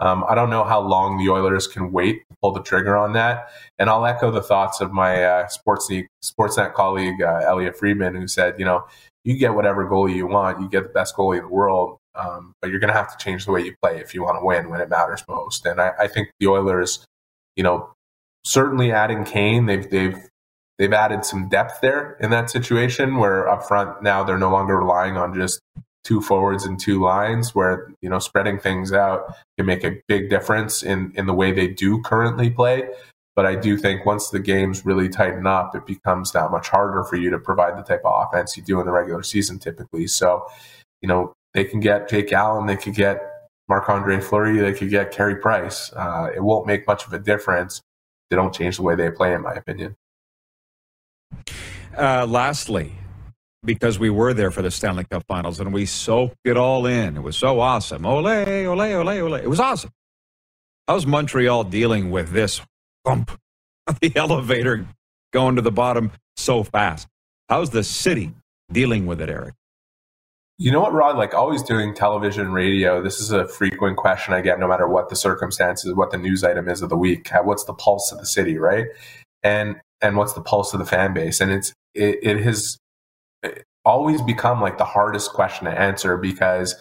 Um, 0.00 0.24
I 0.28 0.34
don't 0.34 0.50
know 0.50 0.64
how 0.64 0.80
long 0.80 1.18
the 1.18 1.30
Oilers 1.30 1.66
can 1.66 1.92
wait 1.92 2.26
to 2.28 2.36
pull 2.42 2.52
the 2.52 2.62
trigger 2.62 2.96
on 2.96 3.12
that. 3.12 3.50
And 3.78 3.90
I'll 3.90 4.06
echo 4.06 4.30
the 4.30 4.42
thoughts 4.42 4.80
of 4.80 4.92
my 4.92 5.22
uh, 5.22 5.48
Sportsnet, 5.48 6.06
Sportsnet 6.24 6.72
colleague, 6.72 7.22
uh, 7.22 7.42
Elliotte 7.44 7.76
Friedman, 7.76 8.14
who 8.14 8.26
said, 8.26 8.58
you 8.58 8.64
know, 8.64 8.84
you 9.24 9.36
get 9.36 9.54
whatever 9.54 9.86
goalie 9.86 10.16
you 10.16 10.26
want, 10.26 10.60
you 10.60 10.68
get 10.68 10.84
the 10.84 10.88
best 10.88 11.14
goalie 11.14 11.36
in 11.36 11.42
the 11.42 11.48
world, 11.48 11.98
um, 12.14 12.54
but 12.62 12.70
you're 12.70 12.80
going 12.80 12.92
to 12.92 12.98
have 12.98 13.16
to 13.16 13.22
change 13.22 13.44
the 13.44 13.52
way 13.52 13.60
you 13.60 13.74
play 13.82 13.98
if 13.98 14.14
you 14.14 14.22
want 14.22 14.40
to 14.40 14.44
win 14.44 14.70
when 14.70 14.80
it 14.80 14.88
matters 14.88 15.22
most. 15.28 15.66
And 15.66 15.80
I, 15.80 15.92
I 15.98 16.08
think 16.08 16.30
the 16.40 16.46
Oilers, 16.46 17.04
you 17.54 17.62
know, 17.62 17.92
certainly 18.44 18.90
adding 18.92 19.24
Kane, 19.24 19.66
they've 19.66 19.88
they've 19.90 20.16
they've 20.78 20.92
added 20.94 21.26
some 21.26 21.50
depth 21.50 21.82
there 21.82 22.16
in 22.20 22.30
that 22.30 22.48
situation 22.48 23.16
where 23.16 23.46
up 23.46 23.68
front 23.68 24.02
now 24.02 24.24
they're 24.24 24.38
no 24.38 24.50
longer 24.50 24.78
relying 24.78 25.18
on 25.18 25.34
just 25.34 25.60
two 26.04 26.20
forwards 26.20 26.64
and 26.64 26.80
two 26.80 27.00
lines 27.00 27.54
where 27.54 27.92
you 28.00 28.08
know 28.08 28.18
spreading 28.18 28.58
things 28.58 28.92
out 28.92 29.34
can 29.58 29.66
make 29.66 29.84
a 29.84 30.00
big 30.08 30.30
difference 30.30 30.82
in 30.82 31.12
in 31.14 31.26
the 31.26 31.34
way 31.34 31.52
they 31.52 31.68
do 31.68 32.00
currently 32.02 32.50
play 32.50 32.88
but 33.36 33.46
I 33.46 33.54
do 33.54 33.78
think 33.78 34.04
once 34.04 34.28
the 34.28 34.38
games 34.38 34.84
really 34.84 35.08
tighten 35.08 35.46
up, 35.46 35.74
it 35.74 35.86
becomes 35.86 36.32
that 36.32 36.50
much 36.50 36.68
harder 36.68 37.04
for 37.04 37.16
you 37.16 37.30
to 37.30 37.38
provide 37.38 37.78
the 37.78 37.82
type 37.82 38.02
of 38.04 38.28
offense 38.28 38.56
you 38.56 38.62
do 38.62 38.80
in 38.80 38.86
the 38.86 38.92
regular 38.92 39.22
season 39.22 39.58
typically. 39.58 40.08
So, 40.08 40.46
you 41.00 41.08
know, 41.08 41.32
they 41.54 41.64
can 41.64 41.80
get 41.80 42.08
Jake 42.08 42.32
Allen, 42.32 42.66
they 42.66 42.76
could 42.76 42.94
get 42.94 43.18
Marc 43.68 43.88
Andre 43.88 44.20
Fleury, 44.20 44.58
they 44.58 44.74
could 44.74 44.90
get 44.90 45.10
Carey 45.10 45.36
Price. 45.36 45.92
Uh, 45.94 46.28
it 46.34 46.42
won't 46.42 46.66
make 46.66 46.86
much 46.86 47.06
of 47.06 47.12
a 47.12 47.18
difference. 47.18 47.80
They 48.28 48.36
don't 48.36 48.52
change 48.52 48.76
the 48.76 48.82
way 48.82 48.94
they 48.94 49.10
play, 49.10 49.32
in 49.32 49.42
my 49.42 49.54
opinion. 49.54 49.96
Uh, 51.96 52.26
lastly, 52.28 52.92
because 53.64 53.98
we 53.98 54.10
were 54.10 54.34
there 54.34 54.50
for 54.50 54.62
the 54.62 54.70
Stanley 54.70 55.04
Cup 55.04 55.24
Finals 55.28 55.60
and 55.60 55.72
we 55.72 55.86
soaked 55.86 56.36
it 56.44 56.56
all 56.56 56.86
in. 56.86 57.16
It 57.16 57.22
was 57.22 57.36
so 57.36 57.60
awesome. 57.60 58.06
Ole, 58.06 58.26
ole, 58.26 58.80
ole, 58.80 59.08
ole. 59.08 59.34
It 59.34 59.48
was 59.48 59.60
awesome. 59.60 59.90
How's 60.88 61.06
Montreal 61.06 61.64
dealing 61.64 62.10
with 62.10 62.30
this 62.30 62.60
bump 63.04 63.30
the 64.00 64.12
elevator 64.16 64.86
going 65.32 65.56
to 65.56 65.62
the 65.62 65.70
bottom 65.70 66.12
so 66.36 66.62
fast? 66.62 67.06
How's 67.48 67.70
the 67.70 67.84
city 67.84 68.32
dealing 68.72 69.06
with 69.06 69.20
it, 69.20 69.28
Eric? 69.28 69.54
You 70.58 70.70
know 70.70 70.80
what, 70.80 70.92
Rod? 70.92 71.16
Like 71.16 71.32
always 71.32 71.62
doing 71.62 71.94
television, 71.94 72.52
radio, 72.52 73.02
this 73.02 73.18
is 73.18 73.32
a 73.32 73.48
frequent 73.48 73.96
question 73.96 74.34
I 74.34 74.42
get 74.42 74.60
no 74.60 74.68
matter 74.68 74.86
what 74.86 75.08
the 75.08 75.16
circumstances, 75.16 75.94
what 75.94 76.10
the 76.10 76.18
news 76.18 76.44
item 76.44 76.68
is 76.68 76.82
of 76.82 76.90
the 76.90 76.98
week. 76.98 77.30
What's 77.44 77.64
the 77.64 77.72
pulse 77.72 78.12
of 78.12 78.18
the 78.18 78.26
city, 78.26 78.58
right? 78.58 78.86
And 79.42 79.80
and 80.02 80.16
what's 80.16 80.34
the 80.34 80.42
pulse 80.42 80.74
of 80.74 80.78
the 80.78 80.86
fan 80.86 81.14
base? 81.14 81.40
And 81.40 81.50
it's 81.50 81.72
it, 81.94 82.18
it 82.22 82.42
has 82.42 82.78
always 83.84 84.20
become 84.22 84.60
like 84.60 84.78
the 84.78 84.84
hardest 84.84 85.32
question 85.32 85.64
to 85.66 85.70
answer 85.70 86.16
because 86.16 86.74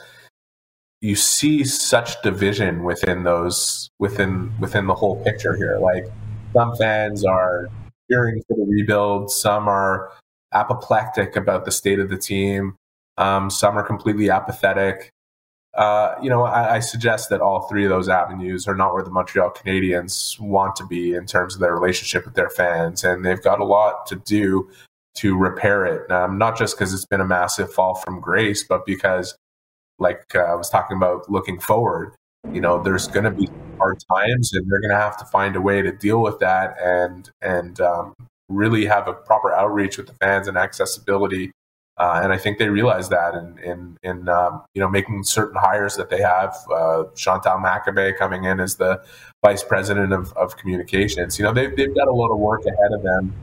you 1.01 1.15
see 1.15 1.63
such 1.63 2.21
division 2.21 2.83
within 2.83 3.23
those 3.23 3.89
within 3.99 4.51
within 4.59 4.87
the 4.87 4.95
whole 4.95 5.23
picture 5.23 5.55
here. 5.55 5.79
Like 5.79 6.05
some 6.53 6.75
fans 6.75 7.23
are 7.23 7.69
cheering 8.09 8.41
for 8.47 8.57
the 8.57 8.65
rebuild, 8.65 9.31
some 9.31 9.67
are 9.67 10.11
apoplectic 10.51 11.35
about 11.35 11.65
the 11.65 11.71
state 11.71 11.99
of 11.99 12.09
the 12.09 12.17
team, 12.17 12.75
um, 13.17 13.49
some 13.49 13.77
are 13.77 13.83
completely 13.83 14.29
apathetic. 14.29 15.11
Uh, 15.75 16.15
you 16.21 16.29
know, 16.29 16.43
I, 16.43 16.75
I, 16.75 16.79
suggest 16.79 17.29
that 17.29 17.41
all 17.41 17.67
three 17.69 17.83
of 17.85 17.89
those 17.91 18.09
avenues 18.09 18.67
are 18.67 18.73
not 18.73 18.91
where 18.91 19.03
the 19.03 19.11
Montreal 19.11 19.51
Canadiens 19.51 20.37
want 20.39 20.75
to 20.77 20.85
be 20.85 21.13
in 21.13 21.27
terms 21.27 21.53
of 21.53 21.61
their 21.61 21.75
relationship 21.75 22.25
with 22.25 22.33
their 22.33 22.49
fans, 22.49 23.03
and 23.03 23.23
they've 23.23 23.41
got 23.41 23.59
a 23.59 23.63
lot 23.63 24.07
to 24.07 24.15
do 24.15 24.67
to 25.19 25.35
repair 25.37 25.85
it. 25.85 26.09
Um, 26.11 26.37
not 26.37 26.57
just 26.57 26.77
because 26.77 26.93
it's 26.93 27.05
been 27.05 27.21
a 27.21 27.27
massive 27.27 27.71
fall 27.71 27.95
from 27.95 28.21
grace, 28.21 28.63
but 28.63 28.85
because, 28.85 29.35
like 29.99 30.23
uh, 30.33 30.39
I 30.39 30.55
was 30.55 30.69
talking 30.69 30.95
about, 30.95 31.29
looking 31.29 31.59
forward, 31.59 32.15
you 32.53 32.61
know, 32.61 32.81
there's 32.81 33.07
going 33.07 33.25
to 33.25 33.31
be 33.31 33.49
hard 33.77 34.01
times, 34.09 34.53
and 34.53 34.69
they're 34.69 34.79
going 34.79 34.91
to 34.91 34.97
have 34.97 35.17
to 35.17 35.25
find 35.25 35.55
a 35.57 35.61
way 35.61 35.81
to 35.81 35.91
deal 35.91 36.21
with 36.21 36.39
that 36.39 36.75
and 36.81 37.29
and 37.41 37.81
um, 37.81 38.13
really 38.47 38.85
have 38.85 39.07
a 39.07 39.13
proper 39.13 39.53
outreach 39.53 39.97
with 39.97 40.07
the 40.07 40.13
fans 40.13 40.47
and 40.47 40.57
accessibility. 40.57 41.51
Uh, 41.97 42.21
and 42.23 42.31
I 42.31 42.37
think 42.37 42.57
they 42.57 42.69
realize 42.69 43.09
that 43.09 43.33
in 43.35 43.59
in, 43.59 43.97
in 44.03 44.29
um, 44.29 44.63
you 44.73 44.79
know 44.79 44.87
making 44.87 45.23
certain 45.25 45.59
hires 45.59 45.97
that 45.97 46.09
they 46.09 46.21
have. 46.21 46.55
Uh, 46.73 47.03
Chantal 47.15 47.57
Machabée 47.57 48.17
coming 48.17 48.45
in 48.45 48.61
as 48.61 48.75
the 48.75 49.01
vice 49.43 49.65
president 49.65 50.13
of, 50.13 50.31
of 50.37 50.55
communications. 50.55 51.37
You 51.37 51.43
know 51.43 51.53
they've 51.53 51.75
they've 51.75 51.93
got 51.93 52.07
a 52.07 52.13
lot 52.13 52.31
of 52.31 52.39
work 52.39 52.61
ahead 52.65 52.93
of 52.93 53.03
them 53.03 53.33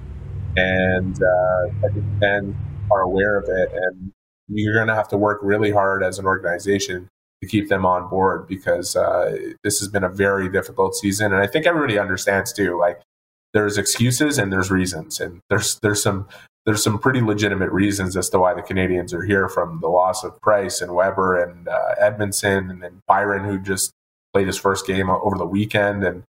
and 0.56 1.22
uh, 1.22 1.88
fans 2.20 2.54
are 2.90 3.02
aware 3.02 3.38
of 3.38 3.48
it. 3.48 3.70
And 3.72 4.12
you're 4.48 4.74
going 4.74 4.88
to 4.88 4.94
have 4.94 5.08
to 5.08 5.16
work 5.16 5.40
really 5.42 5.70
hard 5.70 6.02
as 6.02 6.18
an 6.18 6.26
organization 6.26 7.08
to 7.42 7.48
keep 7.48 7.68
them 7.68 7.84
on 7.84 8.08
board 8.08 8.46
because 8.46 8.96
uh, 8.96 9.36
this 9.62 9.78
has 9.80 9.88
been 9.88 10.04
a 10.04 10.08
very 10.08 10.48
difficult 10.48 10.94
season. 10.94 11.32
And 11.32 11.42
I 11.42 11.46
think 11.46 11.66
everybody 11.66 11.98
understands 11.98 12.52
too. 12.52 12.78
Like 12.78 13.00
there's 13.52 13.78
excuses 13.78 14.38
and 14.38 14.52
there's 14.52 14.70
reasons, 14.70 15.20
and 15.20 15.40
there's 15.48 15.78
there's 15.80 16.02
some 16.02 16.28
there's 16.66 16.82
some 16.82 16.98
pretty 16.98 17.20
legitimate 17.20 17.70
reasons 17.70 18.16
as 18.16 18.28
to 18.30 18.38
why 18.38 18.52
the 18.54 18.62
Canadiens 18.62 19.14
are 19.14 19.24
here, 19.24 19.48
from 19.48 19.80
the 19.80 19.88
loss 19.88 20.24
of 20.24 20.40
Price 20.40 20.80
and 20.80 20.94
Weber 20.94 21.42
and 21.42 21.68
uh, 21.68 21.94
Edmundson, 22.00 22.70
and 22.70 22.82
then 22.82 23.00
Byron, 23.06 23.44
who 23.44 23.58
just 23.58 23.92
played 24.34 24.46
his 24.46 24.58
first 24.58 24.86
game 24.86 25.08
over 25.08 25.38
the 25.38 25.46
weekend, 25.46 26.04
and 26.04 26.24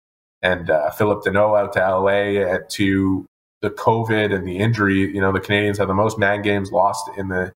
and 0.42 0.68
uh, 0.68 0.90
Phillip 0.90 1.24
Danault 1.24 1.58
out 1.58 1.72
to 1.74 1.80
LA 1.80 2.58
to 2.70 3.26
the 3.64 3.70
COVID 3.70 4.34
and 4.34 4.46
the 4.46 4.58
injury, 4.58 5.10
you 5.14 5.22
know, 5.22 5.32
the 5.32 5.40
Canadiens 5.40 5.78
have 5.78 5.88
the 5.88 5.94
most 5.94 6.18
man 6.18 6.42
games 6.42 6.70
lost 6.70 7.10
in 7.16 7.28
the 7.28 7.50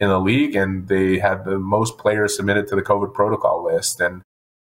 in 0.00 0.08
the 0.08 0.18
league, 0.18 0.56
and 0.56 0.88
they 0.88 1.18
had 1.18 1.44
the 1.44 1.58
most 1.58 1.98
players 1.98 2.34
submitted 2.34 2.66
to 2.68 2.74
the 2.74 2.80
COVID 2.80 3.12
protocol 3.12 3.62
list. 3.62 4.00
And 4.00 4.22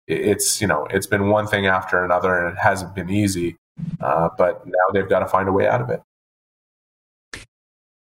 it's 0.06 0.60
you 0.60 0.68
know 0.68 0.86
it's 0.90 1.08
been 1.08 1.30
one 1.30 1.48
thing 1.48 1.66
after 1.66 2.04
another, 2.04 2.38
and 2.38 2.56
it 2.56 2.60
hasn't 2.60 2.94
been 2.94 3.10
easy. 3.10 3.56
Uh, 4.00 4.28
but 4.38 4.64
now 4.66 4.72
they've 4.92 5.08
got 5.08 5.18
to 5.18 5.26
find 5.26 5.48
a 5.48 5.52
way 5.52 5.66
out 5.66 5.80
of 5.80 5.90
it. 5.90 6.00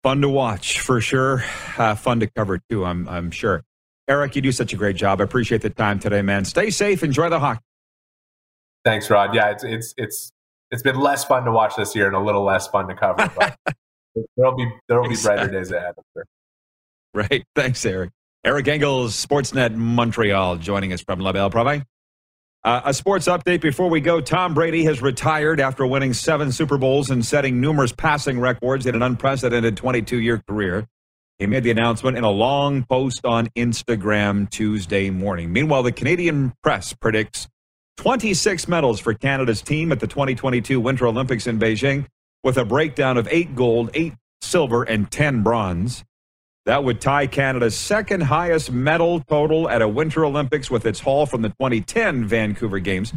Fun 0.03 0.21
to 0.21 0.29
watch 0.29 0.81
for 0.81 0.99
sure. 0.99 1.43
Uh, 1.77 1.95
fun 1.95 2.19
to 2.19 2.27
cover 2.27 2.59
too. 2.69 2.83
I'm 2.83 3.07
I'm 3.07 3.31
sure. 3.31 3.63
Eric, 4.09 4.35
you 4.35 4.41
do 4.41 4.51
such 4.51 4.73
a 4.73 4.75
great 4.75 4.97
job. 4.97 5.21
I 5.21 5.23
appreciate 5.23 5.61
the 5.61 5.69
time 5.69 5.99
today, 5.99 6.21
man. 6.21 6.43
Stay 6.43 6.69
safe. 6.69 7.01
Enjoy 7.01 7.29
the 7.29 7.39
hockey. 7.39 7.61
Thanks, 8.83 9.09
Rod. 9.09 9.33
Yeah, 9.33 9.51
it's 9.51 9.63
it's 9.63 9.93
it's 9.97 10.31
it's 10.71 10.83
been 10.83 10.99
less 10.99 11.23
fun 11.23 11.45
to 11.45 11.51
watch 11.51 11.75
this 11.75 11.95
year 11.95 12.07
and 12.07 12.15
a 12.15 12.19
little 12.19 12.43
less 12.43 12.67
fun 12.67 12.87
to 12.87 12.95
cover. 12.95 13.31
But 13.35 13.57
there'll 14.37 14.55
be 14.55 14.67
there'll 14.87 15.09
be 15.09 15.15
brighter 15.21 15.49
days 15.49 15.71
ahead. 15.71 15.95
Sure. 16.13 16.25
Right. 17.13 17.43
Thanks, 17.55 17.85
Eric. 17.85 18.11
Eric 18.43 18.67
Engels, 18.67 19.13
Sportsnet 19.25 19.75
Montreal, 19.75 20.57
joining 20.57 20.93
us 20.93 21.01
from 21.01 21.19
La 21.19 21.31
Belle 21.31 21.49
Province. 21.49 21.83
Uh, 22.63 22.81
a 22.85 22.93
sports 22.93 23.27
update 23.27 23.61
before 23.61 23.89
we 23.89 24.01
go. 24.01 24.19
Tom 24.19 24.53
Brady 24.53 24.83
has 24.83 25.01
retired 25.01 25.59
after 25.59 25.85
winning 25.87 26.13
seven 26.13 26.51
Super 26.51 26.77
Bowls 26.77 27.09
and 27.09 27.25
setting 27.25 27.61
numerous 27.61 27.91
passing 27.91 28.39
records 28.39 28.85
in 28.85 28.93
an 28.95 29.01
unprecedented 29.01 29.77
22 29.77 30.19
year 30.19 30.41
career. 30.47 30.85
He 31.39 31.45
made 31.45 31.63
the 31.63 31.71
announcement 31.71 32.17
in 32.17 32.23
a 32.23 32.29
long 32.29 32.83
post 32.83 33.23
on 33.23 33.47
Instagram 33.55 34.49
Tuesday 34.49 35.09
morning. 35.09 35.53
Meanwhile, 35.53 35.83
the 35.83 35.91
Canadian 35.91 36.53
press 36.63 36.93
predicts 36.93 37.47
26 37.97 38.67
medals 38.67 38.99
for 38.99 39.13
Canada's 39.13 39.61
team 39.61 39.91
at 39.91 39.99
the 39.99 40.07
2022 40.07 40.79
Winter 40.79 41.07
Olympics 41.07 41.47
in 41.47 41.59
Beijing, 41.59 42.05
with 42.43 42.57
a 42.57 42.63
breakdown 42.63 43.17
of 43.17 43.27
eight 43.29 43.55
gold, 43.55 43.89
eight 43.93 44.13
silver, 44.41 44.83
and 44.83 45.11
10 45.11 45.43
bronze. 45.43 46.05
That 46.65 46.83
would 46.83 47.01
tie 47.01 47.27
Canada's 47.27 47.75
second 47.75 48.21
highest 48.21 48.71
medal 48.71 49.21
total 49.21 49.69
at 49.69 49.81
a 49.81 49.87
Winter 49.87 50.25
Olympics 50.25 50.69
with 50.69 50.85
its 50.85 50.99
haul 50.99 51.25
from 51.25 51.41
the 51.41 51.49
2010 51.49 52.25
Vancouver 52.25 52.79
Games. 52.79 53.13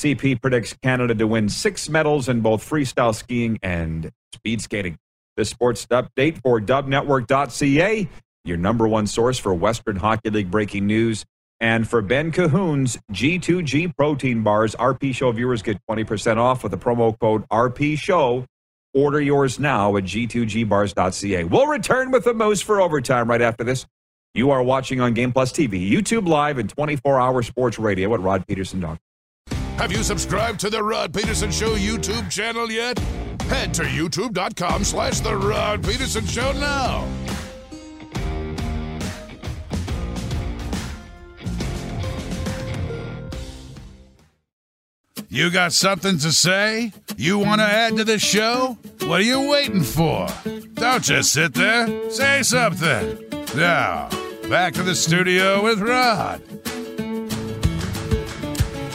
CP 0.00 0.40
predicts 0.40 0.74
Canada 0.82 1.14
to 1.14 1.26
win 1.26 1.48
six 1.48 1.88
medals 1.88 2.28
in 2.28 2.40
both 2.40 2.68
freestyle 2.68 3.14
skiing 3.14 3.58
and 3.62 4.10
speed 4.34 4.60
skating. 4.60 4.98
The 5.36 5.44
sports 5.44 5.86
update 5.86 6.40
for 6.42 6.60
dubnetwork.ca, 6.60 8.08
your 8.44 8.56
number 8.56 8.86
one 8.86 9.06
source 9.06 9.38
for 9.38 9.54
Western 9.54 9.96
Hockey 9.96 10.30
League 10.30 10.50
breaking 10.50 10.86
news. 10.86 11.24
And 11.60 11.88
for 11.88 12.02
Ben 12.02 12.30
Cahoon's 12.30 12.98
G2G 13.12 13.96
protein 13.96 14.42
bars, 14.42 14.76
RP 14.76 15.14
Show 15.14 15.32
viewers 15.32 15.62
get 15.62 15.78
20% 15.90 16.36
off 16.36 16.62
with 16.62 16.72
the 16.72 16.78
promo 16.78 17.18
code 17.18 17.48
RP 17.48 17.98
Show. 17.98 18.46
Order 18.94 19.20
yours 19.20 19.58
now 19.58 19.96
at 19.96 20.04
g2gbars.ca. 20.04 21.44
We'll 21.44 21.66
return 21.66 22.10
with 22.10 22.24
the 22.24 22.34
most 22.34 22.64
for 22.64 22.80
overtime 22.80 23.28
right 23.28 23.42
after 23.42 23.64
this. 23.64 23.86
You 24.34 24.50
are 24.50 24.62
watching 24.62 25.00
on 25.00 25.14
Game 25.14 25.32
Plus 25.32 25.52
TV, 25.52 25.90
YouTube 25.90 26.28
Live, 26.28 26.58
and 26.58 26.70
24 26.70 27.20
hour 27.20 27.42
sports 27.42 27.78
radio 27.78 28.14
at 28.14 28.20
rodpeterson.com. 28.20 28.98
Have 29.78 29.92
you 29.92 30.02
subscribed 30.02 30.58
to 30.60 30.70
the 30.70 30.82
Rod 30.82 31.14
Peterson 31.14 31.50
Show 31.50 31.76
YouTube 31.76 32.30
channel 32.30 32.70
yet? 32.70 32.98
Head 33.42 33.72
to 33.74 33.82
youtube.com 33.82 34.84
slash 34.84 35.20
The 35.20 35.36
Rod 35.36 35.84
Peterson 35.84 36.26
Show 36.26 36.52
now. 36.52 37.06
You 45.30 45.50
got 45.50 45.74
something 45.74 46.16
to 46.20 46.32
say? 46.32 46.90
You 47.18 47.38
want 47.38 47.60
to 47.60 47.66
add 47.66 47.98
to 47.98 48.04
the 48.04 48.18
show? 48.18 48.78
What 49.00 49.20
are 49.20 49.24
you 49.24 49.50
waiting 49.50 49.82
for? 49.82 50.26
Don't 50.72 51.04
just 51.04 51.34
sit 51.34 51.52
there. 51.52 52.10
Say 52.10 52.42
something. 52.42 53.18
Now, 53.54 54.08
back 54.48 54.72
to 54.74 54.82
the 54.82 54.94
studio 54.94 55.62
with 55.62 55.80
Rod. 55.80 56.40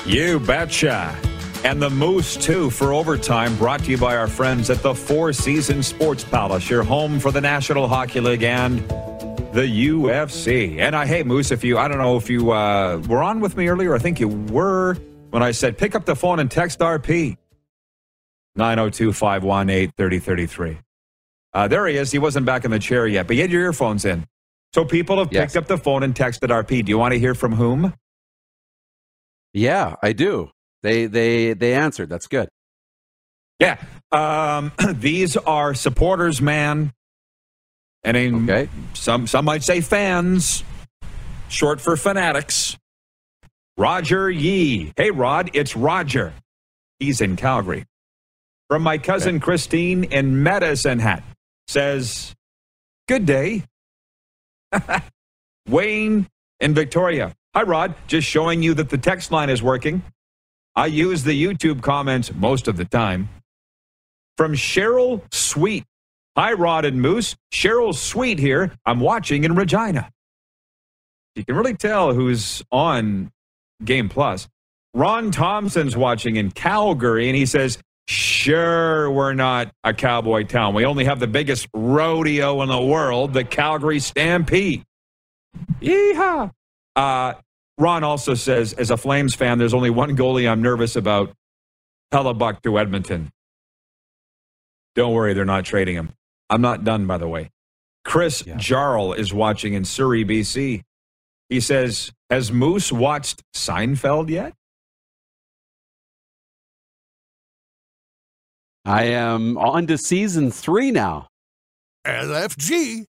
You 0.07 0.39
betcha. 0.39 1.15
And 1.63 1.79
the 1.79 1.91
Moose, 1.91 2.35
too, 2.35 2.71
for 2.71 2.93
overtime, 2.93 3.55
brought 3.57 3.81
to 3.81 3.91
you 3.91 3.99
by 3.99 4.17
our 4.17 4.27
friends 4.27 4.71
at 4.71 4.81
the 4.81 4.95
Four 4.95 5.33
Seasons 5.33 5.85
Sports 5.85 6.23
Palace, 6.23 6.67
your 6.67 6.81
home 6.81 7.19
for 7.19 7.31
the 7.31 7.41
National 7.41 7.87
Hockey 7.87 8.21
League 8.21 8.41
and 8.41 8.79
the 9.53 9.67
UFC. 9.89 10.79
And 10.79 10.95
I, 10.95 11.05
hey, 11.05 11.21
Moose, 11.21 11.51
if 11.51 11.63
you, 11.63 11.77
I 11.77 11.87
don't 11.87 11.99
know 11.99 12.17
if 12.17 12.27
you 12.27 12.51
uh, 12.51 12.97
were 13.07 13.21
on 13.21 13.39
with 13.39 13.55
me 13.55 13.67
earlier, 13.67 13.93
I 13.93 13.99
think 13.99 14.19
you 14.19 14.29
were 14.29 14.97
when 15.33 15.41
I 15.41 15.49
said 15.49 15.79
pick 15.79 15.95
up 15.95 16.05
the 16.05 16.15
phone 16.15 16.39
and 16.39 16.49
text 16.49 16.77
RP 16.77 17.37
902 18.55 19.11
518 19.13 19.91
3033. 19.97 20.77
Uh, 21.55 21.67
there 21.67 21.87
he 21.87 21.97
is. 21.97 22.11
He 22.11 22.19
wasn't 22.19 22.45
back 22.45 22.65
in 22.65 22.71
the 22.71 22.77
chair 22.77 23.07
yet, 23.07 23.25
but 23.25 23.35
you 23.35 23.41
had 23.41 23.51
your 23.51 23.63
earphones 23.63 24.05
in. 24.05 24.27
So 24.75 24.85
people 24.85 25.17
have 25.17 25.29
Yes. 25.33 25.53
picked 25.53 25.57
up 25.57 25.67
the 25.67 25.77
phone 25.83 26.03
and 26.03 26.13
texted 26.13 26.49
RP. 26.51 26.83
Do 26.85 26.91
you 26.91 26.99
want 26.99 27.13
to 27.15 27.19
hear 27.19 27.33
from 27.33 27.53
whom? 27.53 27.95
Yeah, 29.53 29.95
I 30.03 30.13
do. 30.13 30.51
They 30.83 31.07
they 31.07 31.53
they 31.53 31.73
answered. 31.73 32.09
That's 32.09 32.27
good. 32.27 32.47
Yeah. 33.59 33.77
Um, 34.11 34.71
these 34.93 35.35
are 35.35 35.73
supporters, 35.73 36.41
man. 36.43 36.93
And 38.03 38.15
in, 38.17 38.47
Okay. 38.49 38.69
some 38.93 39.25
some 39.25 39.45
might 39.45 39.63
say 39.63 39.81
fans, 39.81 40.63
short 41.47 41.81
for 41.81 41.97
fanatics. 41.97 42.77
Roger 43.77 44.29
Yee. 44.29 44.93
Hey, 44.95 45.11
Rod, 45.11 45.49
it's 45.53 45.75
Roger. 45.75 46.33
He's 46.99 47.21
in 47.21 47.35
Calgary. 47.35 47.85
From 48.69 48.83
my 48.83 48.97
cousin 48.97 49.39
Christine 49.39 50.03
in 50.05 50.43
Medicine 50.43 50.99
Hat 50.99 51.23
says, 51.67 52.33
Good 53.07 53.25
day. 53.25 53.63
Wayne 55.67 56.27
in 56.59 56.73
Victoria. 56.73 57.35
Hi, 57.53 57.63
Rod. 57.63 57.95
Just 58.07 58.27
showing 58.27 58.63
you 58.63 58.73
that 58.75 58.89
the 58.89 58.97
text 58.97 59.31
line 59.31 59.49
is 59.49 59.61
working. 59.61 60.01
I 60.75 60.87
use 60.87 61.23
the 61.23 61.39
YouTube 61.39 61.81
comments 61.81 62.33
most 62.33 62.67
of 62.67 62.77
the 62.77 62.85
time. 62.85 63.29
From 64.37 64.53
Cheryl 64.53 65.21
Sweet. 65.33 65.83
Hi, 66.35 66.53
Rod 66.53 66.85
and 66.85 67.01
Moose. 67.01 67.35
Cheryl 67.51 67.93
Sweet 67.93 68.39
here. 68.39 68.71
I'm 68.85 68.99
watching 68.99 69.43
in 69.43 69.53
Regina. 69.55 70.09
You 71.35 71.45
can 71.45 71.55
really 71.55 71.75
tell 71.75 72.13
who's 72.13 72.63
on 72.71 73.31
Game 73.85 74.09
Plus. 74.09 74.47
Ron 74.93 75.31
Thompson's 75.31 75.97
watching 75.97 76.35
in 76.35 76.51
Calgary, 76.51 77.27
and 77.27 77.35
he 77.35 77.45
says, 77.45 77.79
Sure, 78.07 79.09
we're 79.09 79.33
not 79.33 79.71
a 79.83 79.93
cowboy 79.93 80.43
town. 80.43 80.73
We 80.73 80.85
only 80.85 81.05
have 81.05 81.19
the 81.19 81.27
biggest 81.27 81.67
rodeo 81.73 82.61
in 82.61 82.69
the 82.69 82.81
world, 82.81 83.33
the 83.33 83.43
Calgary 83.45 83.99
Stampede. 83.99 84.83
Yeehaw. 85.81 86.51
Uh, 86.95 87.33
Ron 87.77 88.03
also 88.03 88.33
says, 88.33 88.73
as 88.73 88.91
a 88.91 88.97
Flames 88.97 89.35
fan, 89.35 89.57
there's 89.57 89.73
only 89.73 89.89
one 89.89 90.15
goalie 90.17 90.49
I'm 90.49 90.61
nervous 90.61 90.95
about 90.95 91.33
Hellebuyck 92.13 92.61
to 92.63 92.77
Edmonton. 92.77 93.31
Don't 94.95 95.13
worry, 95.13 95.33
they're 95.33 95.45
not 95.45 95.65
trading 95.65 95.95
him. 95.95 96.11
I'm 96.49 96.61
not 96.61 96.83
done, 96.83 97.07
by 97.07 97.17
the 97.17 97.27
way. 97.27 97.49
Chris 98.05 98.43
Yeah. 98.45 98.57
Jarl 98.57 99.13
is 99.13 99.33
watching 99.33 99.73
in 99.73 99.85
Surrey, 99.85 100.23
BC. 100.23 100.83
He 101.53 101.59
says, 101.59 102.11
Has 102.31 102.51
Moose 102.51 102.91
watched 102.91 103.43
Seinfeld 103.55 104.27
yet? 104.27 104.53
I 108.85 109.03
am 109.03 109.55
on 109.59 109.85
to 109.85 109.99
season 109.99 110.49
three 110.49 110.89
now. 110.89 111.27
LFG. 112.07 113.05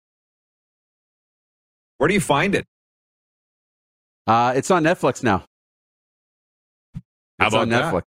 Where 2.00 2.08
do 2.08 2.16
you 2.16 2.20
find 2.20 2.56
it? 2.56 2.66
Uh, 4.26 4.54
it's 4.56 4.72
on 4.72 4.84
Netflix 4.84 5.22
now. 5.24 5.46
How 7.40 7.46
It's 7.46 7.54
on 7.56 7.68
about 7.68 7.70
that? 7.70 7.94
Netflix. 7.94 8.04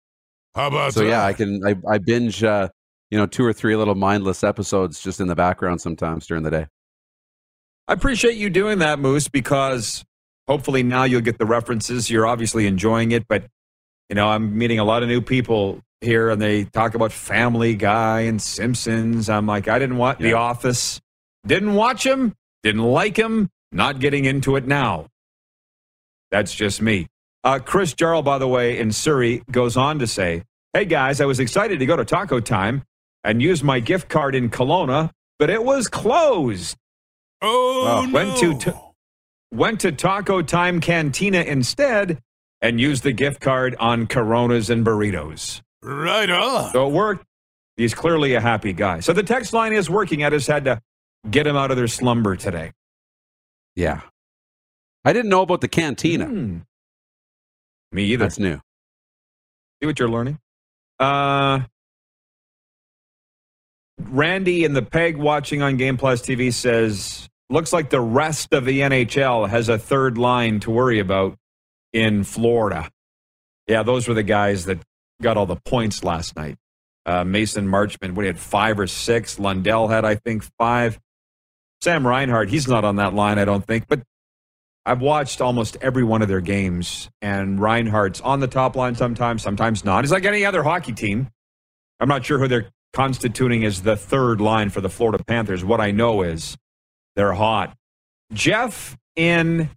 How 0.54 0.68
about 0.68 0.94
So 0.94 1.00
that? 1.00 1.08
yeah, 1.08 1.26
I 1.26 1.34
can 1.34 1.60
I, 1.66 1.76
I 1.92 1.98
binge 1.98 2.44
uh, 2.44 2.70
you 3.10 3.18
know 3.18 3.26
two 3.26 3.44
or 3.44 3.52
three 3.52 3.76
little 3.76 3.96
mindless 3.96 4.44
episodes 4.44 5.02
just 5.02 5.20
in 5.20 5.28
the 5.28 5.36
background 5.36 5.82
sometimes 5.82 6.28
during 6.28 6.44
the 6.44 6.52
day. 6.52 6.68
I 7.88 7.94
appreciate 7.94 8.36
you 8.36 8.52
doing 8.52 8.78
that, 8.78 9.00
Moose, 9.00 9.28
because 9.28 10.06
hopefully 10.50 10.84
now 10.84 11.04
you'll 11.04 11.22
get 11.22 11.38
the 11.38 11.46
references. 11.46 12.10
You're 12.10 12.26
obviously 12.28 12.66
enjoying 12.68 13.12
it, 13.12 13.28
but 13.28 13.44
you 14.10 14.16
know, 14.16 14.28
I'm 14.28 14.58
meeting 14.58 14.80
a 14.80 14.84
lot 14.84 15.04
of 15.04 15.10
new 15.10 15.22
people 15.22 15.80
here 16.02 16.30
and 16.32 16.42
they 16.42 16.64
talk 16.64 16.96
about 16.96 17.12
Family 17.12 17.76
Guy 17.76 18.22
and 18.22 18.42
Simpsons. 18.42 19.30
I'm 19.30 19.46
like, 19.46 19.68
I 19.68 19.78
didn't 19.78 19.98
watch 19.98 20.18
The 20.18 20.34
Office. 20.34 21.00
Didn't 21.46 21.76
watch 21.76 22.06
him, 22.06 22.34
didn't 22.64 22.84
like 22.84 23.16
him, 23.18 23.50
not 23.72 24.00
getting 24.00 24.26
into 24.26 24.56
it 24.56 24.66
now. 24.68 25.06
That's 26.32 26.54
just 26.54 26.82
me. 26.82 27.08
Uh, 27.44 27.60
Chris 27.60 27.94
Jarl, 27.94 28.22
by 28.24 28.38
the 28.40 28.48
way, 28.48 28.78
in 28.78 28.92
Surrey, 28.92 29.42
goes 29.52 29.78
on 29.78 30.00
to 30.00 30.08
say, 30.08 30.44
Hey 30.74 30.86
guys, 30.86 31.22
I 31.22 31.26
was 31.26 31.40
excited 31.40 31.80
to 31.80 31.86
go 31.86 31.96
to 31.96 32.04
Taco 32.06 32.40
Time 32.40 32.84
and 33.24 33.42
use 33.42 33.64
my 33.64 33.80
gift 33.80 34.10
card 34.10 34.36
in 34.36 34.50
Kelowna, 34.50 35.12
but 35.40 35.50
it 35.50 35.64
was 35.64 35.88
closed. 35.88 36.76
Oh, 37.42 38.04
Uh, 38.08 38.12
went 38.12 38.38
to 38.38 38.58
t- 38.58 38.72
went 39.52 39.80
to 39.82 39.92
Taco 39.92 40.42
Time 40.42 40.80
Cantina 40.82 41.42
instead 41.42 42.22
and 42.62 42.80
used 42.80 43.04
the 43.04 43.12
gift 43.12 43.40
card 43.42 43.76
on 43.80 44.08
Coronas 44.08 44.70
and 44.70 44.86
burritos. 44.86 45.62
right 45.82 46.30
on. 46.30 46.72
So 46.72 46.88
it 46.88 46.92
worked. 46.92 47.26
He's 47.78 47.94
clearly 47.94 48.34
a 48.34 48.42
happy 48.42 48.74
guy. 48.74 49.00
So 49.00 49.14
the 49.14 49.24
text 49.24 49.54
line 49.54 49.72
is 49.74 49.90
working. 49.90 50.24
I 50.26 50.30
just 50.30 50.48
had 50.48 50.66
to 50.66 50.82
get 51.30 51.48
him 51.48 51.56
out 51.56 51.72
of 51.72 51.78
their 51.78 51.88
slumber 51.88 52.36
today. 52.36 52.72
Yeah, 53.76 54.02
I 55.06 55.14
didn't 55.14 55.30
know 55.30 55.42
about 55.44 55.62
the 55.62 55.70
cantina. 55.70 56.26
Hmm. 56.26 56.58
Me 57.92 58.04
either. 58.06 58.26
That's 58.26 58.38
new. 58.40 58.56
See 59.82 59.88
what 59.88 59.98
you're 59.98 60.10
learning. 60.10 60.38
Uh, 61.00 61.62
Randy 64.02 64.64
in 64.66 64.74
the 64.74 64.82
Peg 64.82 65.16
watching 65.18 65.62
on 65.62 65.78
Game 65.78 65.96
Plus 65.98 66.22
TV 66.22 66.54
says, 66.54 67.30
looks 67.50 67.74
like 67.74 67.90
the 67.90 68.02
rest 68.02 68.54
of 68.54 68.66
the 68.66 68.82
NHL 68.82 69.50
has 69.50 69.70
a 69.70 69.78
third 69.78 70.18
line 70.18 70.60
to 70.62 70.72
worry 70.72 71.00
about 71.00 71.38
in 71.94 72.24
Florida. 72.24 72.90
Yeah, 73.68 73.84
those 73.84 74.08
were 74.08 74.14
the 74.14 74.24
guys 74.24 74.66
that 74.66 74.80
got 75.22 75.38
all 75.38 75.46
the 75.46 75.56
points 75.56 76.04
last 76.04 76.36
night. 76.36 76.58
Uh, 77.06 77.24
Mason 77.24 77.68
Marchment, 77.68 78.16
we 78.16 78.28
had 78.28 78.40
five 78.40 78.80
or 78.80 78.88
six. 78.88 79.40
Lundell 79.40 79.88
had, 79.88 80.06
I 80.06 80.16
think, 80.16 80.44
five. 80.58 81.00
Sam 81.82 82.06
Reinhart, 82.06 82.50
he's 82.50 82.68
not 82.68 82.84
on 82.84 82.98
that 82.98 83.14
line, 83.14 83.40
I 83.40 83.46
don't 83.46 83.66
think, 83.66 83.88
but 83.88 84.02
I've 84.86 85.02
watched 85.02 85.40
almost 85.40 85.78
every 85.82 86.04
one 86.04 86.22
of 86.22 86.28
their 86.28 86.42
games, 86.42 87.10
and 87.22 87.60
Reinhart's 87.60 88.22
on 88.22 88.40
the 88.40 88.48
top 88.48 88.76
line 88.76 88.96
sometimes, 88.96 89.42
sometimes 89.42 89.86
not. 89.86 90.04
He's 90.04 90.12
like 90.12 90.26
any 90.26 90.46
other 90.46 90.64
hockey 90.64 90.94
team. 90.94 91.30
I'm 92.00 92.10
not 92.10 92.26
sure 92.26 92.40
who 92.40 92.48
they're 92.48 92.70
constituting 92.94 93.64
as 93.66 93.82
the 93.82 93.96
third 93.96 94.42
line 94.42 94.70
for 94.70 94.82
the 94.82 94.90
Florida 94.90 95.24
Panthers. 95.24 95.64
What 95.64 95.80
I 95.80 95.92
know 95.92 96.22
is 96.22 96.58
they're 97.16 97.34
hot. 97.34 97.76
Jeff 98.34 98.98
in, 99.16 99.70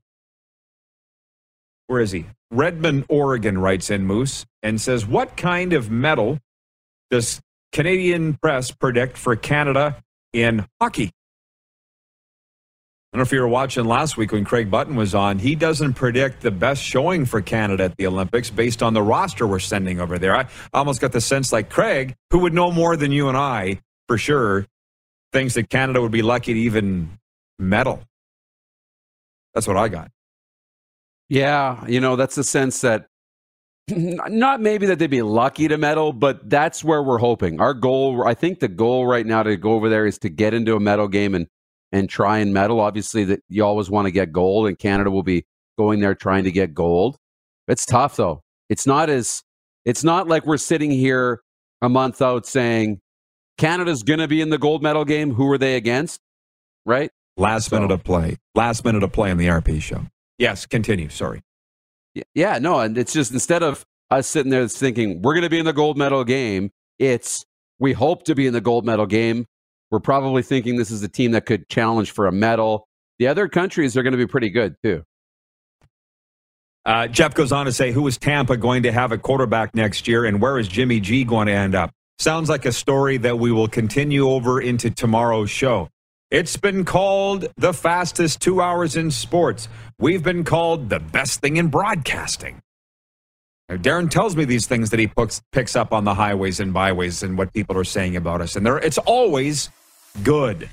where 1.86 2.00
is 2.00 2.12
he? 2.12 2.26
Redmond, 2.50 3.06
Oregon 3.08 3.58
writes 3.58 3.90
in 3.90 4.04
Moose 4.04 4.44
and 4.62 4.80
says, 4.80 5.06
What 5.06 5.36
kind 5.36 5.72
of 5.72 5.90
medal 5.90 6.38
does 7.10 7.40
Canadian 7.72 8.34
press 8.34 8.70
predict 8.70 9.16
for 9.16 9.36
Canada 9.36 10.02
in 10.32 10.66
hockey? 10.80 11.10
I 13.12 13.18
don't 13.18 13.20
know 13.20 13.22
if 13.24 13.32
you 13.32 13.40
were 13.42 13.48
watching 13.48 13.84
last 13.84 14.16
week 14.16 14.32
when 14.32 14.42
Craig 14.42 14.70
Button 14.70 14.96
was 14.96 15.14
on. 15.14 15.38
He 15.38 15.54
doesn't 15.54 15.94
predict 15.94 16.40
the 16.40 16.50
best 16.50 16.82
showing 16.82 17.26
for 17.26 17.42
Canada 17.42 17.84
at 17.84 17.96
the 17.98 18.06
Olympics 18.06 18.48
based 18.48 18.82
on 18.82 18.94
the 18.94 19.02
roster 19.02 19.46
we're 19.46 19.58
sending 19.58 20.00
over 20.00 20.18
there. 20.18 20.34
I 20.34 20.46
almost 20.72 21.02
got 21.02 21.12
the 21.12 21.20
sense 21.20 21.52
like 21.52 21.68
Craig, 21.68 22.14
who 22.30 22.38
would 22.38 22.54
know 22.54 22.70
more 22.70 22.96
than 22.96 23.12
you 23.12 23.28
and 23.28 23.36
I 23.36 23.80
for 24.08 24.16
sure, 24.16 24.66
thinks 25.30 25.54
that 25.54 25.68
Canada 25.68 26.00
would 26.00 26.10
be 26.10 26.22
lucky 26.22 26.54
to 26.54 26.60
even 26.60 27.18
medal. 27.62 28.02
That's 29.54 29.66
what 29.66 29.76
I 29.76 29.88
got. 29.88 30.10
Yeah, 31.28 31.86
you 31.86 32.00
know 32.00 32.16
that's 32.16 32.34
the 32.34 32.44
sense 32.44 32.80
that 32.82 33.06
not 33.88 34.60
maybe 34.60 34.86
that 34.86 34.98
they'd 34.98 35.08
be 35.08 35.22
lucky 35.22 35.68
to 35.68 35.78
medal, 35.78 36.12
but 36.12 36.48
that's 36.48 36.84
where 36.84 37.02
we're 37.02 37.18
hoping. 37.18 37.60
Our 37.60 37.74
goal, 37.74 38.26
I 38.26 38.34
think, 38.34 38.60
the 38.60 38.68
goal 38.68 39.06
right 39.06 39.26
now 39.26 39.42
to 39.42 39.56
go 39.56 39.72
over 39.72 39.88
there 39.88 40.06
is 40.06 40.18
to 40.20 40.28
get 40.28 40.54
into 40.54 40.76
a 40.76 40.80
medal 40.80 41.08
game 41.08 41.34
and 41.34 41.46
and 41.90 42.08
try 42.08 42.38
and 42.38 42.52
medal. 42.52 42.80
Obviously, 42.80 43.24
that 43.24 43.40
you 43.48 43.64
always 43.64 43.90
want 43.90 44.06
to 44.06 44.10
get 44.12 44.32
gold, 44.32 44.66
and 44.68 44.78
Canada 44.78 45.10
will 45.10 45.22
be 45.22 45.44
going 45.78 46.00
there 46.00 46.14
trying 46.14 46.44
to 46.44 46.52
get 46.52 46.74
gold. 46.74 47.16
It's 47.68 47.86
tough 47.86 48.16
though. 48.16 48.42
It's 48.68 48.86
not 48.86 49.10
as 49.10 49.42
it's 49.84 50.04
not 50.04 50.28
like 50.28 50.46
we're 50.46 50.58
sitting 50.58 50.90
here 50.90 51.40
a 51.80 51.88
month 51.88 52.22
out 52.22 52.46
saying, 52.46 53.00
Canada's 53.58 54.02
going 54.02 54.20
to 54.20 54.28
be 54.28 54.40
in 54.40 54.50
the 54.50 54.58
gold 54.58 54.82
medal 54.82 55.04
game. 55.04 55.34
Who 55.34 55.50
are 55.50 55.58
they 55.58 55.76
against? 55.76 56.20
Right? 56.86 57.10
Last 57.36 57.70
So- 57.70 57.76
minute 57.76 57.90
of 57.92 58.04
play. 58.04 58.36
Last 58.54 58.84
minute 58.84 59.02
of 59.02 59.12
play 59.12 59.30
on 59.30 59.38
the 59.38 59.48
RP 59.48 59.80
show. 59.80 60.06
Yes, 60.38 60.66
continue. 60.66 61.08
Sorry. 61.08 61.40
Yeah, 62.34 62.58
no, 62.58 62.80
and 62.80 62.98
it's 62.98 63.12
just 63.12 63.32
instead 63.32 63.62
of 63.62 63.86
us 64.10 64.26
sitting 64.26 64.50
there 64.50 64.66
thinking 64.68 65.22
we're 65.22 65.32
going 65.32 65.44
to 65.44 65.50
be 65.50 65.58
in 65.58 65.64
the 65.64 65.72
gold 65.72 65.96
medal 65.96 66.24
game, 66.24 66.70
it's 66.98 67.44
we 67.78 67.92
hope 67.94 68.24
to 68.24 68.34
be 68.34 68.46
in 68.46 68.52
the 68.52 68.60
gold 68.60 68.84
medal 68.84 69.06
game. 69.06 69.46
We're 69.90 70.00
probably 70.00 70.42
thinking 70.42 70.76
this 70.76 70.90
is 70.90 71.02
a 71.02 71.08
team 71.08 71.32
that 71.32 71.46
could 71.46 71.68
challenge 71.68 72.10
for 72.10 72.26
a 72.26 72.32
medal. 72.32 72.86
The 73.18 73.28
other 73.28 73.48
countries 73.48 73.96
are 73.96 74.02
going 74.02 74.12
to 74.12 74.18
be 74.18 74.26
pretty 74.26 74.50
good 74.50 74.76
too. 74.82 75.04
Uh, 76.84 77.06
Jeff 77.06 77.34
goes 77.34 77.52
on 77.52 77.66
to 77.66 77.72
say, 77.72 77.92
Who 77.92 78.06
is 78.06 78.18
Tampa 78.18 78.56
going 78.56 78.82
to 78.82 78.92
have 78.92 79.12
a 79.12 79.18
quarterback 79.18 79.74
next 79.74 80.08
year, 80.08 80.24
and 80.24 80.40
where 80.40 80.58
is 80.58 80.66
Jimmy 80.68 80.98
G 81.00 81.24
going 81.24 81.46
to 81.46 81.52
end 81.52 81.74
up? 81.74 81.92
Sounds 82.18 82.48
like 82.48 82.64
a 82.66 82.72
story 82.72 83.16
that 83.18 83.38
we 83.38 83.52
will 83.52 83.68
continue 83.68 84.28
over 84.28 84.60
into 84.60 84.90
tomorrow's 84.90 85.50
show. 85.50 85.88
It's 86.32 86.56
been 86.56 86.86
called 86.86 87.44
the 87.58 87.74
fastest 87.74 88.40
two 88.40 88.62
hours 88.62 88.96
in 88.96 89.10
sports. 89.10 89.68
We've 89.98 90.22
been 90.22 90.44
called 90.44 90.88
the 90.88 90.98
best 90.98 91.42
thing 91.42 91.58
in 91.58 91.68
broadcasting. 91.68 92.62
Now, 93.68 93.76
Darren 93.76 94.08
tells 94.08 94.34
me 94.34 94.46
these 94.46 94.66
things 94.66 94.88
that 94.90 94.98
he 94.98 95.08
picks, 95.08 95.42
picks 95.52 95.76
up 95.76 95.92
on 95.92 96.04
the 96.04 96.14
highways 96.14 96.58
and 96.58 96.72
byways 96.72 97.22
and 97.22 97.36
what 97.36 97.52
people 97.52 97.76
are 97.76 97.84
saying 97.84 98.16
about 98.16 98.40
us, 98.40 98.56
and 98.56 98.66
it's 98.66 98.96
always 98.96 99.68
good. 100.22 100.70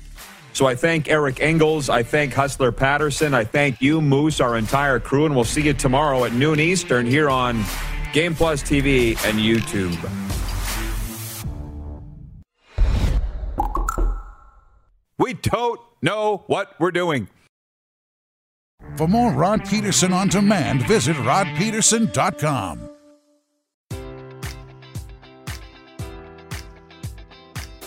So 0.54 0.66
I 0.66 0.74
thank 0.76 1.10
Eric 1.10 1.42
Engels. 1.42 1.90
I 1.90 2.04
thank 2.04 2.32
Hustler 2.32 2.72
Patterson. 2.72 3.34
I 3.34 3.44
thank 3.44 3.82
you, 3.82 4.00
Moose, 4.00 4.40
our 4.40 4.56
entire 4.56 4.98
crew, 4.98 5.26
and 5.26 5.34
we'll 5.34 5.44
see 5.44 5.60
you 5.60 5.74
tomorrow 5.74 6.24
at 6.24 6.32
noon 6.32 6.58
Eastern 6.58 7.04
here 7.04 7.28
on 7.28 7.62
Game 8.14 8.34
Plus 8.34 8.62
TV 8.62 9.10
and 9.28 9.38
YouTube. 9.38 9.98
We 15.20 15.34
don't 15.34 15.78
know 16.00 16.44
what 16.46 16.80
we're 16.80 16.92
doing. 16.92 17.28
For 18.96 19.06
more 19.06 19.30
Rod 19.32 19.68
Peterson 19.68 20.14
on 20.14 20.28
demand, 20.28 20.86
visit 20.88 21.14
rodpeterson.com. 21.14 22.90